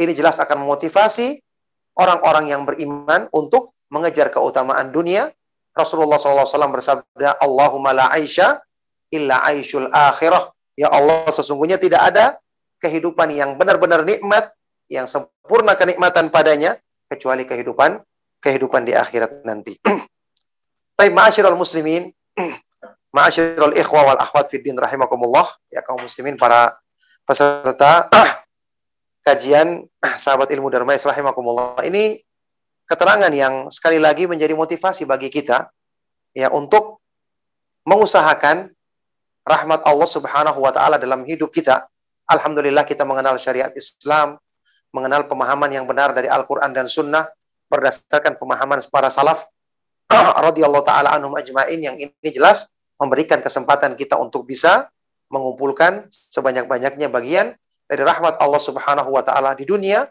Ini 0.00 0.16
jelas 0.16 0.40
akan 0.40 0.64
memotivasi 0.64 1.36
orang-orang 2.00 2.48
yang 2.48 2.64
beriman 2.64 3.28
untuk 3.36 3.76
mengejar 3.92 4.32
keutamaan 4.32 4.88
dunia. 4.88 5.28
Rasulullah 5.76 6.16
SAW 6.16 6.48
bersabda, 6.72 7.36
Allahumma 7.36 7.92
la 7.92 8.06
aisha 8.08 8.64
illa 9.12 9.44
aishul 9.52 9.92
akhirah. 9.92 10.48
Ya 10.72 10.88
Allah, 10.88 11.28
sesungguhnya 11.28 11.76
tidak 11.76 12.00
ada 12.00 12.40
kehidupan 12.80 13.28
yang 13.36 13.60
benar-benar 13.60 14.00
nikmat, 14.08 14.48
yang 14.88 15.04
sempurna 15.04 15.76
kenikmatan 15.76 16.32
padanya, 16.32 16.80
kecuali 17.12 17.44
kehidupan 17.44 18.00
kehidupan 18.40 18.88
di 18.88 18.96
akhirat 18.96 19.44
nanti. 19.44 19.76
Tapi 20.96 21.08
ma'asyiral 21.12 21.54
muslimin, 21.54 22.08
ma'asyiral 23.16 23.76
ikhwa 23.76 24.00
wal 24.12 24.20
akhwat 24.20 24.48
fid 24.48 24.64
din 24.64 24.74
rahimakumullah, 24.80 25.46
ya 25.68 25.84
kaum 25.84 26.00
muslimin 26.00 26.40
para 26.40 26.72
peserta 27.28 28.08
kajian 29.24 29.84
sahabat 30.24 30.50
ilmu 30.52 30.68
Dharma 30.72 30.96
rahimakumullah. 30.96 31.84
Ini 31.86 32.20
keterangan 32.88 33.30
yang 33.30 33.70
sekali 33.70 34.02
lagi 34.02 34.26
menjadi 34.26 34.52
motivasi 34.56 35.06
bagi 35.06 35.30
kita 35.30 35.70
ya 36.34 36.50
untuk 36.50 37.00
mengusahakan 37.86 38.70
rahmat 39.46 39.80
Allah 39.86 40.08
Subhanahu 40.08 40.58
wa 40.60 40.72
taala 40.74 40.96
dalam 41.00 41.24
hidup 41.24 41.50
kita. 41.50 41.86
Alhamdulillah 42.30 42.86
kita 42.86 43.02
mengenal 43.02 43.38
syariat 43.42 43.74
Islam, 43.74 44.38
mengenal 44.94 45.26
pemahaman 45.26 45.70
yang 45.70 45.86
benar 45.86 46.14
dari 46.14 46.30
Al-Qur'an 46.30 46.70
dan 46.70 46.86
Sunnah 46.86 47.26
berdasarkan 47.70 48.38
pemahaman 48.38 48.82
para 48.90 49.10
salaf 49.10 49.46
radhiyallahu 50.46 50.82
taala 50.82 51.14
anhum 51.14 51.34
ajmain 51.38 51.78
yang 51.78 51.94
ini 51.98 52.28
jelas 52.30 52.70
memberikan 52.98 53.38
kesempatan 53.40 53.94
kita 53.94 54.18
untuk 54.18 54.44
bisa 54.44 54.90
mengumpulkan 55.30 56.10
sebanyak-banyaknya 56.10 57.06
bagian 57.08 57.54
dari 57.90 58.06
rahmat 58.06 58.38
Allah 58.38 58.62
Subhanahu 58.62 59.10
wa 59.10 59.22
taala 59.26 59.58
di 59.58 59.66
dunia 59.66 60.06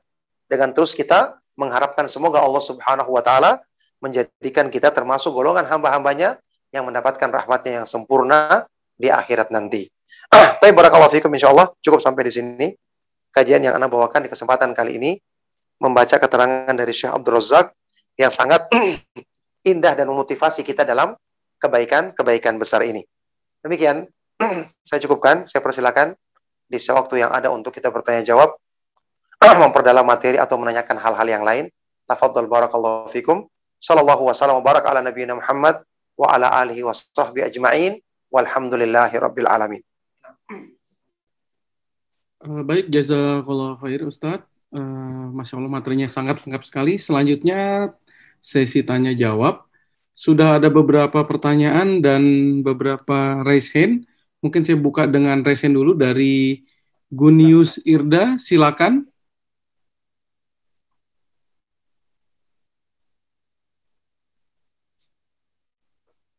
dengan 0.51 0.75
terus 0.75 0.91
kita 0.91 1.39
mengharapkan 1.55 2.11
semoga 2.11 2.43
Allah 2.43 2.59
Subhanahu 2.59 3.07
wa 3.15 3.23
taala 3.23 3.63
menjadikan 4.03 4.67
kita 4.67 4.91
termasuk 4.91 5.31
golongan 5.31 5.63
hamba-hambanya 5.63 6.35
yang 6.75 6.83
mendapatkan 6.83 7.31
rahmatnya 7.31 7.83
yang 7.83 7.87
sempurna 7.87 8.67
di 8.99 9.07
akhirat 9.07 9.47
nanti. 9.55 9.87
Ah, 10.27 10.55
tapi 10.59 10.75
barakallahu 10.75 11.15
fikum 11.15 11.31
insyaallah 11.31 11.71
cukup 11.79 12.03
sampai 12.03 12.27
di 12.27 12.33
sini 12.35 12.67
kajian 13.31 13.63
yang 13.63 13.79
Anda 13.79 13.87
bawakan 13.87 14.27
di 14.27 14.29
kesempatan 14.29 14.75
kali 14.75 14.99
ini 14.99 15.11
membaca 15.79 16.19
keterangan 16.19 16.75
dari 16.75 16.91
Syekh 16.91 17.15
Abdul 17.15 17.39
Razak 17.39 17.71
yang 18.19 18.27
sangat 18.27 18.67
indah 19.71 19.95
dan 19.95 20.11
memotivasi 20.11 20.67
kita 20.67 20.83
dalam 20.83 21.15
kebaikan-kebaikan 21.63 22.59
besar 22.59 22.83
ini. 22.83 23.07
Demikian 23.63 24.03
saya 24.87 24.99
cukupkan, 24.99 25.47
saya 25.47 25.63
persilakan 25.63 26.15
di 26.69 26.77
sewaktu 26.77 27.25
yang 27.25 27.33
ada 27.33 27.49
untuk 27.49 27.73
kita 27.73 27.89
bertanya 27.89 28.21
jawab, 28.21 28.53
memperdalam 29.63 30.05
materi 30.05 30.37
atau 30.37 30.61
menanyakan 30.61 31.01
hal-hal 31.01 31.27
yang 31.27 31.41
lain. 31.41 31.65
Tafadhol 32.05 32.45
barakallahu 32.45 33.09
fikum. 33.09 33.49
Sallallahu 33.79 34.29
wasallam 34.29 34.59
wa 34.61 34.65
barak 34.65 34.85
ala 34.85 35.01
nabiyina 35.01 35.39
Muhammad 35.39 35.81
wa 36.19 36.35
ala 36.35 36.51
alihi 36.61 36.85
wa 36.85 36.93
sahbihi 36.93 37.49
ajma'in. 37.49 37.93
Walhamdulillahi 38.29 39.15
rabbil 39.17 39.49
alamin. 39.49 39.81
Uh, 42.39 42.61
baik, 42.63 42.87
jazakallah 42.93 43.79
khair 43.81 44.05
Ustadz. 44.05 44.45
Uh, 44.69 45.33
Masya 45.33 45.57
Allah 45.57 45.71
materinya 45.71 46.05
sangat 46.05 46.45
lengkap 46.45 46.63
sekali. 46.67 47.01
Selanjutnya 47.01 47.91
sesi 48.37 48.85
tanya 48.85 49.15
jawab. 49.17 49.65
Sudah 50.17 50.59
ada 50.59 50.67
beberapa 50.67 51.23
pertanyaan 51.23 52.03
dan 52.03 52.21
beberapa 52.59 53.39
raise 53.47 53.71
hand. 53.71 54.08
Mungkin 54.39 54.63
saya 54.63 54.79
buka 54.79 55.03
dengan 55.03 55.43
resen 55.43 55.75
dulu 55.75 55.91
dari 55.95 56.63
Gunius 57.11 57.81
Irda, 57.83 58.39
silakan. 58.39 59.03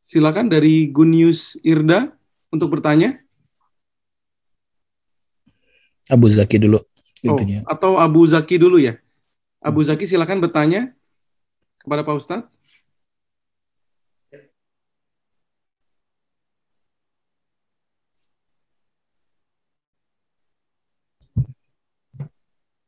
Silakan 0.01 0.49
dari 0.51 0.89
Gunius 0.89 1.55
Irda 1.61 2.11
untuk 2.51 2.73
bertanya. 2.73 3.21
Abu 6.11 6.27
Zaki 6.27 6.59
dulu. 6.59 6.81
Oh, 6.81 7.37
Intinya. 7.37 7.63
atau 7.69 8.01
Abu 8.01 8.25
Zaki 8.25 8.57
dulu 8.57 8.81
ya. 8.81 8.97
Abu 9.61 9.85
Zaki 9.85 10.09
silakan 10.09 10.41
bertanya 10.41 10.91
kepada 11.77 12.01
Pak 12.01 12.17
Ustadz. 12.17 12.49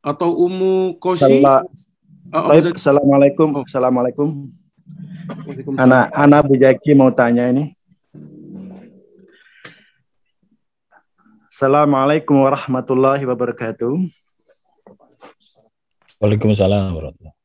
Atau 0.04 0.36
Umu 0.36 1.00
Koshi. 1.00 1.40
Sala- 1.40 1.64
Oh, 2.34 2.50
Zaki. 2.50 2.76
Assalamualaikum. 2.82 3.50
Oh. 3.56 3.64
Assalamualaikum. 3.64 4.50
Waalaikumsalam. 5.46 5.80
Anak 5.86 6.06
anak 6.18 6.42
Bu 6.50 6.56
Jaki 6.58 6.92
mau 6.98 7.14
tanya 7.14 7.46
ini. 7.46 7.78
Assalamualaikum 11.48 12.42
warahmatullahi 12.42 13.24
wabarakatuh. 13.30 13.94
Waalaikumsalam 16.20 16.98
warahmatullahi 16.98 17.38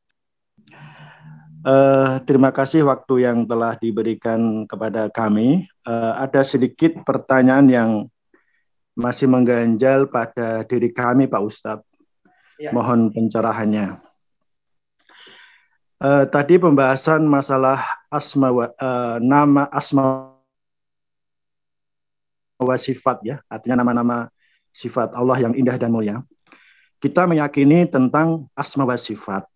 Eh, 1.59 2.13
terima 2.23 2.55
kasih 2.55 2.87
waktu 2.87 3.27
yang 3.29 3.43
telah 3.43 3.75
diberikan 3.75 4.63
kepada 4.63 5.11
kami. 5.11 5.67
Eh, 5.83 6.13
ada 6.17 6.39
sedikit 6.41 7.03
pertanyaan 7.03 7.67
yang 7.67 7.89
masih 8.95 9.27
mengganjal 9.27 10.07
pada 10.07 10.63
diri 10.65 10.87
kami, 10.89 11.27
Pak 11.27 11.43
Ustadz. 11.43 11.88
Ya. 12.59 12.75
Mohon 12.75 13.15
pencerahannya. 13.15 14.03
Eh, 15.99 16.25
tadi 16.27 16.59
pembahasan 16.59 17.23
masalah 17.23 17.79
asma 18.11 18.51
wa- 18.51 18.75
eh, 18.75 19.17
nama 19.23 19.63
asma 19.71 20.35
wa 22.59 22.75
sifat 22.75 23.23
ya, 23.23 23.39
artinya 23.47 23.79
nama-nama 23.79 24.27
sifat 24.75 25.15
Allah 25.15 25.39
yang 25.39 25.55
indah 25.55 25.79
dan 25.79 25.91
mulia. 25.91 26.19
Kita 26.99 27.23
meyakini 27.23 27.87
tentang 27.87 28.51
asma 28.51 28.83
wa 28.83 28.99
sifat 28.99 29.47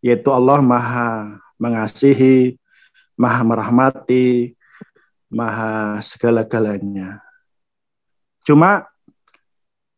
yaitu 0.00 0.32
Allah 0.32 0.64
Maha 0.64 1.36
mengasihi, 1.60 2.56
Maha 3.12 3.44
merahmati, 3.44 4.56
Maha 5.28 6.00
segala-galanya. 6.00 7.20
Cuma 8.40 8.88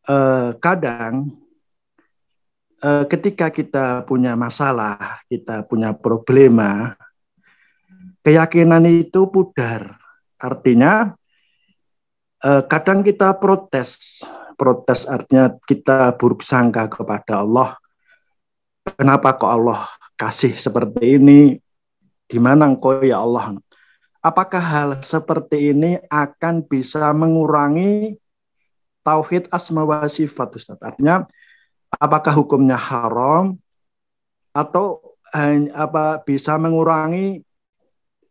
eh, 0.03 0.51
kadang 0.59 1.31
eh, 2.81 3.03
ketika 3.07 3.53
kita 3.53 4.03
punya 4.03 4.33
masalah, 4.35 5.21
kita 5.29 5.63
punya 5.69 5.93
problema, 5.93 6.97
keyakinan 8.25 8.83
itu 8.89 9.29
pudar. 9.29 9.97
Artinya 10.41 11.13
eh, 12.43 12.63
kadang 12.65 13.05
kita 13.05 13.37
protes, 13.37 14.21
protes 14.57 15.05
artinya 15.05 15.53
kita 15.63 16.17
buruk 16.17 16.41
sangka 16.41 16.89
kepada 16.89 17.41
Allah 17.45 17.81
kenapa 18.97 19.37
kok 19.37 19.51
Allah 19.51 19.89
kasih 20.17 20.53
seperti 20.57 21.21
ini? 21.21 21.39
Di 22.25 22.39
mana 22.39 22.71
engkau 22.71 23.03
ya 23.03 23.21
Allah? 23.21 23.59
Apakah 24.21 24.61
hal 24.61 24.89
seperti 25.03 25.73
ini 25.75 25.97
akan 26.07 26.63
bisa 26.63 27.11
mengurangi 27.11 28.15
tauhid 29.03 29.49
asma 29.51 29.83
wa 29.83 30.05
sifat? 30.07 30.55
Artinya 30.79 31.27
apakah 31.99 32.33
hukumnya 32.35 32.79
haram 32.79 33.59
atau 34.51 34.99
apa 35.71 36.19
bisa 36.27 36.59
mengurangi 36.59 37.43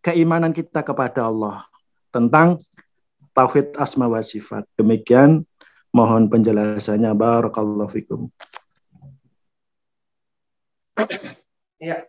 keimanan 0.05 0.53
kita 0.53 0.85
kepada 0.85 1.29
Allah 1.29 1.65
tentang 2.13 2.61
tauhid 3.33 3.77
asma 3.77 4.09
wa 4.09 4.21
sifat. 4.21 4.69
Demikian 4.77 5.45
mohon 5.93 6.29
penjelasannya 6.29 7.13
barakallahu 7.17 7.91
fikum. 7.91 8.29
Iya. 11.81 12.05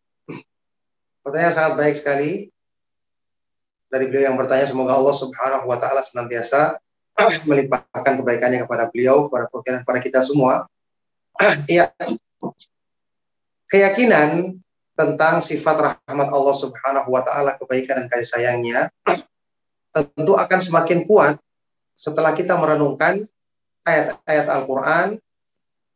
Pertanyaan 1.24 1.56
sangat 1.56 1.74
baik 1.80 1.96
sekali 1.96 2.32
dari 3.88 4.06
beliau 4.08 4.32
yang 4.32 4.38
bertanya 4.40 4.68
semoga 4.68 4.96
Allah 4.96 5.16
Subhanahu 5.16 5.68
wa 5.68 5.78
taala 5.80 6.04
senantiasa 6.04 6.80
melimpahkan 7.50 8.14
kebaikannya 8.24 8.64
kepada 8.68 8.92
beliau, 8.92 9.28
kepada 9.28 9.48
kepada 9.48 9.84
kepada 9.84 10.00
kita 10.04 10.20
semua. 10.24 10.68
Iya. 11.68 11.92
Keyakinan 13.72 14.60
tentang 14.98 15.40
sifat 15.40 15.78
rahmat 15.80 16.28
Allah 16.30 16.56
Subhanahu 16.56 17.10
wa 17.10 17.24
taala, 17.24 17.56
kebaikan 17.56 18.04
dan 18.04 18.08
kasih 18.12 18.28
sayangnya 18.28 18.92
tentu 19.96 20.36
akan 20.36 20.60
semakin 20.60 21.08
kuat 21.08 21.40
setelah 21.96 22.36
kita 22.36 22.56
merenungkan 22.60 23.24
ayat-ayat 23.88 24.48
Al-Qur'an 24.52 25.18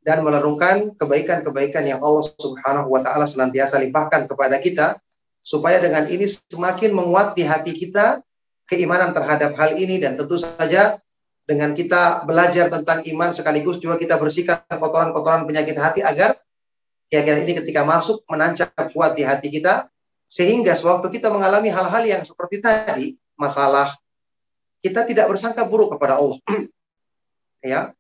dan 0.06 0.22
merenungkan 0.22 0.94
kebaikan-kebaikan 0.96 1.84
yang 1.86 2.00
Allah 2.00 2.26
Subhanahu 2.38 2.94
wa 2.94 3.02
taala 3.02 3.26
senantiasa 3.26 3.82
limpahkan 3.82 4.30
kepada 4.30 4.62
kita 4.62 4.96
supaya 5.46 5.82
dengan 5.82 6.06
ini 6.10 6.26
semakin 6.26 6.94
menguat 6.94 7.34
di 7.38 7.46
hati 7.46 7.74
kita 7.74 8.22
keimanan 8.66 9.14
terhadap 9.14 9.54
hal 9.58 9.78
ini 9.78 10.02
dan 10.02 10.18
tentu 10.18 10.42
saja 10.42 10.98
dengan 11.46 11.78
kita 11.78 12.26
belajar 12.26 12.74
tentang 12.74 13.06
iman 13.06 13.30
sekaligus 13.30 13.78
juga 13.78 14.02
kita 14.02 14.18
bersihkan 14.18 14.66
kotoran-kotoran 14.66 15.46
penyakit 15.46 15.78
hati 15.78 16.02
agar 16.02 16.34
keyakinan 17.14 17.46
ini 17.46 17.54
ketika 17.62 17.86
masuk 17.86 18.26
menancap 18.26 18.74
kuat 18.92 19.14
di 19.14 19.22
hati 19.22 19.54
kita 19.54 19.88
sehingga 20.26 20.74
sewaktu 20.74 21.14
kita 21.14 21.30
mengalami 21.30 21.70
hal-hal 21.70 22.02
yang 22.02 22.26
seperti 22.26 22.66
tadi 22.66 23.14
masalah 23.38 23.94
kita 24.82 25.06
tidak 25.06 25.30
bersangka 25.30 25.70
buruk 25.70 25.94
kepada 25.94 26.18
Allah 26.18 26.42
ya 27.62 27.94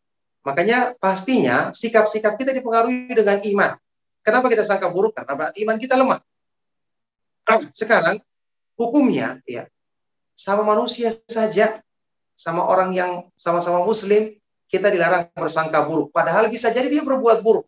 Makanya 0.46 0.94
pastinya 1.02 1.74
sikap-sikap 1.74 2.38
kita 2.38 2.54
dipengaruhi 2.54 3.10
dengan 3.10 3.42
iman. 3.42 3.72
Kenapa 4.22 4.46
kita 4.54 4.62
sangka 4.62 4.94
buruk? 4.94 5.18
Karena 5.18 5.34
berarti 5.34 5.66
iman 5.66 5.78
kita 5.82 5.98
lemah. 5.98 6.22
Sekarang 7.82 8.22
hukumnya 8.78 9.42
ya 9.50 9.66
sama 10.38 10.62
manusia 10.62 11.10
saja, 11.26 11.82
sama 12.36 12.68
orang 12.68 12.92
yang 12.92 13.24
sama-sama 13.40 13.88
muslim, 13.88 14.36
kita 14.68 14.92
dilarang 14.92 15.32
bersangka 15.32 15.88
buruk. 15.88 16.12
Padahal 16.12 16.52
bisa 16.52 16.70
jadi 16.70 16.92
dia 16.92 17.02
berbuat 17.02 17.40
buruk. 17.42 17.66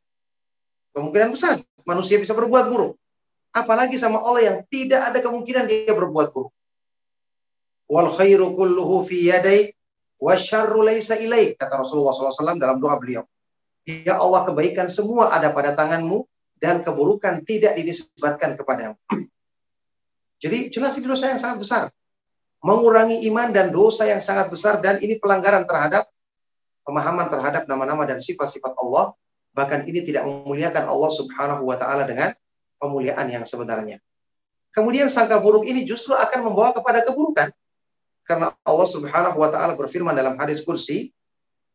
Kemungkinan 0.91 1.31
besar 1.31 1.55
manusia 1.87 2.19
bisa 2.19 2.35
berbuat 2.35 2.67
buruk. 2.67 2.99
Apalagi 3.55 3.95
sama 3.95 4.19
Allah 4.19 4.43
yang 4.43 4.57
tidak 4.67 5.01
ada 5.07 5.19
kemungkinan 5.23 5.65
dia 5.65 5.95
berbuat 5.95 6.35
buruk. 6.35 6.53
Wal 7.87 8.11
khairu 8.11 8.51
kulluhu 8.53 9.07
fi 9.07 9.31
yadai 9.31 9.71
wasyarru 10.19 10.83
laisa 10.83 11.15
ilaik 11.15 11.55
kata 11.55 11.79
Rasulullah 11.79 12.11
SAW 12.11 12.59
dalam 12.59 12.83
doa 12.83 12.99
beliau. 12.99 13.23
Ya 13.87 14.19
Allah 14.19 14.43
kebaikan 14.43 14.91
semua 14.91 15.31
ada 15.31 15.55
pada 15.55 15.71
tanganmu 15.71 16.27
dan 16.59 16.83
keburukan 16.83 17.39
tidak 17.47 17.79
dinisbatkan 17.79 18.59
kepadamu. 18.59 18.99
Jadi 20.43 20.67
jelas 20.69 20.99
ini 20.99 21.07
dosa 21.07 21.31
yang 21.31 21.39
sangat 21.39 21.57
besar. 21.63 21.83
Mengurangi 22.65 23.21
iman 23.29 23.53
dan 23.53 23.69
dosa 23.69 24.09
yang 24.09 24.21
sangat 24.21 24.49
besar 24.49 24.81
dan 24.81 24.97
ini 24.97 25.21
pelanggaran 25.21 25.65
terhadap 25.69 26.09
pemahaman 26.87 27.27
terhadap 27.27 27.67
nama-nama 27.67 28.07
dan 28.07 28.23
sifat-sifat 28.23 28.71
Allah. 28.79 29.11
Bahkan 29.51 29.83
ini 29.91 29.99
tidak 30.07 30.23
memuliakan 30.23 30.87
Allah 30.87 31.11
Subhanahu 31.11 31.67
wa 31.67 31.75
taala 31.75 32.07
dengan 32.07 32.31
pemuliaan 32.79 33.27
yang 33.27 33.43
sebenarnya. 33.43 33.99
Kemudian 34.71 35.11
sangka 35.11 35.41
buruk 35.43 35.67
ini 35.67 35.83
justru 35.83 36.15
akan 36.15 36.47
membawa 36.47 36.71
kepada 36.71 37.03
keburukan. 37.03 37.51
Karena 38.23 38.53
Allah 38.63 38.87
Subhanahu 38.87 39.35
wa 39.35 39.49
taala 39.51 39.73
berfirman 39.75 40.15
dalam 40.15 40.39
hadis 40.39 40.63
kursi 40.63 41.11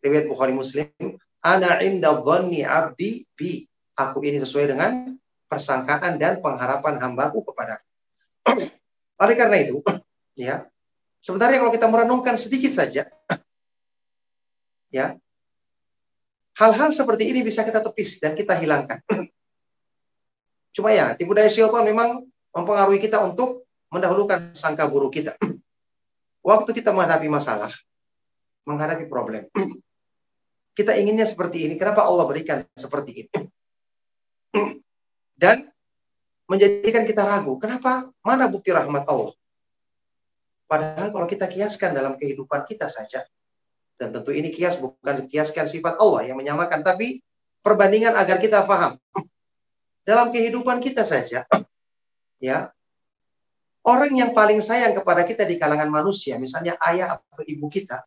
riwayat 0.01 0.31
Bukhari 0.31 0.55
Muslim, 0.57 0.89
"Ana 1.45 1.83
inda 1.85 2.17
dhanni 2.17 2.65
'abdi 2.65 3.29
bi." 3.37 3.69
Aku 3.93 4.25
ini 4.25 4.41
sesuai 4.41 4.73
dengan 4.73 5.13
persangkaan 5.53 6.17
dan 6.17 6.41
pengharapan 6.41 6.97
hambaku 6.97 7.45
kepada. 7.45 7.77
Oleh 9.23 9.37
karena 9.37 9.57
itu, 9.61 9.85
ya. 10.39 10.65
Sebenarnya 11.23 11.63
kalau 11.63 11.71
kita 11.71 11.87
merenungkan 11.87 12.35
sedikit 12.35 12.75
saja, 12.75 13.07
ya. 14.91 15.15
Hal-hal 16.59 16.91
seperti 16.93 17.31
ini 17.31 17.41
bisa 17.47 17.63
kita 17.63 17.81
tepis 17.81 18.21
dan 18.21 18.37
kita 18.37 18.59
hilangkan. 18.59 19.01
Cuma 20.77 20.93
ya, 20.93 21.15
tipu 21.17 21.33
daya 21.33 21.49
syaitan 21.49 21.87
memang 21.87 22.27
mempengaruhi 22.53 23.01
kita 23.01 23.23
untuk 23.23 23.65
mendahulukan 23.89 24.53
sangka 24.53 24.91
buruk 24.91 25.17
kita 25.17 25.33
waktu 26.43 26.71
kita 26.75 26.91
menghadapi 26.91 27.31
masalah, 27.31 27.71
menghadapi 28.67 29.07
problem, 29.07 29.47
kita 30.75 30.99
inginnya 30.99 31.25
seperti 31.25 31.71
ini. 31.71 31.75
Kenapa 31.79 32.03
Allah 32.05 32.27
berikan 32.27 32.61
seperti 32.75 33.27
ini? 33.27 33.31
Dan 35.39 35.67
menjadikan 36.51 37.07
kita 37.09 37.25
ragu. 37.25 37.57
Kenapa? 37.59 38.11
Mana 38.21 38.51
bukti 38.51 38.75
rahmat 38.75 39.07
Allah? 39.09 39.33
Padahal 40.73 41.13
kalau 41.13 41.29
kita 41.29 41.53
kiaskan 41.53 41.93
dalam 41.93 42.17
kehidupan 42.17 42.65
kita 42.65 42.89
saja, 42.89 43.29
Dan 44.01 44.09
tentu 44.11 44.33
ini 44.33 44.51
kias 44.51 44.81
bukan 44.81 45.29
kiaskan 45.29 45.69
sifat 45.69 46.01
Allah 46.01 46.27
yang 46.27 46.41
menyamakan, 46.41 46.81
tapi 46.81 47.21
perbandingan 47.61 48.17
agar 48.17 48.41
kita 48.41 48.65
paham. 48.65 48.97
Dalam 50.03 50.33
kehidupan 50.35 50.83
kita 50.83 51.07
saja, 51.07 51.47
ya, 52.43 52.73
orang 53.87 54.11
yang 54.17 54.35
paling 54.35 54.59
sayang 54.59 54.99
kepada 54.99 55.23
kita 55.23 55.47
di 55.47 55.61
kalangan 55.61 55.87
manusia, 55.87 56.35
misalnya 56.41 56.75
ayah 56.89 57.21
atau 57.21 57.45
ibu 57.47 57.71
kita, 57.71 58.03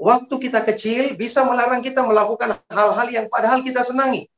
waktu 0.00 0.32
kita 0.38 0.64
kecil 0.64 1.18
bisa 1.18 1.44
melarang 1.44 1.84
kita 1.84 2.00
melakukan 2.06 2.56
hal-hal 2.72 3.08
yang 3.12 3.26
padahal 3.28 3.60
kita 3.60 3.84
senangi. 3.84 4.30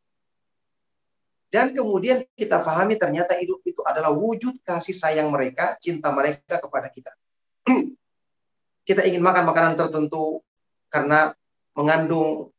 Dan 1.53 1.71
kemudian 1.71 2.25
kita 2.35 2.67
pahami 2.67 2.99
ternyata 2.99 3.39
hidup 3.39 3.63
itu 3.63 3.79
adalah 3.87 4.11
wujud 4.11 4.59
kasih 4.67 4.97
sayang 4.97 5.31
mereka, 5.31 5.79
cinta 5.79 6.11
mereka 6.11 6.59
kepada 6.59 6.91
kita. 6.91 7.15
kita 8.89 9.07
ingin 9.07 9.23
makan 9.23 9.45
makanan 9.47 9.75
tertentu 9.77 10.41
karena 10.91 11.33
mengandung 11.77 12.51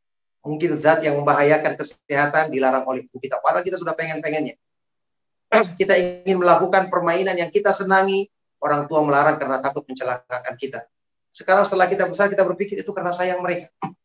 mungkin 0.41 0.81
zat 0.81 1.05
yang 1.05 1.21
membahayakan 1.21 1.77
kesehatan 1.77 2.49
dilarang 2.49 2.87
oleh 2.89 3.05
ibu 3.05 3.17
kita. 3.21 3.37
Padahal 3.41 3.61
kita 3.61 3.77
sudah 3.77 3.93
pengen-pengennya. 3.93 4.57
kita 5.79 5.93
ingin 5.99 6.41
melakukan 6.41 6.89
permainan 6.89 7.37
yang 7.37 7.51
kita 7.53 7.69
senangi, 7.75 8.25
orang 8.63 8.89
tua 8.89 9.05
melarang 9.05 9.37
karena 9.37 9.61
takut 9.61 9.85
mencelakakan 9.85 10.55
kita. 10.57 10.79
Sekarang 11.31 11.63
setelah 11.63 11.87
kita 11.87 12.07
besar 12.09 12.27
kita 12.27 12.43
berpikir 12.43 12.81
itu 12.81 12.91
karena 12.91 13.13
sayang 13.13 13.39
mereka. 13.39 13.71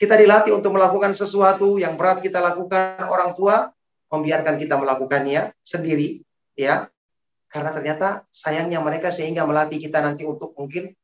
Kita 0.00 0.16
dilatih 0.16 0.56
untuk 0.56 0.72
melakukan 0.72 1.12
sesuatu 1.12 1.76
yang 1.76 2.00
berat 2.00 2.24
kita 2.24 2.40
lakukan 2.40 3.04
orang 3.04 3.36
tua 3.36 3.68
membiarkan 4.08 4.56
kita 4.56 4.80
melakukannya 4.80 5.52
sendiri 5.60 6.24
ya 6.56 6.88
karena 7.50 7.74
ternyata 7.74 8.22
sayangnya 8.30 8.78
mereka 8.78 9.10
sehingga 9.10 9.42
melatih 9.42 9.82
kita 9.82 9.98
nanti 9.98 10.22
untuk 10.22 10.54
mungkin 10.54 10.94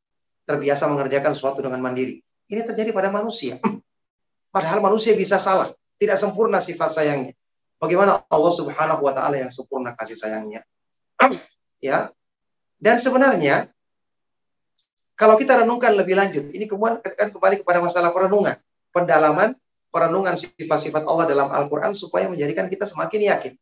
terbiasa 0.47 0.87
mengerjakan 0.87 1.35
sesuatu 1.35 1.59
dengan 1.59 1.83
mandiri. 1.83 2.23
Ini 2.47 2.63
terjadi 2.63 2.95
pada 2.95 3.11
manusia. 3.11 3.59
Padahal 4.55 4.79
manusia 4.79 5.11
bisa 5.11 5.35
salah, 5.35 5.67
tidak 5.99 6.15
sempurna 6.15 6.63
sifat 6.63 6.87
sayangnya. 6.87 7.35
Bagaimana 7.77 8.23
Allah 8.31 8.53
Subhanahu 8.55 9.03
wa 9.03 9.13
taala 9.13 9.37
yang 9.37 9.51
sempurna 9.51 9.91
kasih 9.93 10.15
sayangnya? 10.15 10.63
ya. 11.83 12.09
Dan 12.79 12.95
sebenarnya 12.97 13.67
kalau 15.19 15.35
kita 15.35 15.61
renungkan 15.65 15.97
lebih 15.99 16.15
lanjut, 16.15 16.47
ini 16.55 16.63
kemudian 16.63 17.03
kembali 17.03 17.61
kepada 17.65 17.83
masalah 17.83 18.15
perenungan 18.15 18.55
pendalaman 18.95 19.53
perenungan 19.93 20.33
sifat-sifat 20.37 21.03
Allah 21.05 21.25
dalam 21.29 21.49
Al-Quran 21.49 21.93
supaya 21.97 22.29
menjadikan 22.29 22.69
kita 22.69 22.85
semakin 22.85 23.33
yakin. 23.33 23.53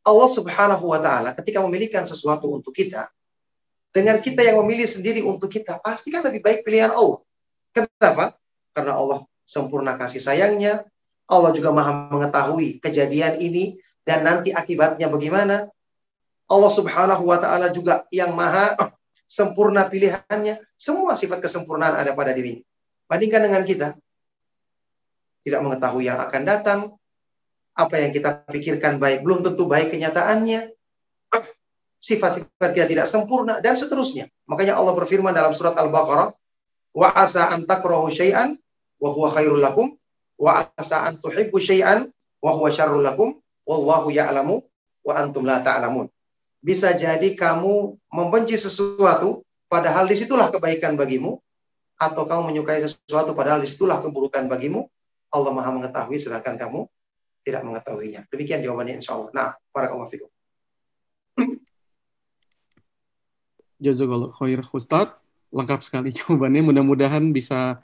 Allah 0.00 0.28
Subhanahu 0.28 0.84
wa 0.88 1.00
Ta'ala, 1.00 1.36
ketika 1.36 1.60
memilihkan 1.60 2.08
sesuatu 2.08 2.48
untuk 2.48 2.72
kita, 2.72 3.08
dengan 3.90 4.22
kita 4.22 4.40
yang 4.46 4.62
memilih 4.62 4.86
sendiri 4.86 5.20
untuk 5.26 5.50
kita, 5.50 5.82
pasti 5.82 6.14
kan 6.14 6.22
lebih 6.22 6.40
baik 6.40 6.62
pilihan 6.62 6.94
Allah. 6.94 7.20
Kenapa? 7.74 8.38
Karena 8.70 8.94
Allah 8.96 9.26
sempurna 9.42 9.98
kasih 9.98 10.22
sayangnya, 10.22 10.86
Allah 11.26 11.50
juga 11.54 11.74
maha 11.74 12.10
mengetahui 12.10 12.78
kejadian 12.82 13.38
ini 13.38 13.78
dan 14.06 14.26
nanti 14.26 14.50
akibatnya 14.54 15.10
bagaimana. 15.10 15.70
Allah 16.50 16.72
Subhanahu 16.74 17.30
wa 17.30 17.38
taala 17.38 17.70
juga 17.70 18.02
yang 18.10 18.34
maha 18.34 18.74
sempurna 19.30 19.86
pilihannya. 19.86 20.58
Semua 20.74 21.14
sifat 21.14 21.38
kesempurnaan 21.38 21.94
ada 21.94 22.10
pada 22.18 22.34
dirinya. 22.34 22.66
Bandingkan 23.06 23.46
dengan 23.46 23.62
kita. 23.62 23.88
Tidak 25.46 25.60
mengetahui 25.62 26.10
yang 26.10 26.18
akan 26.18 26.42
datang. 26.42 26.80
Apa 27.80 27.96
yang 27.96 28.12
kita 28.12 28.44
pikirkan 28.44 29.00
baik 29.00 29.24
belum 29.24 29.40
tentu 29.40 29.64
baik 29.64 29.88
kenyataannya. 29.88 30.68
Sifat-sifat 32.00 32.70
kita 32.76 32.84
tidak 32.88 33.06
sempurna 33.08 33.60
dan 33.64 33.72
seterusnya. 33.72 34.28
Makanya 34.44 34.76
Allah 34.76 34.92
berfirman 34.92 35.32
dalam 35.32 35.56
surat 35.56 35.72
Al-Baqarah, 35.80 36.28
"Wa 36.92 37.08
asa 37.16 37.48
an 37.56 37.64
takrahu 37.64 38.12
syai'an 38.12 38.56
wa 39.00 39.08
huwa 39.12 39.32
khairul 39.32 39.64
lakum 39.64 39.96
wa 40.36 40.60
asa 40.76 41.08
an 41.08 41.16
tuhibbu 41.20 41.56
syai'an 41.56 42.08
wa 42.44 42.50
huwa 42.56 42.68
syarrul 42.68 43.04
lakum 43.04 43.36
wallahu 43.64 44.12
ya'lamu 44.12 44.60
wa 45.04 45.12
antum 45.16 45.44
la 45.48 45.64
ta'lamun." 45.64 46.08
Bisa 46.60 46.92
jadi 46.92 47.32
kamu 47.36 47.96
membenci 48.12 48.60
sesuatu 48.60 49.40
padahal 49.72 50.04
di 50.04 50.16
situlah 50.20 50.52
kebaikan 50.52 50.96
bagimu 51.00 51.40
atau 51.96 52.28
kamu 52.28 52.52
menyukai 52.52 52.80
sesuatu 52.84 53.32
padahal 53.32 53.64
di 53.64 53.68
situlah 53.68 54.00
keburukan 54.00 54.48
bagimu, 54.48 54.84
Allah 55.32 55.52
maha 55.52 55.72
mengetahui 55.72 56.16
sedangkan 56.16 56.60
kamu 56.60 56.88
tidak 57.44 57.62
mengetahuinya. 57.64 58.26
Demikian 58.28 58.60
jawabannya 58.64 59.00
insya 59.00 59.16
Allah. 59.16 59.30
Nah, 59.32 59.48
para 59.72 59.88
fikum. 60.08 60.30
Jazakallah 63.84 64.30
khair 64.36 64.60
Ustaz. 64.60 65.08
Lengkap 65.50 65.80
sekali 65.82 66.12
jawabannya. 66.18 66.62
Mudah-mudahan 66.62 67.32
bisa 67.32 67.82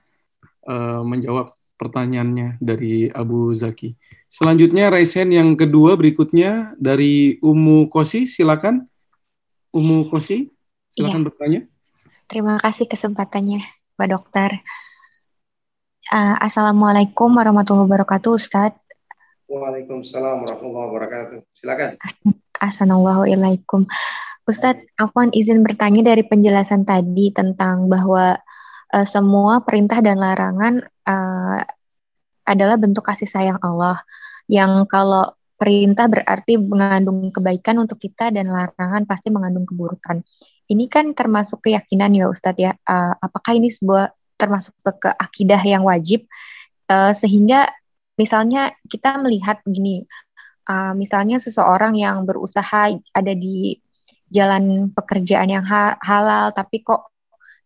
uh, 0.68 1.02
menjawab 1.02 1.56
pertanyaannya 1.76 2.56
dari 2.60 3.08
Abu 3.12 3.52
Zaki. 3.52 3.96
Selanjutnya 4.32 4.88
raise 4.88 5.12
hand 5.16 5.32
yang 5.32 5.52
kedua 5.54 5.94
berikutnya 5.96 6.72
dari 6.80 7.36
Umu 7.44 7.92
Kosi, 7.92 8.24
silakan. 8.24 8.88
Umu 9.76 10.08
Kosi, 10.08 10.48
silakan 10.88 11.20
iya. 11.20 11.26
bertanya. 11.28 11.60
Terima 12.26 12.56
kasih 12.58 12.88
kesempatannya. 12.88 13.60
Pak 13.96 14.08
Dokter. 14.12 14.50
Uh, 16.06 16.36
Assalamualaikum 16.38 17.32
warahmatullahi 17.34 17.88
wabarakatuh, 17.88 18.30
Ustaz. 18.36 18.72
Waalaikumsalam 19.46 20.42
warahmatullahi 20.42 20.86
wabarakatuh. 20.90 21.38
Silakan. 21.54 21.90
Assalamualaikum. 22.58 23.86
Ustadz, 24.46 24.86
Afwan 24.98 25.30
izin 25.34 25.62
bertanya 25.66 26.14
dari 26.14 26.26
penjelasan 26.26 26.86
tadi 26.86 27.30
tentang 27.30 27.86
bahwa 27.86 28.38
uh, 28.94 29.06
semua 29.06 29.62
perintah 29.62 30.02
dan 30.02 30.18
larangan 30.18 30.82
uh, 31.06 31.62
adalah 32.46 32.78
bentuk 32.78 33.06
kasih 33.06 33.26
sayang 33.26 33.58
Allah. 33.62 34.02
Yang 34.46 34.86
kalau 34.90 35.34
perintah 35.58 36.06
berarti 36.06 36.58
mengandung 36.58 37.30
kebaikan 37.30 37.82
untuk 37.82 37.98
kita 37.98 38.30
dan 38.30 38.50
larangan 38.50 39.06
pasti 39.06 39.32
mengandung 39.32 39.66
keburukan 39.66 40.22
ini 40.66 40.90
kan 40.90 41.14
termasuk 41.14 41.62
keyakinan 41.62 42.10
ya 42.14 42.26
Ustadz 42.26 42.60
ya. 42.60 42.72
Uh, 42.82 43.14
apakah 43.22 43.54
ini 43.54 43.70
sebuah 43.70 44.10
termasuk 44.36 44.74
ke, 44.82 44.92
ke 45.06 45.10
akidah 45.14 45.62
yang 45.62 45.86
wajib 45.86 46.26
uh, 46.90 47.14
sehingga 47.14 47.70
misalnya 48.16 48.72
kita 48.88 49.20
melihat 49.20 49.60
gini, 49.64 50.04
uh, 50.68 50.92
misalnya 50.92 51.38
seseorang 51.40 51.96
yang 51.96 52.26
berusaha 52.26 52.92
ada 53.12 53.32
di 53.36 53.78
jalan 54.26 54.90
pekerjaan 54.90 55.46
yang 55.46 55.62
ha 55.62 55.94
halal 56.02 56.50
tapi 56.50 56.82
kok 56.82 57.14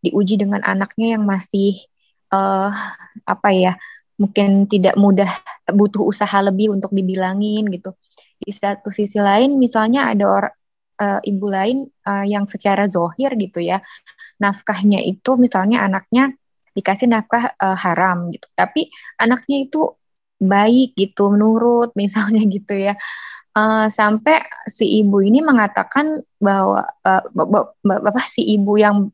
diuji 0.05 0.37
dengan 0.37 0.61
anaknya 0.61 1.17
yang 1.17 1.25
masih 1.25 1.81
uh, 2.33 2.69
apa 3.25 3.49
ya 3.53 3.73
mungkin 4.21 4.69
tidak 4.69 5.01
mudah 5.01 5.29
butuh 5.73 6.05
usaha 6.05 6.39
lebih 6.45 6.77
untuk 6.77 6.93
dibilangin 6.93 7.69
gitu. 7.73 7.97
Di 8.41 8.53
satu 8.53 8.93
sisi 8.93 9.21
lain 9.21 9.57
misalnya 9.57 10.13
ada 10.13 10.25
orang 10.29 10.55
uh, 11.01 11.21
ibu 11.25 11.47
lain 11.49 11.89
uh, 12.05 12.25
yang 12.29 12.45
secara 12.45 12.85
zohir 12.89 13.33
gitu 13.41 13.65
ya 13.65 13.81
nafkahnya 14.41 15.01
itu 15.05 15.37
misalnya 15.41 15.85
anaknya 15.85 16.33
dikasih 16.77 17.09
nafkah 17.09 17.57
uh, 17.57 17.77
haram 17.77 18.29
gitu. 18.33 18.47
Tapi 18.53 18.93
anaknya 19.21 19.65
itu 19.69 20.00
baik 20.41 20.97
gitu 20.97 21.31
menurut 21.31 21.93
misalnya 22.01 22.43
gitu 22.49 22.75
ya. 22.75 22.97
Uh, 23.51 23.91
sampai 23.91 24.47
si 24.71 25.03
ibu 25.03 25.19
ini 25.19 25.43
mengatakan 25.43 26.23
bahwa 26.39 26.87
uh, 27.03 27.23
bapak 27.83 28.27
si 28.35 28.47
ibu 28.47 28.79
yang 28.79 29.11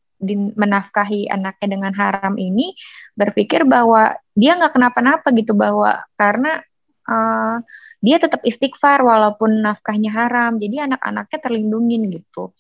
menafkahi 0.57 1.29
anaknya 1.29 1.77
dengan 1.77 1.93
haram 1.93 2.41
ini 2.41 2.73
berpikir 3.13 3.69
bahwa 3.69 4.17
dia 4.33 4.57
nggak 4.57 4.73
kenapa-napa 4.73 5.29
gitu 5.37 5.53
bahwa 5.53 6.05
karena 6.17 6.65
uh, 7.05 7.61
dia 8.01 8.17
tetap 8.17 8.41
istighfar 8.45 9.05
walaupun 9.05 9.61
nafkahnya 9.61 10.09
haram 10.13 10.57
jadi 10.57 10.89
anak-anaknya 10.89 11.39
terlindungin 11.41 12.09
gitu 12.09 12.53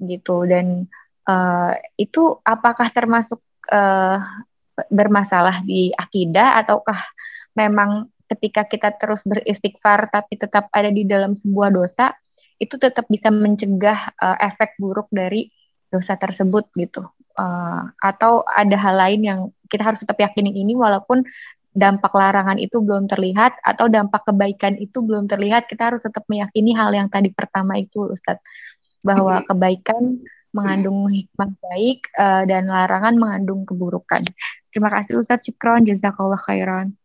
gitu. 0.00 0.48
Dan 0.48 0.88
uh, 1.28 1.72
itu 2.00 2.40
apakah 2.42 2.88
termasuk 2.88 3.40
uh, 3.68 4.18
bermasalah 4.88 5.60
di 5.64 5.92
akidah 5.92 6.56
ataukah 6.64 6.96
memang 7.56 8.08
ketika 8.30 8.62
kita 8.62 8.94
terus 8.94 9.20
beristighfar 9.26 10.06
tapi 10.06 10.38
tetap 10.38 10.70
ada 10.70 10.88
di 10.88 11.02
dalam 11.02 11.34
sebuah 11.34 11.74
dosa 11.74 12.14
itu 12.60 12.76
tetap 12.76 13.08
bisa 13.10 13.32
mencegah 13.32 14.14
uh, 14.20 14.36
efek 14.38 14.76
buruk 14.76 15.08
dari 15.10 15.48
dosa 15.90 16.14
tersebut 16.14 16.70
gitu. 16.76 17.08
Uh, 17.34 17.88
atau 17.98 18.44
ada 18.44 18.76
hal 18.76 18.94
lain 19.00 19.20
yang 19.24 19.40
kita 19.66 19.80
harus 19.80 19.98
tetap 20.02 20.20
yakinin 20.20 20.52
ini 20.52 20.76
walaupun 20.76 21.24
dampak 21.70 22.12
larangan 22.12 22.58
itu 22.60 22.82
belum 22.82 23.06
terlihat 23.08 23.56
atau 23.62 23.86
dampak 23.86 24.26
kebaikan 24.26 24.76
itu 24.76 25.00
belum 25.00 25.30
terlihat, 25.30 25.70
kita 25.70 25.94
harus 25.94 26.02
tetap 26.02 26.26
meyakini 26.26 26.74
hal 26.74 26.90
yang 26.90 27.06
tadi 27.06 27.30
pertama 27.30 27.78
itu, 27.78 28.10
Ustadz, 28.10 28.42
bahwa 29.00 29.40
kebaikan 29.46 30.20
mengandung 30.50 31.06
hikmah 31.06 31.50
baik 31.62 32.10
uh, 32.18 32.42
dan 32.42 32.66
larangan 32.66 33.14
mengandung 33.14 33.62
keburukan. 33.62 34.26
Terima 34.74 34.90
kasih 34.90 35.22
Ustadz 35.22 35.46
Cikron, 35.46 35.86
jazakallah 35.86 36.38
khairan. 36.42 36.99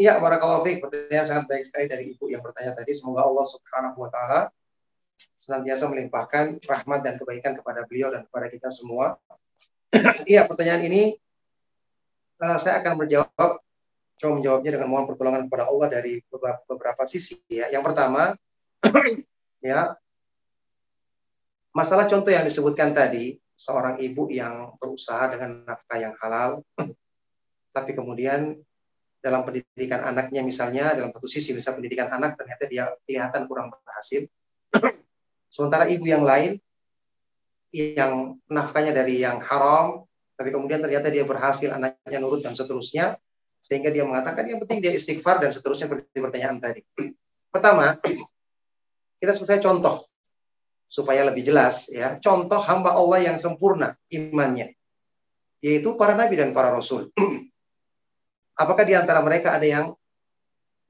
Iya, 0.00 0.18
barakallahu 0.18 0.66
fiik. 0.66 0.82
Pertanyaan 0.82 1.26
sangat 1.26 1.44
baik 1.46 1.62
sekali 1.66 1.86
dari 1.86 2.04
Ibu 2.16 2.30
yang 2.32 2.42
bertanya 2.42 2.74
tadi. 2.74 2.90
Semoga 2.96 3.26
Allah 3.26 3.46
Subhanahu 3.46 3.98
wa 4.02 4.10
taala 4.10 4.40
senantiasa 5.36 5.84
melimpahkan 5.92 6.64
rahmat 6.64 7.00
dan 7.04 7.20
kebaikan 7.20 7.52
kepada 7.52 7.84
beliau 7.84 8.08
dan 8.08 8.24
kepada 8.26 8.48
kita 8.48 8.68
semua. 8.72 9.20
Iya, 10.30 10.46
pertanyaan 10.46 10.86
ini 10.86 11.18
uh, 12.40 12.56
saya 12.56 12.78
akan 12.78 13.04
menjawab 13.04 13.58
coba 14.20 14.32
menjawabnya 14.36 14.70
dengan 14.78 14.88
mohon 14.92 15.08
pertolongan 15.08 15.48
kepada 15.48 15.64
Allah 15.66 15.88
dari 15.88 16.20
beberapa, 16.28 16.60
beberapa 16.68 17.02
sisi 17.08 17.40
ya. 17.50 17.68
Yang 17.72 17.90
pertama 17.90 18.36
ya 19.64 19.98
masalah 21.74 22.06
contoh 22.06 22.30
yang 22.30 22.46
disebutkan 22.46 22.94
tadi 22.94 23.38
seorang 23.56 23.98
ibu 24.00 24.28
yang 24.32 24.76
berusaha 24.78 25.30
dengan 25.32 25.64
nafkah 25.66 25.98
yang 26.00 26.14
halal 26.22 26.62
tapi 27.70 27.94
kemudian 27.94 28.58
dalam 29.20 29.44
pendidikan 29.44 30.00
anaknya 30.00 30.40
misalnya 30.40 30.96
dalam 30.96 31.12
satu 31.12 31.28
sisi 31.28 31.52
bisa 31.52 31.76
pendidikan 31.76 32.08
anak 32.08 32.40
ternyata 32.40 32.64
dia 32.66 32.88
kelihatan 33.04 33.44
kurang 33.46 33.68
berhasil 33.68 34.24
sementara 35.54 35.86
ibu 35.92 36.08
yang 36.08 36.24
lain 36.24 36.56
yang 37.70 38.40
nafkahnya 38.50 38.96
dari 38.96 39.22
yang 39.22 39.38
haram 39.44 40.08
tapi 40.40 40.50
kemudian 40.50 40.80
ternyata 40.80 41.12
dia 41.12 41.28
berhasil 41.28 41.68
anaknya 41.68 42.18
nurut 42.18 42.40
dan 42.40 42.56
seterusnya 42.56 43.20
sehingga 43.60 43.92
dia 43.92 44.08
mengatakan 44.08 44.48
yang 44.48 44.56
penting 44.64 44.80
dia 44.80 44.96
istighfar 44.96 45.36
dan 45.36 45.52
seterusnya 45.52 45.84
seperti 45.84 46.16
pertanyaan 46.16 46.56
tadi. 46.56 46.80
Pertama, 47.52 47.92
kita 49.20 49.36
sebut 49.36 49.60
contoh 49.60 50.00
supaya 50.88 51.28
lebih 51.28 51.44
jelas 51.44 51.92
ya. 51.92 52.16
Contoh 52.24 52.56
hamba 52.64 52.96
Allah 52.96 53.30
yang 53.30 53.36
sempurna 53.36 53.92
imannya 54.08 54.72
yaitu 55.60 55.92
para 56.00 56.16
nabi 56.16 56.40
dan 56.40 56.56
para 56.56 56.72
rasul. 56.72 57.12
Apakah 58.60 58.84
di 58.84 58.92
antara 58.92 59.24
mereka 59.24 59.56
ada 59.56 59.64
yang 59.64 59.96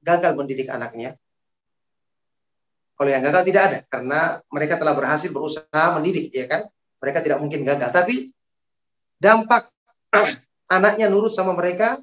gagal 0.03 0.35
mendidik 0.35 0.67
anaknya? 0.67 1.15
Kalau 2.99 3.07
yang 3.07 3.23
gagal 3.23 3.47
tidak 3.47 3.63
ada 3.63 3.79
karena 3.87 4.19
mereka 4.51 4.75
telah 4.75 4.91
berhasil 4.91 5.31
berusaha 5.31 5.95
mendidik 5.95 6.35
ya 6.35 6.51
kan? 6.51 6.67
Mereka 6.99 7.23
tidak 7.23 7.39
mungkin 7.39 7.63
gagal. 7.63 7.89
Tapi 7.95 8.29
dampak 9.17 9.71
anaknya 10.75 11.07
nurut 11.07 11.31
sama 11.31 11.55
mereka 11.55 11.95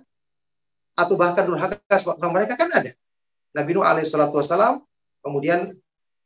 atau 0.99 1.14
bahkan 1.14 1.45
durhaka 1.47 1.79
sebab 1.87 2.19
mereka 2.33 2.57
kan 2.57 2.73
ada. 2.73 2.91
Nabi 3.55 3.71
Nuh 3.77 3.87
alaihissalatu 3.87 4.41
wassalam, 4.41 4.83
kemudian 5.23 5.77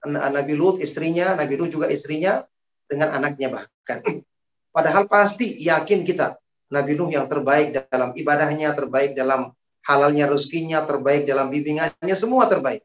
Nabi 0.08 0.54
Lut 0.58 0.82
istrinya, 0.82 1.36
Nabi 1.38 1.54
Nuh 1.60 1.70
juga 1.70 1.86
istrinya 1.92 2.42
dengan 2.88 3.12
anaknya 3.14 3.52
bahkan. 3.52 4.00
Padahal 4.74 5.04
pasti 5.04 5.60
yakin 5.60 6.08
kita 6.08 6.41
Nabi 6.72 6.96
Nuh 6.96 7.12
yang 7.12 7.28
terbaik 7.28 7.76
dalam 7.92 8.16
ibadahnya, 8.16 8.72
terbaik 8.72 9.12
dalam 9.12 9.52
halalnya 9.84 10.24
rezekinya, 10.24 10.88
terbaik 10.88 11.28
dalam 11.28 11.52
bimbingannya, 11.52 12.16
semua 12.16 12.48
terbaik. 12.48 12.80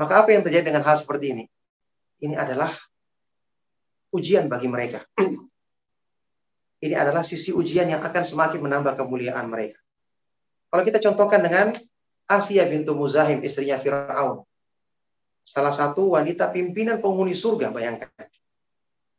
Maka 0.00 0.24
apa 0.24 0.32
yang 0.32 0.40
terjadi 0.40 0.72
dengan 0.72 0.80
hal 0.88 0.96
seperti 0.96 1.36
ini? 1.36 1.44
Ini 2.24 2.40
adalah 2.40 2.72
ujian 4.16 4.48
bagi 4.48 4.72
mereka. 4.72 5.04
Ini 6.80 6.96
adalah 6.96 7.20
sisi 7.20 7.52
ujian 7.52 7.92
yang 7.92 8.00
akan 8.00 8.24
semakin 8.24 8.64
menambah 8.64 8.96
kemuliaan 8.96 9.52
mereka. 9.52 9.76
Kalau 10.72 10.80
kita 10.80 10.96
contohkan 10.96 11.44
dengan 11.44 11.76
Asia 12.24 12.64
bintu 12.72 12.96
Muzahim, 12.96 13.44
istrinya 13.44 13.76
Fir'aun. 13.76 14.48
Salah 15.44 15.76
satu 15.76 16.16
wanita 16.16 16.48
pimpinan 16.48 17.04
penghuni 17.04 17.36
surga, 17.36 17.68
bayangkan. 17.68 18.08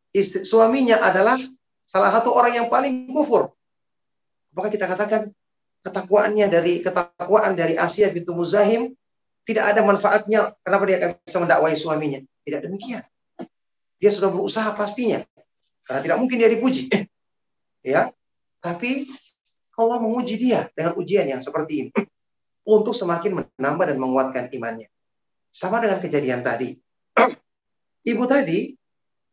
Istri, 0.10 0.42
suaminya 0.42 1.06
adalah 1.06 1.38
salah 1.92 2.08
satu 2.16 2.32
orang 2.32 2.56
yang 2.56 2.68
paling 2.72 3.12
kufur. 3.12 3.52
Apakah 4.56 4.72
kita 4.72 4.88
katakan 4.88 5.28
ketakwaannya 5.84 6.48
dari 6.48 6.80
ketakwaan 6.80 7.60
dari 7.60 7.76
Asia 7.76 8.08
bintu 8.16 8.32
Muzahim 8.32 8.96
tidak 9.44 9.76
ada 9.76 9.84
manfaatnya 9.84 10.56
kenapa 10.64 10.84
dia 10.88 10.98
akan 11.04 11.10
bisa 11.20 11.38
mendakwai 11.44 11.76
suaminya? 11.76 12.24
Tidak 12.48 12.64
demikian. 12.64 13.04
Dia 14.00 14.12
sudah 14.14 14.32
berusaha 14.32 14.72
pastinya. 14.72 15.20
Karena 15.84 16.00
tidak 16.00 16.18
mungkin 16.24 16.40
dia 16.40 16.48
dipuji. 16.48 16.88
ya. 17.92 18.08
Tapi 18.64 19.10
Allah 19.76 19.98
menguji 20.00 20.38
dia 20.38 20.70
dengan 20.72 20.96
ujian 20.96 21.26
yang 21.28 21.42
seperti 21.44 21.88
ini 21.88 21.92
untuk 22.76 22.96
semakin 22.96 23.44
menambah 23.44 23.86
dan 23.92 23.98
menguatkan 24.00 24.46
imannya. 24.54 24.88
Sama 25.52 25.84
dengan 25.84 26.00
kejadian 26.00 26.46
tadi. 26.46 26.78
Ibu 28.12 28.24
tadi 28.30 28.78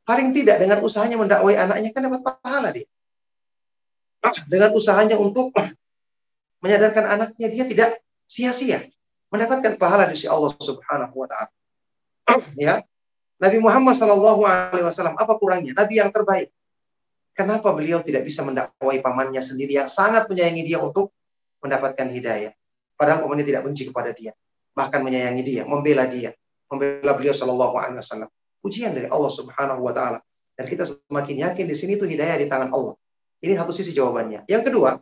paling 0.09 0.33
tidak 0.33 0.57
dengan 0.65 0.81
usahanya 0.81 1.21
mendakwai 1.21 1.61
anaknya 1.61 1.93
kan 1.93 2.09
dapat 2.09 2.21
pahala 2.25 2.73
dia. 2.73 2.89
Dengan 4.49 4.73
usahanya 4.73 5.21
untuk 5.21 5.53
menyadarkan 6.65 7.05
anaknya 7.05 7.53
dia 7.53 7.65
tidak 7.69 7.91
sia-sia 8.25 8.81
mendapatkan 9.29 9.77
pahala 9.77 10.09
di 10.09 10.17
sisi 10.17 10.33
Allah 10.33 10.49
Subhanahu 10.57 11.13
wa 11.13 11.29
taala. 11.29 11.53
ya. 12.57 12.81
Nabi 13.39 13.63
Muhammad 13.63 13.95
Shallallahu 13.95 14.43
alaihi 14.49 14.83
wasallam 14.83 15.15
apa 15.15 15.37
kurangnya? 15.37 15.77
Nabi 15.77 16.01
yang 16.01 16.11
terbaik. 16.11 16.51
Kenapa 17.37 17.71
beliau 17.71 18.03
tidak 18.03 18.27
bisa 18.27 18.43
mendakwai 18.43 18.99
pamannya 18.99 19.39
sendiri 19.39 19.79
yang 19.79 19.87
sangat 19.87 20.27
menyayangi 20.27 20.67
dia 20.67 20.83
untuk 20.83 21.15
mendapatkan 21.63 22.11
hidayah? 22.11 22.51
Padahal 22.99 23.23
pamannya 23.23 23.47
tidak 23.47 23.63
benci 23.63 23.87
kepada 23.87 24.11
dia, 24.11 24.35
bahkan 24.75 25.07
menyayangi 25.07 25.43
dia, 25.47 25.63
membela 25.63 26.11
dia, 26.11 26.35
membela 26.67 27.15
beliau 27.15 27.31
Shallallahu 27.31 27.79
Alaihi 27.79 28.03
Wasallam. 28.03 28.31
Ujian 28.65 28.95
dari 28.95 29.07
Allah 29.11 29.33
Subhanahu 29.33 29.81
Wa 29.85 29.93
Taala. 29.95 30.19
Dan 30.59 30.67
kita 30.67 30.83
semakin 30.83 31.47
yakin 31.47 31.65
di 31.71 31.77
sini 31.79 31.95
itu 31.95 32.03
hidayah 32.03 32.35
di 32.35 32.51
tangan 32.51 32.75
Allah. 32.75 32.99
Ini 33.39 33.55
satu 33.55 33.71
sisi 33.71 33.95
jawabannya. 33.95 34.43
Yang 34.51 34.63
kedua, 34.71 34.99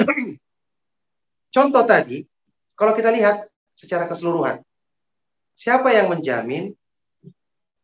contoh 1.54 1.84
tadi, 1.84 2.24
kalau 2.72 2.96
kita 2.96 3.12
lihat 3.12 3.44
secara 3.76 4.08
keseluruhan, 4.08 4.64
siapa 5.52 5.92
yang 5.92 6.08
menjamin 6.08 6.72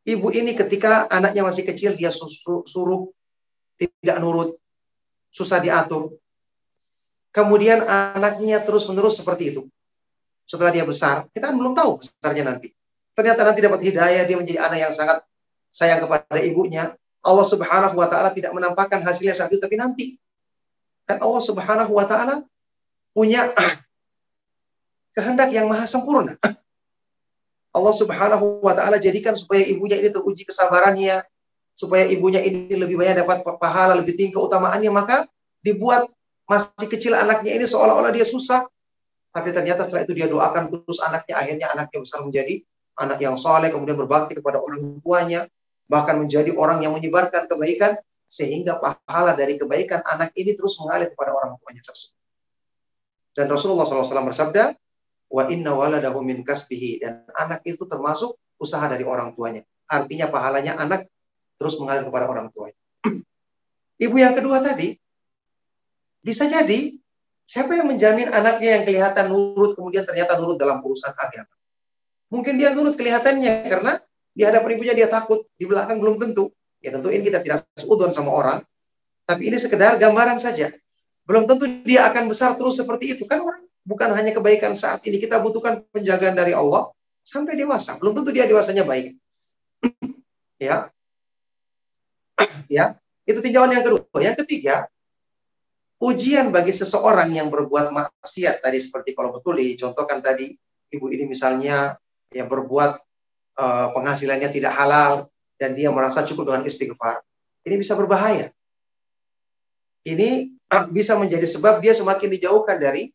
ibu 0.08 0.28
ini 0.32 0.56
ketika 0.56 1.04
anaknya 1.12 1.44
masih 1.44 1.68
kecil 1.68 1.92
dia 1.94 2.08
suruh 2.08 3.12
tidak 3.76 4.16
nurut, 4.20 4.56
susah 5.28 5.60
diatur. 5.60 6.16
Kemudian 7.32 7.80
anaknya 7.84 8.60
terus-menerus 8.60 9.20
seperti 9.20 9.56
itu. 9.56 9.64
Setelah 10.44 10.72
dia 10.72 10.84
besar, 10.84 11.24
kita 11.32 11.48
kan 11.48 11.56
belum 11.56 11.72
tahu 11.72 12.00
besarnya 12.00 12.44
nanti. 12.44 12.68
Ternyata 13.12 13.44
nanti 13.44 13.60
dapat 13.60 13.80
hidayah, 13.84 14.24
dia 14.24 14.36
menjadi 14.40 14.60
anak 14.64 14.78
yang 14.88 14.92
sangat 14.94 15.18
sayang 15.72 16.00
kepada 16.04 16.40
ibunya. 16.40 16.96
Allah 17.22 17.46
Subhanahu 17.46 17.94
wa 17.94 18.08
taala 18.10 18.34
tidak 18.34 18.50
menampakkan 18.50 18.98
hasilnya 19.04 19.36
saat 19.36 19.52
itu 19.52 19.62
tapi 19.62 19.78
nanti. 19.78 20.18
Dan 21.06 21.22
Allah 21.22 21.42
Subhanahu 21.42 21.92
wa 21.92 22.04
taala 22.08 22.42
punya 23.12 23.46
kehendak 25.16 25.52
yang 25.52 25.68
maha 25.68 25.84
sempurna. 25.86 26.34
Allah 27.76 27.94
Subhanahu 27.94 28.64
wa 28.64 28.74
taala 28.74 28.98
jadikan 28.98 29.36
supaya 29.38 29.62
ibunya 29.64 30.00
ini 30.00 30.08
teruji 30.10 30.48
kesabarannya, 30.48 31.22
supaya 31.76 32.08
ibunya 32.08 32.40
ini 32.42 32.74
lebih 32.74 32.98
banyak 32.98 33.22
dapat 33.22 33.44
pahala, 33.60 33.96
lebih 33.96 34.16
tinggi 34.18 34.34
keutamaannya, 34.34 34.90
maka 34.92 35.24
dibuat 35.62 36.08
masih 36.50 36.88
kecil 36.90 37.16
anaknya 37.16 37.54
ini 37.54 37.64
seolah-olah 37.64 38.12
dia 38.12 38.26
susah. 38.26 38.66
Tapi 39.32 39.48
ternyata 39.56 39.88
setelah 39.88 40.04
itu 40.04 40.12
dia 40.12 40.28
doakan 40.28 40.68
terus 40.68 41.00
anaknya, 41.00 41.34
akhirnya 41.40 41.66
anaknya 41.72 41.98
besar 42.04 42.20
menjadi 42.20 42.60
anak 42.98 43.18
yang 43.20 43.36
soleh, 43.40 43.72
kemudian 43.72 43.96
berbakti 43.96 44.36
kepada 44.36 44.60
orang 44.60 45.00
tuanya, 45.00 45.48
bahkan 45.88 46.20
menjadi 46.20 46.52
orang 46.56 46.84
yang 46.84 46.92
menyebarkan 46.92 47.48
kebaikan, 47.48 47.96
sehingga 48.28 48.80
pahala 48.80 49.36
dari 49.36 49.60
kebaikan 49.60 50.00
anak 50.08 50.32
ini 50.36 50.56
terus 50.56 50.80
mengalir 50.80 51.12
kepada 51.12 51.36
orang 51.36 51.56
tuanya 51.60 51.84
tersebut. 51.84 52.16
Dan 53.32 53.48
Rasulullah 53.48 53.84
SAW 53.84 54.28
bersabda, 54.28 54.72
wa 55.32 55.42
inna 55.48 55.72
waladahu 55.72 56.20
min 56.20 56.44
kasbihi 56.44 57.00
dan 57.00 57.24
anak 57.36 57.64
itu 57.64 57.88
termasuk 57.88 58.36
usaha 58.60 58.84
dari 58.88 59.04
orang 59.04 59.32
tuanya. 59.32 59.64
Artinya 59.88 60.28
pahalanya 60.28 60.76
anak 60.76 61.08
terus 61.56 61.80
mengalir 61.80 62.04
kepada 62.08 62.28
orang 62.28 62.52
tua. 62.52 62.68
Ibu 64.04 64.16
yang 64.20 64.36
kedua 64.36 64.60
tadi, 64.60 64.92
bisa 66.20 66.48
jadi 66.48 66.96
siapa 67.48 67.76
yang 67.76 67.88
menjamin 67.88 68.32
anaknya 68.32 68.80
yang 68.80 68.84
kelihatan 68.88 69.32
nurut 69.32 69.76
kemudian 69.76 70.04
ternyata 70.08 70.36
nurut 70.40 70.56
dalam 70.60 70.80
urusan 70.80 71.12
agama. 71.16 71.52
Mungkin 72.32 72.56
dia 72.56 72.72
nurut 72.72 72.96
kelihatannya 72.96 73.68
karena 73.68 74.00
di 74.32 74.42
hadapan 74.48 74.80
ibunya 74.80 74.96
dia 74.96 75.08
takut, 75.12 75.44
di 75.60 75.68
belakang 75.68 76.00
belum 76.00 76.16
tentu. 76.16 76.48
Ya 76.80 76.88
tentu 76.88 77.12
ini 77.12 77.20
kita 77.28 77.44
tidak 77.44 77.68
seudon 77.76 78.08
sama 78.08 78.32
orang, 78.32 78.58
tapi 79.28 79.52
ini 79.52 79.60
sekedar 79.60 80.00
gambaran 80.00 80.40
saja. 80.40 80.72
Belum 81.28 81.44
tentu 81.44 81.68
dia 81.84 82.08
akan 82.08 82.32
besar 82.32 82.56
terus 82.56 82.80
seperti 82.80 83.14
itu. 83.14 83.28
Kan 83.28 83.44
orang 83.44 83.68
bukan 83.84 84.10
hanya 84.16 84.32
kebaikan 84.32 84.72
saat 84.72 85.04
ini, 85.04 85.20
kita 85.20 85.38
butuhkan 85.44 85.84
penjagaan 85.92 86.32
dari 86.32 86.56
Allah 86.56 86.88
sampai 87.20 87.54
dewasa. 87.54 88.00
Belum 88.00 88.16
tentu 88.16 88.32
dia 88.32 88.48
dewasanya 88.48 88.88
baik. 88.88 89.12
ya, 90.66 90.88
ya, 92.80 92.96
itu 93.28 93.38
tinjauan 93.44 93.70
yang 93.76 93.84
kedua. 93.84 94.02
Yang 94.18 94.42
ketiga, 94.42 94.88
ujian 96.02 96.50
bagi 96.50 96.74
seseorang 96.74 97.30
yang 97.30 97.46
berbuat 97.46 97.94
maksiat 97.94 98.58
tadi 98.58 98.82
seperti 98.82 99.14
kalau 99.14 99.30
betul 99.30 99.54
dicontohkan 99.54 100.18
tadi 100.18 100.50
ibu 100.90 101.06
ini 101.08 101.30
misalnya 101.30 101.94
yang 102.32 102.48
berbuat 102.48 102.98
uh, 103.58 103.86
penghasilannya 103.96 104.48
tidak 104.52 104.72
halal 104.74 105.28
dan 105.60 105.76
dia 105.76 105.92
merasa 105.92 106.24
cukup 106.26 106.52
dengan 106.52 106.66
istighfar. 106.66 107.22
Ini 107.62 107.78
bisa 107.78 107.94
berbahaya. 107.94 108.50
Ini 110.02 110.50
bisa 110.96 111.14
menjadi 111.20 111.46
sebab 111.46 111.78
dia 111.78 111.94
semakin 111.94 112.28
dijauhkan 112.32 112.80
dari 112.80 113.12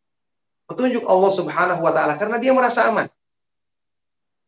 petunjuk 0.67 1.03
Allah 1.07 1.31
Subhanahu 1.31 1.81
wa 1.83 1.91
taala 1.91 2.15
karena 2.15 2.37
dia 2.39 2.51
merasa 2.55 2.87
aman. 2.91 3.07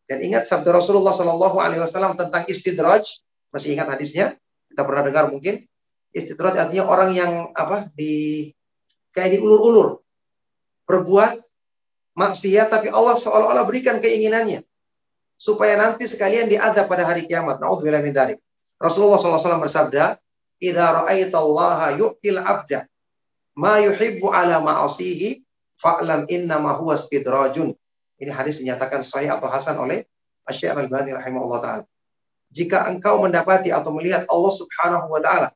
Dan 0.09 0.25
ingat 0.25 0.49
sabda 0.49 0.73
Rasulullah 0.73 1.13
Shallallahu 1.13 1.61
Alaihi 1.61 1.85
Wasallam 1.85 2.17
tentang 2.17 2.41
istidraj, 2.49 3.05
masih 3.53 3.77
ingat 3.77 3.93
hadisnya? 3.93 4.33
Kita 4.65 4.81
pernah 4.81 5.05
dengar 5.05 5.29
mungkin. 5.29 5.69
Istidraj 6.09 6.57
artinya 6.57 6.89
orang 6.89 7.13
yang 7.13 7.31
apa 7.53 7.93
di 7.93 8.49
kayak 9.13 9.37
diulur-ulur, 9.37 10.01
berbuat 10.89 11.48
maksiat 12.19 12.67
tapi 12.67 12.91
Allah 12.91 13.15
seolah-olah 13.15 13.63
berikan 13.63 14.03
keinginannya 14.03 14.59
supaya 15.39 15.79
nanti 15.79 16.03
sekalian 16.03 16.51
diadab 16.51 16.91
pada 16.91 17.07
hari 17.07 17.23
kiamat. 17.23 17.63
Nauzubillah 17.63 18.03
min 18.03 18.11
dzalik. 18.11 18.43
Rasulullah 18.75 19.15
SAW 19.15 19.63
bersabda, 19.63 20.19
"Idza 20.59 20.85
ra'aitallaha 20.99 21.95
yu'til 21.95 22.39
'abda 22.43 22.83
ma 23.55 23.79
yuhibbu 23.79 24.27
ala 24.27 24.59
ma'asihi 24.59 25.39
fa'lam 25.79 26.27
innama 26.27 26.75
huwa 26.75 26.99
istidrajun." 26.99 27.71
Ini 28.19 28.31
hadis 28.35 28.59
dinyatakan 28.59 28.99
sahih 28.99 29.31
atau 29.31 29.47
hasan 29.47 29.79
oleh 29.79 30.03
Syekh 30.51 30.75
Al-Albani 30.75 31.15
rahimahullah 31.15 31.59
taala. 31.63 31.83
Jika 32.49 32.89
engkau 32.91 33.21
mendapati 33.23 33.69
atau 33.71 33.95
melihat 33.95 34.27
Allah 34.27 34.53
Subhanahu 34.53 35.07
wa 35.07 35.21
taala 35.23 35.47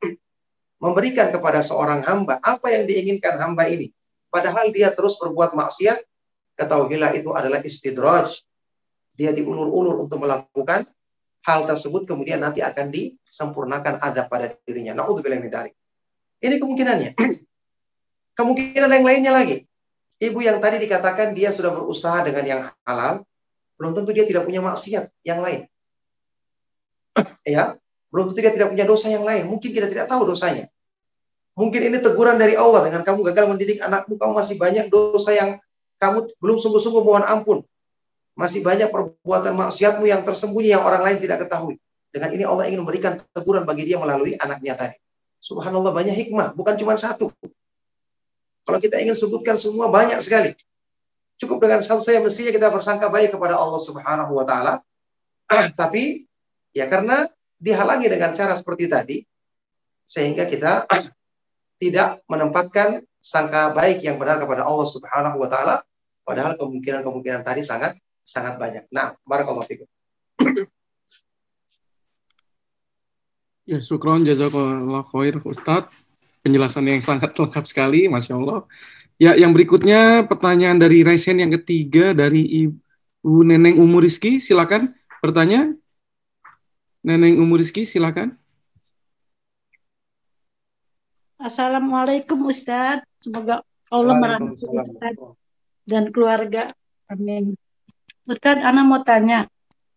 memberikan 0.80 1.34
kepada 1.34 1.59
seorang 1.59 2.05
hamba 2.05 2.39
apa 2.39 2.72
yang 2.72 2.88
diinginkan 2.88 3.36
hamba 3.41 3.68
ini, 3.68 3.91
padahal 4.30 4.70
dia 4.70 4.93
terus 4.93 5.18
berbuat 5.20 5.57
maksiat, 5.57 5.99
ketahuilah 6.58 7.14
itu 7.18 7.30
adalah 7.34 7.60
istidraj. 7.62 8.34
Dia 9.14 9.30
diulur-ulur 9.30 10.01
untuk 10.01 10.22
melakukan 10.26 10.89
hal 11.43 11.60
tersebut 11.68 12.08
kemudian 12.08 12.41
nanti 12.41 12.64
akan 12.64 12.89
disempurnakan 12.89 14.01
adab 14.01 14.32
pada 14.32 14.56
dirinya. 14.66 14.97
Nauzubillah 14.97 15.38
min 15.38 15.51
dzalik. 15.51 15.76
Ini 16.43 16.56
kemungkinannya. 16.60 17.12
Kemungkinan 18.38 18.89
yang 18.89 19.06
lainnya 19.06 19.32
lagi. 19.32 19.64
Ibu 20.18 20.39
yang 20.41 20.58
tadi 20.58 20.82
dikatakan 20.82 21.38
dia 21.38 21.54
sudah 21.54 21.70
berusaha 21.76 22.26
dengan 22.26 22.43
yang 22.47 22.62
halal, 22.88 23.22
belum 23.78 23.91
tentu 23.93 24.16
dia 24.16 24.26
tidak 24.26 24.47
punya 24.47 24.64
maksiat 24.64 25.12
yang 25.22 25.43
lain. 25.43 25.68
ya, 27.45 27.78
belum 28.10 28.32
tentu 28.32 28.39
dia 28.41 28.54
tidak 28.56 28.74
punya 28.74 28.86
dosa 28.88 29.12
yang 29.14 29.22
lain. 29.22 29.45
Mungkin 29.51 29.70
kita 29.70 29.88
tidak 29.91 30.10
tahu 30.10 30.26
dosanya. 30.26 30.66
Mungkin 31.54 31.86
ini 31.86 32.01
teguran 32.01 32.41
dari 32.41 32.58
Allah 32.58 32.82
dengan 32.89 33.06
kamu 33.06 33.30
gagal 33.30 33.45
mendidik 33.45 33.78
anakmu, 33.86 34.18
kamu 34.18 34.34
masih 34.34 34.58
banyak 34.58 34.89
dosa 34.89 35.38
yang 35.38 35.62
kamu 36.04 36.28
belum 36.43 36.58
sungguh-sungguh 36.60 37.04
mohon 37.08 37.24
ampun. 37.24 37.64
Masih 38.36 38.60
banyak 38.60 38.91
perbuatan 38.91 39.56
maksiatmu 39.56 40.04
yang 40.04 40.28
tersembunyi 40.28 40.76
yang 40.76 40.84
orang 40.84 40.99
lain 41.06 41.18
tidak 41.24 41.47
ketahui. 41.47 41.80
Dengan 42.12 42.30
ini 42.36 42.43
Allah 42.43 42.68
ingin 42.68 42.84
memberikan 42.84 43.18
teguran 43.32 43.64
bagi 43.64 43.88
dia 43.88 43.97
melalui 43.97 44.36
anaknya 44.38 44.76
tadi. 44.76 44.97
Subhanallah 45.39 45.95
banyak 45.95 46.14
hikmah, 46.14 46.54
bukan 46.54 46.76
cuma 46.76 46.99
satu. 46.99 47.32
Kalau 48.64 48.80
kita 48.80 48.99
ingin 48.99 49.16
sebutkan 49.16 49.56
semua 49.60 49.88
banyak 49.91 50.20
sekali. 50.20 50.56
Cukup 51.39 51.60
dengan 51.60 51.84
satu 51.84 51.99
saja 51.99 52.24
mestinya 52.24 52.54
kita 52.56 52.68
bersangka 52.72 53.12
baik 53.12 53.36
kepada 53.36 53.60
Allah 53.60 53.82
Subhanahu 53.82 54.32
wa 54.32 54.45
taala. 54.47 54.80
Tapi 55.80 56.24
ya 56.72 56.88
karena 56.88 57.28
dihalangi 57.60 58.08
dengan 58.08 58.32
cara 58.32 58.56
seperti 58.56 58.86
tadi 58.88 59.18
sehingga 60.08 60.47
kita 60.47 60.88
tidak 61.84 62.24
menempatkan 62.32 63.04
sangka 63.24 63.72
baik 63.72 64.04
yang 64.04 64.20
benar 64.20 64.39
kepada 64.39 64.64
Allah 64.64 64.88
Subhanahu 64.88 65.39
wa 65.39 65.49
taala 65.51 65.76
padahal 66.24 66.55
kemungkinan-kemungkinan 66.57 67.43
tadi 67.43 67.61
sangat 67.61 67.99
sangat 68.24 68.55
banyak. 68.57 68.88
Nah, 68.89 69.13
barakallahu 69.28 69.67
fikum. 69.67 69.88
Ya, 73.63 73.80
syukron 73.80 74.28
jazakallah 74.28 75.07
khair 75.07 75.39
Ustadz. 75.39 75.88
Penjelasan 76.43 76.84
yang 76.84 76.99
sangat 76.99 77.32
lengkap 77.32 77.63
sekali, 77.63 78.11
Masya 78.11 78.36
Allah. 78.36 78.67
Ya, 79.15 79.39
yang 79.39 79.55
berikutnya 79.55 80.28
pertanyaan 80.28 80.84
dari 80.84 80.99
Resen 80.99 81.39
yang 81.39 81.47
ketiga 81.47 82.11
dari 82.11 82.43
Ibu 82.43 83.47
Neneng 83.47 83.80
Umur 83.80 84.03
Rizki. 84.03 84.43
Silakan 84.43 84.91
bertanya. 85.24 85.71
Neneng 87.07 87.39
Umur 87.39 87.63
Rizki, 87.63 87.88
silakan. 87.88 88.36
Assalamualaikum 91.39 92.43
Ustadz. 92.43 93.07
Semoga 93.24 93.63
Allah 93.88 94.15
merahmati 94.19 94.59
Ustadz 94.59 95.39
dan 95.84 96.10
keluarga. 96.10 96.72
Amin. 97.12 97.56
Ustadz, 98.24 98.64
Ana 98.64 98.88
mau 98.88 99.04
tanya, 99.04 99.52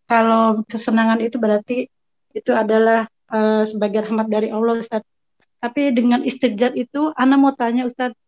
kalau 0.07 0.59
kesenangan 0.67 1.23
itu 1.23 1.39
berarti 1.39 1.87
itu 2.35 2.51
adalah 2.51 3.07
uh, 3.31 3.63
sebagai 3.63 4.03
rahmat 4.07 4.27
dari 4.27 4.51
Allah, 4.51 4.83
Ustadz. 4.83 5.07
Tapi 5.57 5.95
dengan 5.95 6.21
istijat 6.21 6.75
itu, 6.75 7.15
Ana 7.15 7.39
mau 7.39 7.55
tanya, 7.55 7.87
Ustadz, 7.87 8.19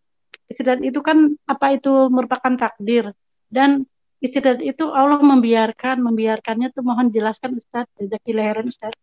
istijat 0.50 0.82
itu 0.82 1.00
kan 1.04 1.36
apa 1.46 1.78
itu 1.78 2.10
merupakan 2.10 2.56
takdir 2.58 3.14
dan 3.54 3.86
istijat 4.20 4.60
itu 4.64 4.90
Allah 4.92 5.22
membiarkan, 5.22 6.02
membiarkannya 6.02 6.74
tuh 6.74 6.84
mohon 6.84 7.12
jelaskan 7.12 7.60
Ustadz, 7.60 7.92
jazakillah 8.00 8.44
khairan 8.50 8.68
Ustadz. 8.72 9.00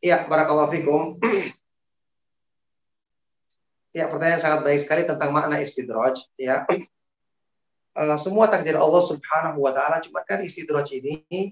Ya, 0.00 0.24
barakallahu 0.24 0.72
fikum. 0.72 1.00
Ya, 3.90 4.06
pertanyaan 4.06 4.38
sangat 4.38 4.60
baik 4.62 4.80
sekali 4.86 5.02
tentang 5.02 5.34
makna 5.34 5.58
istidraj. 5.58 6.22
Ya, 6.38 6.62
uh, 7.98 8.18
semua 8.18 8.46
takdir 8.46 8.78
Allah 8.78 9.02
Subhanahu 9.02 9.58
Wa 9.58 9.72
Taala. 9.74 9.98
Cuma 9.98 10.22
kan 10.22 10.40
istidraj 10.46 10.94
ini 10.94 11.50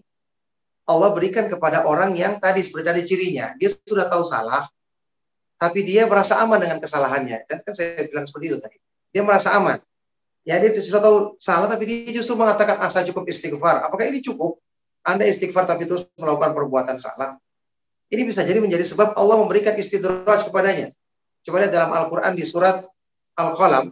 Allah 0.88 1.12
berikan 1.12 1.50
kepada 1.52 1.84
orang 1.84 2.16
yang 2.16 2.40
tadi 2.40 2.64
seperti 2.64 2.84
tadi 2.88 3.02
cirinya, 3.04 3.52
dia 3.60 3.68
sudah 3.68 4.08
tahu 4.08 4.24
salah, 4.24 4.64
tapi 5.60 5.84
dia 5.84 6.08
merasa 6.08 6.40
aman 6.40 6.56
dengan 6.56 6.80
kesalahannya. 6.80 7.44
Dan 7.44 7.60
kan 7.60 7.72
saya 7.76 8.08
bilang 8.08 8.24
seperti 8.24 8.54
itu 8.54 8.58
tadi. 8.62 8.78
Dia 9.12 9.20
merasa 9.20 9.52
aman. 9.58 9.76
Ya, 10.48 10.56
dia 10.56 10.72
sudah 10.80 11.04
tahu 11.04 11.16
salah, 11.36 11.68
tapi 11.68 11.84
dia 11.84 12.16
justru 12.16 12.40
mengatakan 12.40 12.80
asa 12.80 13.02
ah, 13.02 13.04
cukup 13.04 13.28
istighfar. 13.28 13.84
Apakah 13.84 14.08
ini 14.08 14.24
cukup? 14.24 14.56
Anda 15.04 15.28
istighfar 15.28 15.68
tapi 15.68 15.84
terus 15.84 16.08
melakukan 16.16 16.56
perbuatan 16.56 16.96
salah. 16.96 17.36
Ini 18.08 18.24
bisa 18.24 18.40
jadi 18.40 18.56
menjadi 18.56 18.88
sebab 18.88 19.12
Allah 19.12 19.36
memberikan 19.44 19.76
istidraj 19.76 20.48
kepadanya. 20.48 20.88
Coba 21.48 21.64
lihat 21.64 21.72
dalam 21.72 21.96
Al-Quran 21.96 22.36
di 22.36 22.44
surat 22.44 22.84
Al-Qalam. 23.40 23.88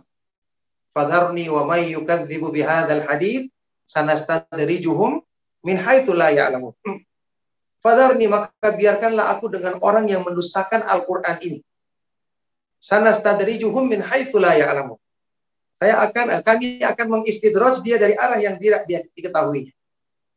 Fadharni 0.92 1.48
wa 1.48 1.64
may 1.64 1.88
yukadzibu 1.88 2.52
bihadzal 2.52 3.08
hadith 3.08 3.48
sanastadrijuhum 3.88 5.24
min 5.64 5.80
haitsu 5.80 6.12
la 6.12 6.36
ya'lamun. 6.36 6.76
Fadharni 7.80 8.28
maka 8.28 8.76
biarkanlah 8.76 9.32
aku 9.32 9.48
dengan 9.48 9.80
orang 9.80 10.04
yang 10.04 10.20
mendustakan 10.20 10.84
Al-Quran 10.84 11.40
ini. 11.48 11.58
Sanastadrijuhum 12.76 13.88
min 13.88 14.04
haitsu 14.04 14.36
la 14.36 14.52
ya'lamun. 14.52 15.00
Saya 15.72 16.04
akan 16.04 16.44
kami 16.44 16.84
akan 16.84 17.06
mengistidraj 17.08 17.80
dia 17.80 17.96
dari 17.96 18.12
arah 18.20 18.36
yang 18.36 18.60
tidak 18.60 18.84
dia 18.84 19.00
diketahui. 19.16 19.72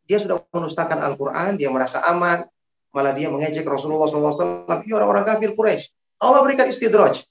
Dia 0.07 0.23
sudah 0.23 0.39
mendustakan 0.55 1.03
Al-Quran, 1.03 1.59
dia 1.59 1.67
merasa 1.67 1.99
aman, 2.07 2.47
malah 2.95 3.11
dia 3.11 3.27
mengejek 3.27 3.67
Rasulullah 3.67 4.07
SAW. 4.07 4.63
Orang-orang 4.87 5.27
kafir 5.27 5.51
Quraisy. 5.51 5.98
Allah 6.19 6.39
berikan 6.43 6.67
istidraj. 6.67 7.23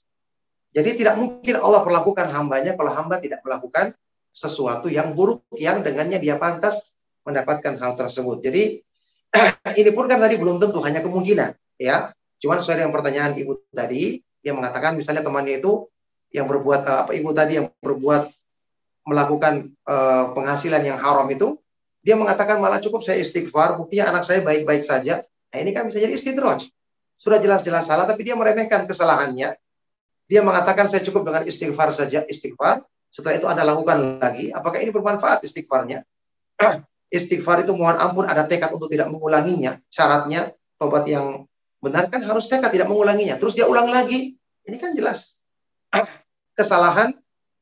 Jadi 0.73 1.01
tidak 1.01 1.17
mungkin 1.17 1.57
Allah 1.57 1.81
perlakukan 1.81 2.29
hambanya 2.29 2.77
kalau 2.77 2.93
hamba 2.93 3.17
tidak 3.17 3.41
melakukan 3.41 3.93
sesuatu 4.29 4.85
yang 4.85 5.17
buruk 5.17 5.41
yang 5.57 5.81
dengannya 5.81 6.21
dia 6.21 6.37
pantas 6.37 7.01
mendapatkan 7.25 7.77
hal 7.77 7.97
tersebut. 7.97 8.41
Jadi 8.45 8.81
ini 9.81 9.89
pun 9.93 10.05
kan 10.05 10.21
tadi 10.21 10.37
belum 10.37 10.61
tentu 10.61 10.81
hanya 10.85 11.01
kemungkinan 11.01 11.53
ya. 11.81 12.13
Cuman 12.39 12.61
sesuai 12.61 12.85
dengan 12.85 12.93
pertanyaan 12.93 13.35
ibu 13.35 13.59
tadi, 13.73 14.21
dia 14.39 14.53
mengatakan 14.55 14.95
misalnya 14.95 15.25
temannya 15.25 15.59
itu 15.59 15.89
yang 16.31 16.45
berbuat 16.47 16.81
eh, 16.85 16.97
apa 17.05 17.11
ibu 17.17 17.29
tadi 17.33 17.59
yang 17.59 17.67
berbuat 17.81 18.31
melakukan 19.09 19.73
uh, 19.89 20.37
penghasilan 20.37 20.85
yang 20.85 21.01
haram 21.01 21.25
itu, 21.33 21.57
dia 22.05 22.13
mengatakan 22.13 22.61
malah 22.61 22.77
cukup 22.77 23.01
saya 23.01 23.17
istighfar, 23.17 23.73
buktinya 23.73 24.13
anak 24.13 24.21
saya 24.21 24.45
baik-baik 24.45 24.85
saja. 24.85 25.25
Nah 25.49 25.57
ini 25.57 25.73
kan 25.73 25.89
bisa 25.89 25.97
jadi 25.97 26.13
istidraj 26.13 26.69
sudah 27.19 27.35
jelas-jelas 27.43 27.83
salah 27.83 28.07
tapi 28.07 28.23
dia 28.23 28.39
meremehkan 28.39 28.87
kesalahannya. 28.87 29.59
Dia 30.29 30.41
mengatakan 30.45 30.87
saya 30.87 31.03
cukup 31.03 31.27
dengan 31.27 31.43
istighfar 31.43 31.91
saja, 31.91 32.23
istighfar. 32.23 32.79
Setelah 33.11 33.35
itu 33.35 33.47
Anda 33.49 33.67
lakukan 33.67 34.23
lagi. 34.23 34.55
Apakah 34.55 34.79
ini 34.79 34.95
bermanfaat 34.95 35.43
istighfarnya? 35.43 36.05
istighfar 37.17 37.67
itu 37.67 37.75
mohon 37.75 37.99
ampun 37.99 38.23
ada 38.23 38.47
tekad 38.47 38.71
untuk 38.71 38.87
tidak 38.87 39.11
mengulanginya. 39.11 39.75
Syaratnya 39.91 40.47
tobat 40.79 41.09
yang 41.11 41.43
benar 41.83 42.07
kan 42.07 42.23
harus 42.23 42.47
tekad 42.47 42.71
tidak 42.71 42.87
mengulanginya. 42.87 43.35
Terus 43.35 43.57
dia 43.57 43.67
ulang 43.67 43.91
lagi. 43.91 44.39
Ini 44.63 44.77
kan 44.79 44.95
jelas 44.95 45.43
kesalahan 46.59 47.11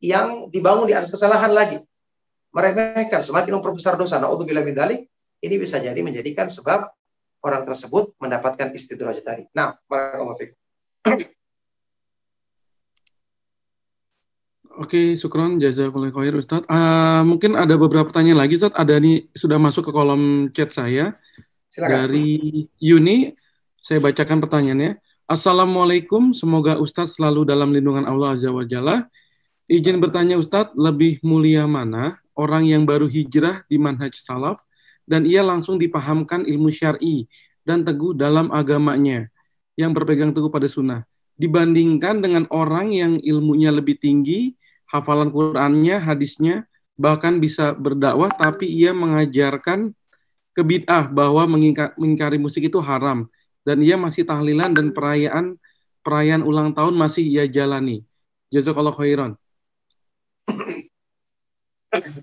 yang 0.03 0.53
dibangun 0.53 0.85
di 0.85 0.93
atas 0.93 1.09
kesalahan 1.09 1.49
lagi. 1.49 1.81
Meremehkan 2.53 3.25
semakin 3.25 3.57
memperbesar 3.57 3.97
dosa. 3.97 4.21
Nauzubillah 4.21 4.61
min 4.61 4.77
Ini 5.41 5.55
bisa 5.57 5.81
jadi 5.81 5.97
menjadikan 6.03 6.51
sebab 6.51 6.89
orang 7.43 7.63
tersebut 7.65 8.13
mendapatkan 8.17 8.73
istidraj 8.73 9.21
tadi. 9.21 9.45
Nah, 9.53 9.77
barakallahu 9.85 10.37
fikum. 10.39 10.57
Oke, 14.77 15.17
syukron 15.17 15.57
jazakallahu 15.57 16.13
khair 16.13 16.37
Ustaz. 16.37 16.61
Uh, 16.69 17.25
mungkin 17.25 17.57
ada 17.57 17.73
beberapa 17.73 18.13
pertanyaan 18.13 18.45
lagi 18.45 18.61
Ustaz. 18.61 18.77
Ada 18.77 19.01
nih 19.01 19.25
sudah 19.33 19.57
masuk 19.57 19.89
ke 19.89 19.91
kolom 19.91 20.53
chat 20.53 20.69
saya. 20.69 21.17
Silakan. 21.65 21.89
Dari 21.89 22.29
Yuni, 22.77 23.33
saya 23.81 23.97
bacakan 23.97 24.37
pertanyaannya. 24.37 25.01
Assalamualaikum, 25.27 26.31
semoga 26.31 26.79
Ustadz 26.79 27.19
selalu 27.19 27.43
dalam 27.43 27.73
lindungan 27.75 28.07
Allah 28.07 28.37
Azza 28.37 28.47
wa 28.47 28.63
Jalla. 28.63 29.09
Izin 29.67 29.99
bertanya 29.99 30.39
Ustadz, 30.39 30.77
lebih 30.77 31.19
mulia 31.25 31.67
mana 31.67 32.15
orang 32.37 32.63
yang 32.69 32.87
baru 32.87 33.09
hijrah 33.09 33.65
di 33.67 33.75
manhaj 33.75 34.15
salaf 34.15 34.61
dan 35.07 35.23
ia 35.23 35.41
langsung 35.41 35.79
dipahamkan 35.79 36.43
ilmu 36.43 36.69
syar'i 36.69 37.25
dan 37.63 37.81
teguh 37.87 38.13
dalam 38.13 38.51
agamanya 38.51 39.31
yang 39.79 39.95
berpegang 39.95 40.35
teguh 40.35 40.51
pada 40.51 40.67
sunnah 40.67 41.07
dibandingkan 41.37 42.19
dengan 42.19 42.49
orang 42.49 42.91
yang 42.91 43.13
ilmunya 43.21 43.69
lebih 43.69 44.01
tinggi, 44.01 44.57
hafalan 44.89 45.29
Qur'annya, 45.29 46.01
hadisnya, 46.01 46.65
bahkan 46.97 47.37
bisa 47.37 47.77
berdakwah 47.77 48.33
tapi 48.33 48.65
ia 48.65 48.91
mengajarkan 48.91 49.93
kebid'ah 50.57 51.13
bahwa 51.13 51.45
mengingkari 51.95 52.41
musik 52.41 52.65
itu 52.65 52.81
haram 52.81 53.29
dan 53.61 53.77
ia 53.85 53.93
masih 53.93 54.25
tahlilan 54.25 54.73
dan 54.73 54.89
perayaan 54.89 55.61
perayaan 56.01 56.41
ulang 56.41 56.73
tahun 56.73 56.97
masih 56.97 57.21
ia 57.21 57.45
jalani. 57.45 58.01
Jazakallah 58.49 58.97
khairan. 58.97 59.37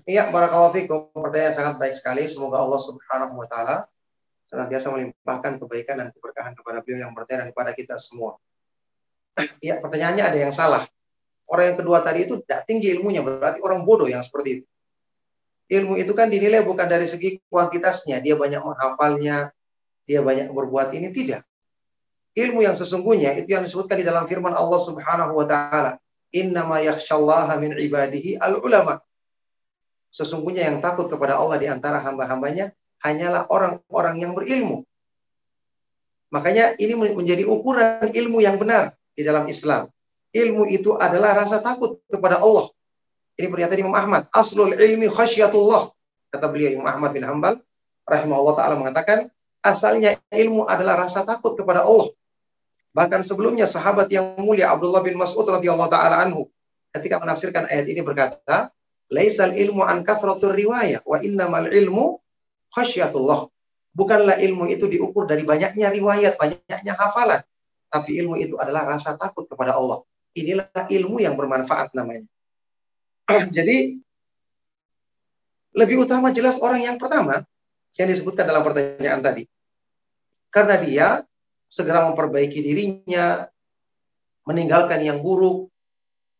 Iya, 0.05 0.29
barakallahu 0.29 0.77
fikum. 0.77 1.09
Pertanyaan 1.09 1.55
sangat 1.57 1.75
baik 1.81 1.95
sekali. 1.97 2.29
Semoga 2.29 2.61
Allah 2.61 2.81
Subhanahu 2.81 3.33
wa 3.33 3.47
taala 3.49 3.85
senantiasa 4.45 4.93
melimpahkan 4.93 5.57
kebaikan 5.57 5.97
dan 5.97 6.07
keberkahan 6.13 6.53
kepada 6.53 6.85
beliau 6.85 7.09
yang 7.09 7.13
bertanya 7.17 7.45
dan 7.45 7.49
kepada 7.49 7.71
kita 7.73 7.95
semua. 7.97 8.37
Iya, 9.59 9.81
pertanyaannya 9.81 10.23
ada 10.23 10.37
yang 10.37 10.53
salah. 10.53 10.85
Orang 11.45 11.73
yang 11.73 11.77
kedua 11.77 12.01
tadi 12.01 12.25
itu 12.25 12.41
tidak 12.45 12.65
tinggi 12.65 12.93
ilmunya, 12.93 13.21
berarti 13.25 13.61
orang 13.61 13.85
bodoh 13.85 14.09
yang 14.09 14.21
seperti 14.21 14.61
itu. 14.61 14.65
Ilmu 15.65 15.97
itu 15.97 16.13
kan 16.13 16.29
dinilai 16.29 16.61
bukan 16.61 16.85
dari 16.85 17.09
segi 17.09 17.41
kuantitasnya, 17.49 18.21
dia 18.21 18.37
banyak 18.37 18.61
menghafalnya, 18.61 19.49
dia 20.05 20.21
banyak 20.21 20.53
berbuat 20.53 20.93
ini 20.93 21.09
tidak. 21.09 21.41
Ilmu 22.37 22.61
yang 22.61 22.77
sesungguhnya 22.77 23.33
itu 23.33 23.57
yang 23.57 23.65
disebutkan 23.65 23.97
di 23.97 24.05
dalam 24.05 24.29
firman 24.29 24.53
Allah 24.53 24.77
Subhanahu 24.77 25.33
wa 25.33 25.45
taala 25.49 25.97
innama 26.29 26.81
yakhsyallaha 26.85 27.57
min 27.57 27.73
ibadihi 27.77 28.37
al-ulama. 28.37 29.01
Sesungguhnya 30.15 30.71
yang 30.71 30.79
takut 30.79 31.11
kepada 31.11 31.35
Allah 31.35 31.59
di 31.59 31.67
antara 31.67 31.99
hamba-hambanya 31.99 32.71
hanyalah 33.03 33.51
orang-orang 33.51 34.15
yang 34.23 34.31
berilmu. 34.31 34.87
Makanya 36.31 36.79
ini 36.79 36.95
menjadi 36.95 37.43
ukuran 37.43 38.15
ilmu 38.15 38.39
yang 38.39 38.55
benar 38.55 38.95
di 39.11 39.27
dalam 39.27 39.43
Islam. 39.51 39.91
Ilmu 40.31 40.71
itu 40.71 40.95
adalah 40.95 41.35
rasa 41.35 41.59
takut 41.59 41.99
kepada 42.07 42.39
Allah. 42.39 42.71
Ini 43.35 43.51
pernyataan 43.51 43.83
Imam 43.83 43.95
Ahmad. 43.95 44.23
Aslul 44.31 44.79
ilmi 44.79 45.11
khasyatullah. 45.11 45.91
Kata 46.31 46.47
beliau 46.47 46.79
Imam 46.79 46.87
Ahmad 46.87 47.11
bin 47.11 47.27
Hambal. 47.27 47.59
Rahimahullah 48.07 48.55
ta'ala 48.55 48.75
mengatakan. 48.79 49.27
Asalnya 49.65 50.15
ilmu 50.31 50.63
adalah 50.69 50.95
rasa 50.95 51.27
takut 51.27 51.59
kepada 51.59 51.83
Allah. 51.83 52.13
Bahkan 52.95 53.27
sebelumnya 53.27 53.67
sahabat 53.67 54.07
yang 54.07 54.39
mulia 54.39 54.71
Abdullah 54.71 55.03
bin 55.03 55.19
Mas'ud 55.19 55.43
radhiyallahu 55.43 55.91
taala 55.91 56.23
anhu 56.23 56.47
ketika 56.95 57.19
menafsirkan 57.19 57.67
ayat 57.67 57.89
ini 57.91 57.99
berkata, 57.99 58.71
"Laisal 59.13 59.53
ilmu 59.53 59.85
an 59.85 60.01
kathratur 60.01 60.55
riwayah 60.55 61.01
wa 61.05 61.17
innamal 61.21 61.69
ilmu 61.69 62.17
khasyatullah." 62.73 63.49
Bukanlah 63.95 64.43
ilmu 64.43 64.67
itu 64.67 64.91
diukur 64.91 65.23
dari 65.23 65.47
banyaknya 65.47 65.87
riwayat, 65.87 66.35
banyaknya 66.35 66.93
hafalan, 66.99 67.39
tapi 67.87 68.19
ilmu 68.19 68.35
itu 68.35 68.59
adalah 68.59 68.83
rasa 68.83 69.15
takut 69.15 69.47
kepada 69.47 69.71
Allah. 69.71 70.03
Inilah 70.35 70.67
ilmu 70.91 71.23
yang 71.23 71.39
bermanfaat 71.39 71.95
namanya. 71.95 72.27
Jadi 73.55 74.03
lebih 75.75 76.03
utama 76.03 76.35
jelas 76.35 76.59
orang 76.59 76.83
yang 76.83 76.97
pertama 76.99 77.39
yang 77.95 78.07
disebutkan 78.11 78.43
dalam 78.47 78.67
pertanyaan 78.67 79.23
tadi. 79.23 79.43
Karena 80.51 80.75
dia 80.79 81.07
segera 81.67 82.07
memperbaiki 82.11 82.59
dirinya, 82.63 83.47
meninggalkan 84.47 85.03
yang 85.03 85.19
buruk, 85.19 85.71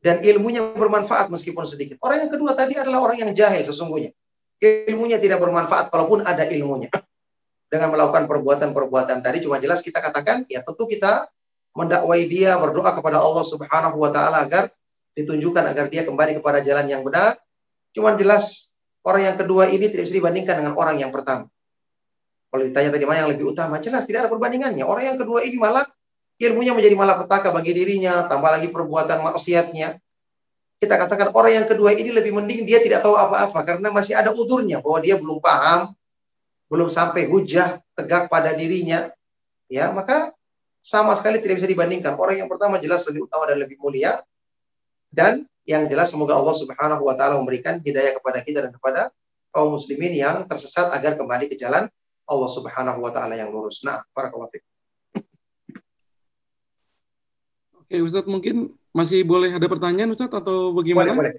dan 0.06 0.22
ilmunya 0.22 0.62
bermanfaat 0.78 1.34
meskipun 1.34 1.66
sedikit. 1.66 1.98
Orang 2.06 2.30
yang 2.30 2.30
kedua 2.30 2.54
tadi 2.54 2.78
adalah 2.78 3.10
orang 3.10 3.26
yang 3.26 3.32
jahil 3.34 3.66
sesungguhnya. 3.66 4.14
Ilmunya 4.62 5.18
tidak 5.18 5.42
bermanfaat 5.42 5.90
kalaupun 5.90 6.22
ada 6.22 6.46
ilmunya. 6.46 6.94
Dengan 7.74 7.90
melakukan 7.90 8.30
perbuatan-perbuatan 8.30 9.26
tadi 9.26 9.42
cuma 9.42 9.58
jelas 9.58 9.82
kita 9.82 9.98
katakan 9.98 10.46
ya 10.46 10.62
tentu 10.62 10.86
kita 10.86 11.26
mendakwai 11.74 12.30
dia 12.30 12.54
berdoa 12.62 12.94
kepada 12.94 13.18
Allah 13.18 13.42
Subhanahu 13.42 13.98
wa 13.98 14.14
taala 14.14 14.46
agar 14.46 14.70
ditunjukkan 15.18 15.74
agar 15.74 15.90
dia 15.90 16.06
kembali 16.06 16.38
kepada 16.38 16.62
jalan 16.62 16.86
yang 16.86 17.02
benar. 17.02 17.42
Cuma 17.90 18.14
jelas 18.14 18.78
orang 19.02 19.34
yang 19.34 19.36
kedua 19.42 19.74
ini 19.74 19.90
tidak 19.90 20.06
bisa 20.06 20.22
dibandingkan 20.22 20.62
dengan 20.62 20.78
orang 20.78 21.02
yang 21.02 21.10
pertama. 21.10 21.50
Kalau 22.54 22.62
ditanya 22.62 22.94
tadi 22.94 23.04
mana 23.10 23.26
yang 23.26 23.32
lebih 23.34 23.58
utama, 23.58 23.82
jelas 23.82 24.06
tidak 24.06 24.30
ada 24.30 24.30
perbandingannya. 24.30 24.86
Orang 24.86 25.04
yang 25.04 25.18
kedua 25.18 25.42
ini 25.42 25.58
malah 25.58 25.84
ilmunya 26.40 26.76
menjadi 26.76 26.96
malah 26.98 27.16
petaka 27.24 27.52
bagi 27.52 27.72
dirinya, 27.72 28.28
tambah 28.28 28.50
lagi 28.52 28.68
perbuatan 28.72 29.24
maksiatnya. 29.24 30.00
Kita 30.76 30.96
katakan 31.00 31.32
orang 31.32 31.64
yang 31.64 31.68
kedua 31.72 31.96
ini 31.96 32.12
lebih 32.12 32.36
mending 32.36 32.68
dia 32.68 32.84
tidak 32.84 33.00
tahu 33.00 33.16
apa-apa 33.16 33.64
karena 33.64 33.88
masih 33.90 34.20
ada 34.20 34.36
udurnya 34.36 34.84
bahwa 34.84 35.00
dia 35.00 35.16
belum 35.16 35.40
paham, 35.40 35.96
belum 36.68 36.92
sampai 36.92 37.32
hujah 37.32 37.80
tegak 37.96 38.28
pada 38.28 38.52
dirinya. 38.52 39.08
Ya, 39.72 39.90
maka 39.96 40.36
sama 40.84 41.16
sekali 41.18 41.42
tidak 41.42 41.64
bisa 41.64 41.70
dibandingkan. 41.72 42.14
Orang 42.20 42.38
yang 42.38 42.52
pertama 42.52 42.78
jelas 42.78 43.08
lebih 43.08 43.26
utama 43.26 43.50
dan 43.50 43.58
lebih 43.58 43.80
mulia. 43.82 44.22
Dan 45.10 45.48
yang 45.66 45.88
jelas 45.88 46.12
semoga 46.12 46.36
Allah 46.36 46.54
Subhanahu 46.54 47.02
wa 47.08 47.16
taala 47.18 47.40
memberikan 47.40 47.80
hidayah 47.82 48.14
kepada 48.20 48.44
kita 48.44 48.60
dan 48.62 48.76
kepada 48.76 49.10
kaum 49.50 49.74
muslimin 49.74 50.12
yang 50.12 50.44
tersesat 50.46 50.92
agar 50.92 51.16
kembali 51.16 51.48
ke 51.50 51.56
jalan 51.56 51.88
Allah 52.28 52.50
Subhanahu 52.52 53.00
wa 53.00 53.10
taala 53.10 53.34
yang 53.40 53.50
lurus. 53.50 53.82
Nah, 53.88 54.04
para 54.12 54.30
fiik. 54.30 54.75
Oke, 57.96 58.12
Ustadz 58.12 58.28
mungkin 58.28 58.76
masih 58.92 59.24
boleh 59.24 59.56
ada 59.56 59.72
pertanyaan 59.72 60.12
Ustadz 60.12 60.36
atau 60.36 60.76
bagaimana? 60.76 61.16
Boleh, 61.16 61.32
boleh. 61.32 61.34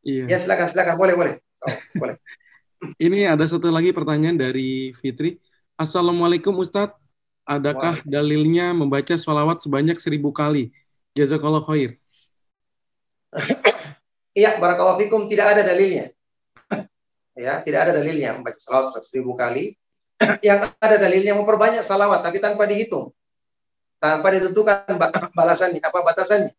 Iya. 0.00 0.24
Ya, 0.24 0.40
silakan, 0.40 0.64
silakan. 0.72 0.96
Boleh, 0.96 1.14
boleh. 1.20 1.34
Oh, 1.68 1.76
boleh. 2.00 2.16
Ini 3.12 3.28
ada 3.28 3.44
satu 3.44 3.68
lagi 3.68 3.92
pertanyaan 3.92 4.40
dari 4.40 4.96
Fitri. 4.96 5.36
Assalamualaikum 5.76 6.56
Ustadz. 6.56 6.96
Adakah 7.44 8.00
dalilnya 8.08 8.72
membaca 8.72 9.20
sholawat 9.20 9.60
sebanyak 9.60 10.00
seribu 10.00 10.32
kali? 10.32 10.72
Jazakallah 11.12 11.60
khair. 11.68 12.00
Iya, 14.38 14.54
barakallahu 14.62 15.02
fikum. 15.02 15.26
Tidak 15.26 15.42
ada 15.42 15.66
dalilnya. 15.66 16.14
ya, 17.44 17.60
tidak 17.66 17.80
ada 17.84 17.92
dalilnya 18.00 18.32
membaca 18.32 18.56
sholawat 18.56 19.04
seribu 19.04 19.36
kali 19.36 19.76
yang 20.48 20.64
ada 20.80 20.96
dalilnya 20.96 21.36
memperbanyak 21.36 21.84
salawat 21.84 22.24
tapi 22.24 22.40
tanpa 22.40 22.64
dihitung 22.64 23.12
tanpa 23.98 24.28
ditentukan 24.34 24.98
balasannya 25.38 25.82
apa 25.82 25.98
batasannya? 26.02 26.52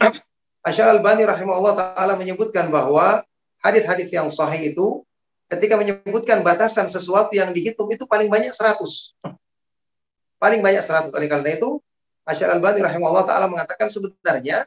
Asy'al 0.68 0.98
Albani 0.98 1.22
rahimahullah 1.24 1.74
taala 1.78 2.18
menyebutkan 2.18 2.68
bahwa 2.68 3.22
hadis-hadis 3.62 4.10
yang 4.10 4.26
sahih 4.26 4.74
itu 4.74 5.06
ketika 5.46 5.78
menyebutkan 5.78 6.42
batasan 6.42 6.90
sesuatu 6.90 7.30
yang 7.32 7.54
dihitung 7.54 7.86
itu 7.94 8.02
paling 8.10 8.26
banyak 8.26 8.50
100 8.50 8.82
paling 10.42 10.60
banyak 10.60 10.82
100 10.82 11.14
oleh 11.14 11.28
karena 11.30 11.50
itu 11.54 11.78
Asy'al 12.26 12.58
Albani 12.58 12.82
rahimahullah 12.82 13.24
taala 13.24 13.46
mengatakan 13.46 13.86
sebenarnya 13.86 14.66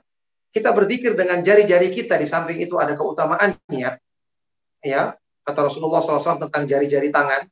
kita 0.49 0.73
berzikir 0.73 1.14
dengan 1.14 1.43
jari-jari 1.45 1.93
kita 1.93 2.18
di 2.18 2.26
samping 2.26 2.57
itu 2.57 2.80
ada 2.80 2.97
keutamaannya 2.97 3.99
ya. 4.84 5.14
Kata 5.45 5.65
Rasulullah 5.65 6.01
SAW 6.01 6.45
tentang 6.45 6.64
jari-jari 6.69 7.10
tangan. 7.10 7.49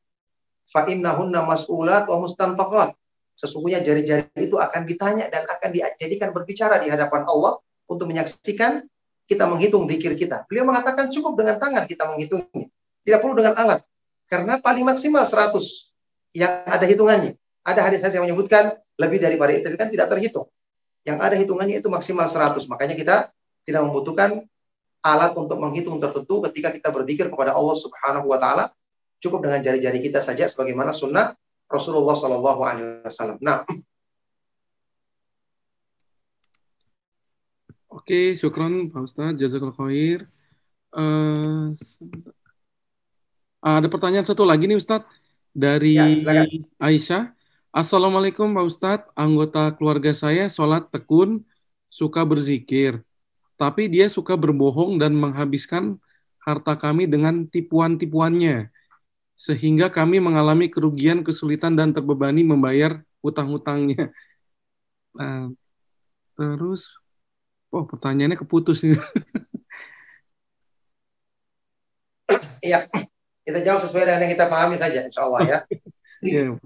Fa 0.68 0.86
innahunna 0.86 1.42
mas'ulat 1.42 2.06
wa 2.06 2.16
mustanfaqat. 2.22 2.94
Sesungguhnya 3.38 3.78
jari-jari 3.78 4.26
itu 4.34 4.58
akan 4.58 4.82
ditanya 4.82 5.30
dan 5.30 5.46
akan 5.46 5.70
dijadikan 5.70 6.34
berbicara 6.34 6.82
di 6.82 6.90
hadapan 6.90 7.22
Allah 7.30 7.62
untuk 7.86 8.10
menyaksikan 8.10 8.82
kita 9.30 9.46
menghitung 9.46 9.86
zikir 9.86 10.18
kita. 10.18 10.42
Beliau 10.50 10.66
mengatakan 10.66 11.06
cukup 11.14 11.38
dengan 11.38 11.62
tangan 11.62 11.86
kita 11.86 12.02
menghitungnya. 12.10 12.66
Tidak 13.06 13.18
perlu 13.22 13.38
dengan 13.38 13.54
alat. 13.54 13.80
Karena 14.26 14.58
paling 14.58 14.82
maksimal 14.82 15.22
100 15.22 15.54
yang 16.34 16.50
ada 16.66 16.82
hitungannya. 16.82 17.38
Ada 17.62 17.80
hadis-hadis 17.86 18.18
yang 18.18 18.26
menyebutkan 18.26 18.74
lebih 18.98 19.22
daripada 19.22 19.54
itu 19.54 19.70
kan 19.78 19.86
tidak 19.86 20.10
terhitung. 20.10 20.50
Yang 21.06 21.18
ada 21.22 21.34
hitungannya 21.38 21.78
itu 21.78 21.88
maksimal 21.88 22.26
100. 22.26 22.66
Makanya 22.66 22.98
kita 22.98 23.30
tidak 23.62 23.86
membutuhkan 23.86 24.42
alat 25.04 25.32
untuk 25.38 25.62
menghitung 25.62 26.02
tertentu 26.02 26.42
ketika 26.50 26.74
kita 26.74 26.88
berzikir 26.90 27.30
kepada 27.30 27.54
Allah 27.54 27.76
Subhanahu 27.78 28.26
wa 28.26 28.38
taala 28.42 28.74
cukup 29.22 29.46
dengan 29.46 29.62
jari-jari 29.62 30.02
kita 30.02 30.18
saja 30.18 30.46
sebagaimana 30.50 30.90
sunnah 30.90 31.34
Rasulullah 31.68 32.16
Shallallahu 32.16 32.60
Alaihi 32.64 33.04
Wasallam. 33.04 33.38
Nah, 33.44 33.62
Oke, 37.88 38.36
syukron 38.40 38.88
Pak 38.88 39.04
Ustaz, 39.04 39.36
jazakallah 39.36 39.76
khair. 39.76 40.28
Uh, 40.92 41.76
ada 43.60 43.84
pertanyaan 43.88 44.24
satu 44.24 44.48
lagi 44.48 44.64
nih 44.64 44.80
Ustaz 44.80 45.04
dari 45.52 45.96
ya, 45.96 46.08
Aisyah. 46.80 47.32
Assalamualaikum 47.68 48.48
Pak 48.56 48.64
Ustadz, 48.64 49.08
anggota 49.12 49.72
keluarga 49.76 50.16
saya 50.16 50.48
sholat 50.48 50.88
tekun, 50.88 51.44
suka 51.92 52.24
berzikir, 52.24 53.04
tapi 53.60 53.92
dia 53.92 54.08
suka 54.08 54.40
berbohong 54.40 54.96
dan 54.96 55.12
menghabiskan 55.12 56.00
harta 56.40 56.80
kami 56.80 57.04
dengan 57.04 57.44
tipuan-tipuannya 57.44 58.72
sehingga 59.38 59.86
kami 59.86 60.18
mengalami 60.18 60.66
kerugian, 60.66 61.22
kesulitan, 61.22 61.78
dan 61.78 61.94
terbebani 61.94 62.42
membayar 62.42 62.98
utang-utangnya. 63.22 64.10
Nah, 65.14 65.54
terus, 66.34 66.90
oh 67.70 67.86
pertanyaannya 67.86 68.36
keputus 68.36 68.82
nih. 68.82 68.98
Iya, 72.58 72.84
kita 73.46 73.62
jawab 73.64 73.80
sesuai 73.86 74.04
dengan 74.04 74.26
yang 74.26 74.32
kita 74.34 74.50
pahami 74.50 74.76
saja, 74.76 75.06
insya 75.06 75.22
Allah 75.24 75.40
ya. 75.46 75.58
Iya. 76.26 76.58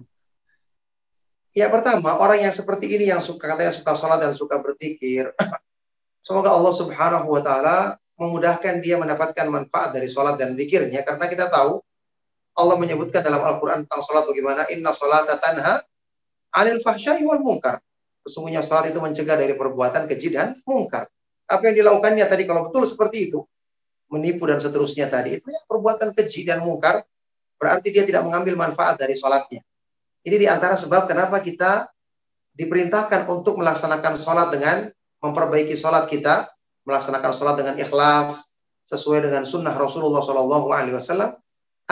Ya 1.52 1.68
pertama, 1.68 2.16
orang 2.16 2.40
yang 2.40 2.50
seperti 2.56 2.88
ini 2.88 3.12
yang 3.12 3.20
suka 3.20 3.44
katanya 3.44 3.76
suka 3.76 3.92
sholat 3.92 4.24
dan 4.24 4.32
suka 4.32 4.56
berpikir, 4.64 5.28
semoga 6.26 6.48
Allah 6.48 6.72
Subhanahu 6.72 7.28
Wa 7.28 7.42
Taala 7.44 7.78
memudahkan 8.16 8.80
dia 8.80 8.96
mendapatkan 8.96 9.44
manfaat 9.52 9.92
dari 9.92 10.08
sholat 10.08 10.40
dan 10.40 10.56
zikirnya, 10.56 11.04
karena 11.04 11.28
kita 11.28 11.52
tahu 11.52 11.84
Allah 12.52 12.76
menyebutkan 12.76 13.24
dalam 13.24 13.40
Al-Quran 13.40 13.88
tentang 13.88 14.02
sholat 14.04 14.24
bagaimana 14.28 14.68
inna 14.68 14.92
sholat 14.92 15.28
tanha 15.40 15.80
anil 16.52 16.78
fahsyai 16.84 17.24
wal 17.24 17.40
munkar. 17.40 17.80
Sesungguhnya 18.22 18.60
sholat 18.62 18.92
itu 18.92 19.00
mencegah 19.00 19.34
dari 19.34 19.56
perbuatan 19.56 20.06
keji 20.06 20.36
dan 20.36 20.60
mungkar. 20.68 21.08
Apa 21.48 21.72
yang 21.72 21.76
dilakukannya 21.82 22.24
tadi 22.28 22.46
kalau 22.46 22.68
betul 22.68 22.86
seperti 22.86 23.32
itu, 23.32 23.42
menipu 24.12 24.46
dan 24.46 24.62
seterusnya 24.62 25.10
tadi, 25.10 25.40
itu 25.40 25.48
ya 25.48 25.60
perbuatan 25.66 26.14
keji 26.14 26.46
dan 26.46 26.62
mungkar, 26.62 27.02
berarti 27.58 27.90
dia 27.90 28.04
tidak 28.06 28.28
mengambil 28.28 28.54
manfaat 28.54 29.00
dari 29.00 29.18
sholatnya. 29.18 29.64
Ini 30.22 30.36
di 30.38 30.46
antara 30.46 30.78
sebab 30.78 31.10
kenapa 31.10 31.42
kita 31.42 31.90
diperintahkan 32.54 33.26
untuk 33.26 33.58
melaksanakan 33.58 34.14
sholat 34.20 34.48
dengan 34.54 34.86
memperbaiki 35.18 35.74
sholat 35.74 36.06
kita, 36.06 36.46
melaksanakan 36.86 37.32
sholat 37.34 37.58
dengan 37.58 37.74
ikhlas, 37.80 38.60
sesuai 38.86 39.26
dengan 39.26 39.42
sunnah 39.42 39.74
Rasulullah 39.74 40.22
Shallallahu 40.22 40.70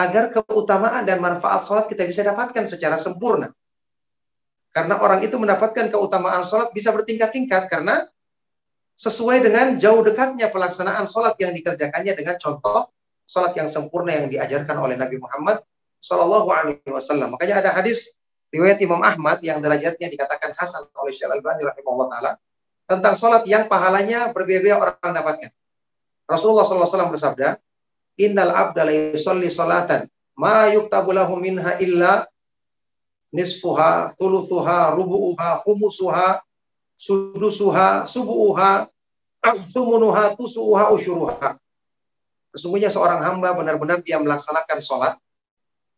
agar 0.01 0.33
keutamaan 0.33 1.05
dan 1.05 1.21
manfaat 1.21 1.61
sholat 1.61 1.85
kita 1.85 2.09
bisa 2.09 2.25
dapatkan 2.25 2.65
secara 2.65 2.97
sempurna. 2.97 3.53
Karena 4.73 4.97
orang 5.03 5.21
itu 5.21 5.35
mendapatkan 5.37 5.91
keutamaan 5.93 6.41
sholat 6.41 6.73
bisa 6.73 6.89
bertingkat-tingkat 6.89 7.69
karena 7.69 8.07
sesuai 8.97 9.45
dengan 9.45 9.77
jauh 9.77 10.01
dekatnya 10.01 10.49
pelaksanaan 10.49 11.05
sholat 11.05 11.37
yang 11.37 11.53
dikerjakannya 11.53 12.13
dengan 12.17 12.35
contoh 12.41 12.89
sholat 13.29 13.53
yang 13.53 13.69
sempurna 13.69 14.15
yang 14.15 14.27
diajarkan 14.31 14.77
oleh 14.79 14.97
Nabi 14.97 15.21
Muhammad 15.21 15.61
Shallallahu 16.01 16.49
Alaihi 16.49 16.89
Wasallam. 16.89 17.37
Makanya 17.37 17.61
ada 17.61 17.69
hadis 17.77 18.17
riwayat 18.49 18.81
Imam 18.81 18.99
Ahmad 19.05 19.39
yang 19.45 19.61
derajatnya 19.61 20.09
dikatakan 20.09 20.57
hasan 20.57 20.87
oleh 20.97 21.13
Syekh 21.13 21.29
Al-Albani 21.29 21.61
rahimahullah 21.67 22.07
taala 22.09 22.31
tentang 22.89 23.15
salat 23.15 23.47
yang 23.47 23.71
pahalanya 23.71 24.35
berbeda-beda 24.35 24.75
orang 24.75 25.13
dapatkan. 25.15 25.51
Rasulullah 26.27 26.67
SAW 26.67 27.11
bersabda, 27.11 27.55
Innal 28.21 28.53
abda 28.53 28.85
la 28.85 28.93
yusalli 28.93 29.49
salatan 29.49 30.05
ma 30.37 30.69
yuktabu 30.69 31.11
lahu 31.11 31.37
minha 31.41 31.81
illa 31.81 32.25
nisfuha, 33.33 34.11
thuluthuha, 34.19 34.93
rubu'uha, 34.93 35.63
khumusuha, 35.63 36.43
sudusuha, 36.99 38.03
subu'uha, 38.03 38.85
thumunuha, 39.71 40.35
tusu'uha, 40.35 40.91
usyuruha. 40.93 41.55
Sesungguhnya 42.51 42.91
seorang 42.91 43.23
hamba 43.23 43.55
benar-benar 43.55 44.03
dia 44.03 44.19
melaksanakan 44.19 44.79
sholat 44.83 45.15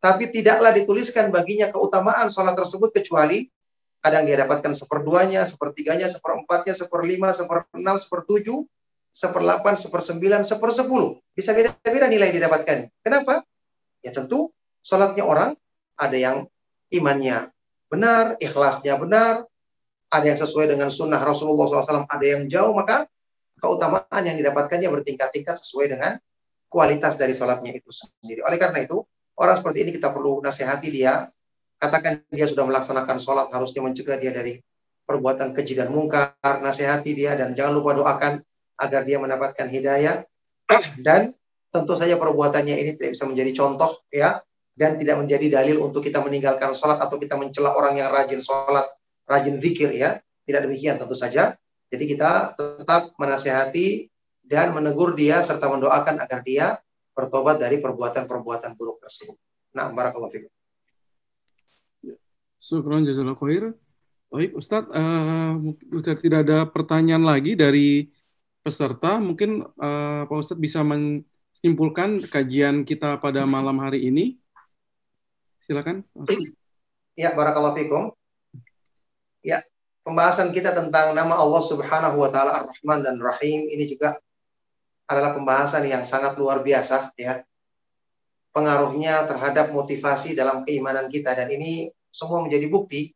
tapi 0.04 0.28
tidaklah 0.36 0.76
dituliskan 0.76 1.32
baginya 1.32 1.72
keutamaan 1.72 2.28
sholat 2.28 2.60
tersebut 2.60 2.91
kecuali 2.91 3.48
kadang 4.04 4.28
dia 4.28 4.44
dapatkan 4.44 4.76
seperduanya, 4.76 5.48
sepertiganya, 5.48 6.12
seperempatnya, 6.12 6.76
seperlima, 6.76 7.32
seperenam, 7.32 7.95
sepertujuh, 8.04 8.68
seperlapan, 9.14 9.77
sepersembilan, 9.77 10.41
sepersepuluh. 10.41 11.22
Bisa 11.38 11.53
beda-beda 11.53 12.10
nilai 12.10 12.34
didapatkan. 12.34 12.90
Kenapa? 13.06 13.45
Ya 14.02 14.10
tentu 14.10 14.49
sholatnya 14.81 15.23
orang 15.23 15.53
ada 15.95 16.18
yang 16.18 16.49
imannya 16.90 17.53
benar, 17.88 18.35
ikhlasnya 18.41 18.98
benar, 18.98 19.45
ada 20.10 20.26
yang 20.26 20.35
sesuai 20.35 20.73
dengan 20.73 20.90
sunnah 20.90 21.22
Rasulullah 21.22 21.69
SAW, 21.69 22.10
ada 22.10 22.26
yang 22.26 22.49
jauh, 22.49 22.73
maka 22.73 23.06
keutamaan 23.61 24.23
yang 24.26 24.34
didapatkannya 24.34 24.90
bertingkat-tingkat 24.90 25.56
sesuai 25.61 25.94
dengan 25.94 26.18
kualitas 26.73 27.22
dari 27.22 27.38
sholatnya 27.38 27.69
itu 27.77 27.94
sendiri. 27.94 28.41
Oleh 28.41 28.57
karena 28.57 28.81
itu, 28.81 29.06
Orang 29.34 29.57
seperti 29.57 29.81
ini 29.81 29.91
kita 29.98 30.14
perlu 30.14 30.40
nasihati 30.45 30.94
dia. 30.94 31.26
Katakan 31.81 32.22
dia 32.30 32.45
sudah 32.45 32.64
melaksanakan 32.69 33.18
sholat, 33.18 33.48
harusnya 33.49 33.81
mencegah 33.81 34.15
dia 34.22 34.31
dari 34.31 34.61
perbuatan 35.03 35.52
keji 35.57 35.73
dan 35.73 35.90
mungkar. 35.90 36.38
Nasihati 36.40 37.11
dia 37.18 37.34
dan 37.34 37.57
jangan 37.57 37.73
lupa 37.81 37.98
doakan 37.98 38.40
agar 38.84 39.07
dia 39.07 39.18
mendapatkan 39.18 39.72
hidayah. 39.72 40.27
dan 41.07 41.31
tentu 41.73 41.93
saja 41.95 42.19
perbuatannya 42.19 42.76
ini 42.76 42.91
tidak 42.99 43.18
bisa 43.18 43.26
menjadi 43.26 43.51
contoh 43.57 43.91
ya 44.14 44.38
dan 44.73 44.97
tidak 44.97 45.22
menjadi 45.22 45.61
dalil 45.61 45.85
untuk 45.85 46.01
kita 46.05 46.22
meninggalkan 46.22 46.73
sholat 46.73 46.97
atau 47.01 47.18
kita 47.22 47.38
mencela 47.38 47.77
orang 47.77 47.97
yang 47.97 48.10
rajin 48.10 48.41
sholat, 48.41 48.85
rajin 49.30 49.61
zikir 49.61 49.93
ya. 49.93 50.18
Tidak 50.43 50.60
demikian 50.60 50.99
tentu 50.99 51.15
saja. 51.15 51.55
Jadi 51.88 52.03
kita 52.03 52.57
tetap 52.57 53.15
menasehati 53.15 54.11
dan 54.43 54.76
menegur 54.76 55.15
dia 55.15 55.39
serta 55.39 55.72
mendoakan 55.72 56.19
agar 56.19 56.43
dia 56.43 56.76
bertobat 57.15 57.61
dari 57.61 57.80
perbuatan-perbuatan 57.80 58.76
buruk 58.76 58.99
tersebut. 58.99 59.38
Nah, 59.77 59.93
barakallahu 59.93 60.34
fikum. 60.34 60.51
Syukran 62.60 63.05
jazakallahu 63.07 63.39
khair. 63.39 63.64
Baik, 64.34 64.57
Ustadz, 64.57 64.89
uh, 64.89 65.53
sudah 65.93 66.15
tidak 66.18 66.39
ada 66.49 66.65
pertanyaan 66.65 67.22
lagi 67.22 67.53
dari 67.53 68.10
peserta. 68.64 69.19
Mungkin 69.19 69.68
uh, 69.77 70.23
Pak 70.26 70.40
Ustadz 70.40 70.64
bisa 70.64 70.81
menyimpulkan 70.81 72.23
kajian 72.31 72.88
kita 72.88 73.19
pada 73.19 73.44
malam 73.44 73.77
hari 73.84 74.07
ini. 74.07 74.40
Silakan. 75.60 76.07
Ya, 77.14 77.35
barakallahu 77.35 77.77
fikum. 77.77 78.03
Ya, 79.44 79.60
pembahasan 80.07 80.56
kita 80.56 80.72
tentang 80.72 81.11
nama 81.11 81.35
Allah 81.35 81.64
Subhanahu 81.64 82.18
wa 82.18 82.31
taala 82.31 82.64
Ar-Rahman 82.64 83.03
dan 83.03 83.19
Rahim 83.19 83.68
ini 83.68 83.91
juga 83.91 84.15
adalah 85.07 85.35
pembahasan 85.35 85.84
yang 85.84 86.07
sangat 86.07 86.40
luar 86.40 86.64
biasa 86.64 87.11
ya. 87.19 87.44
Pengaruhnya 88.56 89.27
terhadap 89.27 89.73
motivasi 89.76 90.38
dalam 90.38 90.64
keimanan 90.64 91.11
kita 91.11 91.35
dan 91.35 91.49
ini 91.52 91.91
semua 92.14 92.40
menjadi 92.45 92.69
bukti 92.69 93.11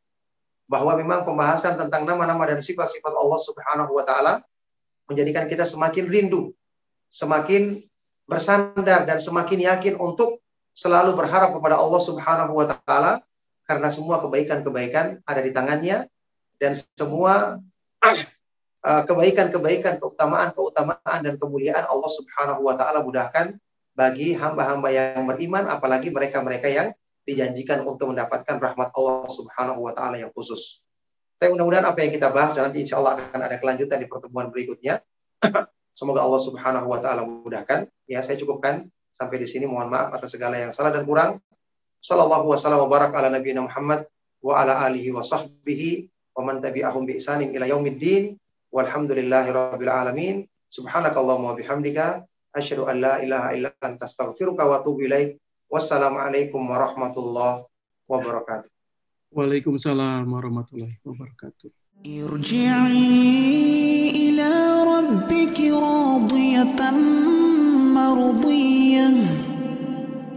bahwa 0.68 0.98
memang 0.99 1.24
pembahasan 1.24 1.80
tentang 1.80 2.03
nama-nama 2.03 2.44
dan 2.49 2.60
sifat-sifat 2.60 3.14
Allah 3.14 3.40
Subhanahu 3.40 3.91
wa 3.95 4.03
taala 4.03 4.34
menjadikan 5.08 5.48
kita 5.48 5.64
semakin 5.64 6.08
rindu, 6.08 6.52
semakin 7.12 7.80
bersandar 8.28 9.08
dan 9.08 9.18
semakin 9.20 9.60
yakin 9.64 9.96
untuk 9.96 10.44
selalu 10.76 11.16
berharap 11.16 11.56
kepada 11.56 11.80
Allah 11.80 12.02
Subhanahu 12.04 12.54
wa 12.54 12.66
taala 12.70 13.24
karena 13.68 13.90
semua 13.92 14.20
kebaikan-kebaikan 14.24 15.24
ada 15.24 15.42
di 15.42 15.52
tangannya 15.52 16.06
dan 16.60 16.76
semua 16.76 17.60
Eh, 18.88 19.04
kebaikan-kebaikan, 19.04 20.00
keutamaan-keutamaan 20.00 21.20
dan 21.20 21.36
kemuliaan 21.36 21.84
Allah 21.92 22.08
Subhanahu 22.08 22.64
wa 22.64 22.72
taala 22.80 23.04
mudahkan 23.04 23.60
bagi 23.92 24.32
hamba-hamba 24.32 24.88
yang 24.96 25.28
beriman 25.28 25.68
apalagi 25.68 26.08
mereka-mereka 26.08 26.72
yang 26.72 26.88
dijanjikan 27.28 27.84
untuk 27.84 28.16
mendapatkan 28.16 28.56
rahmat 28.56 28.88
Allah 28.96 29.28
Subhanahu 29.28 29.84
wa 29.84 29.92
taala 29.92 30.24
yang 30.24 30.32
khusus. 30.32 30.87
Tapi 31.38 31.54
mudah-mudahan 31.54 31.86
apa 31.86 32.02
yang 32.02 32.12
kita 32.18 32.34
bahas 32.34 32.58
nanti 32.58 32.82
insya 32.82 32.98
Allah 32.98 33.22
akan 33.22 33.40
ada 33.46 33.62
kelanjutan 33.62 34.02
di 34.02 34.10
pertemuan 34.10 34.50
berikutnya. 34.50 34.98
Semoga 35.98 36.26
Allah 36.26 36.42
Subhanahu 36.42 36.90
wa 36.90 36.98
taala 36.98 37.30
mudahkan. 37.30 37.86
Ya, 38.10 38.26
saya 38.26 38.42
cukupkan 38.42 38.90
sampai 39.14 39.38
di 39.42 39.48
sini. 39.50 39.70
Mohon 39.70 39.94
maaf 39.94 40.18
atas 40.18 40.34
segala 40.34 40.58
yang 40.58 40.74
salah 40.74 40.90
dan 40.94 41.06
kurang. 41.06 41.38
Sallallahu 42.02 42.54
wasallam 42.54 42.86
wa 42.86 42.90
barak 42.90 43.14
ala 43.14 43.30
nabiyina 43.30 43.66
Muhammad 43.66 44.06
wa 44.42 44.54
ala 44.62 44.82
alihi 44.86 45.14
wa 45.14 45.26
sahbihi 45.26 46.10
wa 46.38 46.46
man 46.46 46.62
tabi'ahum 46.62 47.06
bi 47.06 47.18
isanin 47.22 47.54
ila 47.54 47.70
yaumiddin. 47.70 48.38
Walhamdulillahi 48.74 49.50
rabbil 49.54 49.94
alamin. 49.94 50.36
Subhanakallahumma 50.74 51.54
wa 51.54 51.58
bihamdika 51.58 52.26
asyhadu 52.54 52.90
an 52.90 52.98
la 52.98 53.14
ilaha 53.22 53.54
illa 53.54 53.70
anta 53.82 54.10
astaghfiruka 54.10 54.66
wa 54.66 54.82
atubu 54.82 55.06
ilaik. 55.06 55.38
Wassalamualaikum 55.70 56.62
warahmatullahi 56.62 57.66
wabarakatuh. 58.06 58.77
Waalaikumsalam 59.38 60.26
warahmatullahi 60.34 60.98
wabarakatuh. 61.06 61.70
Irji'i 62.02 63.06
ila 64.34 64.50
rabbiki 64.82 65.70
radiyatan 65.70 66.98
mardiyah 67.94 69.14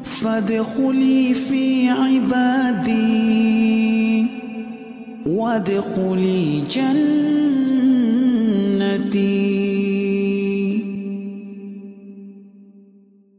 fadkhuli 0.05 1.33
fi 1.33 1.89
ibadi 2.21 3.09
wadkhuli 5.25 6.69
jannati 6.69 7.41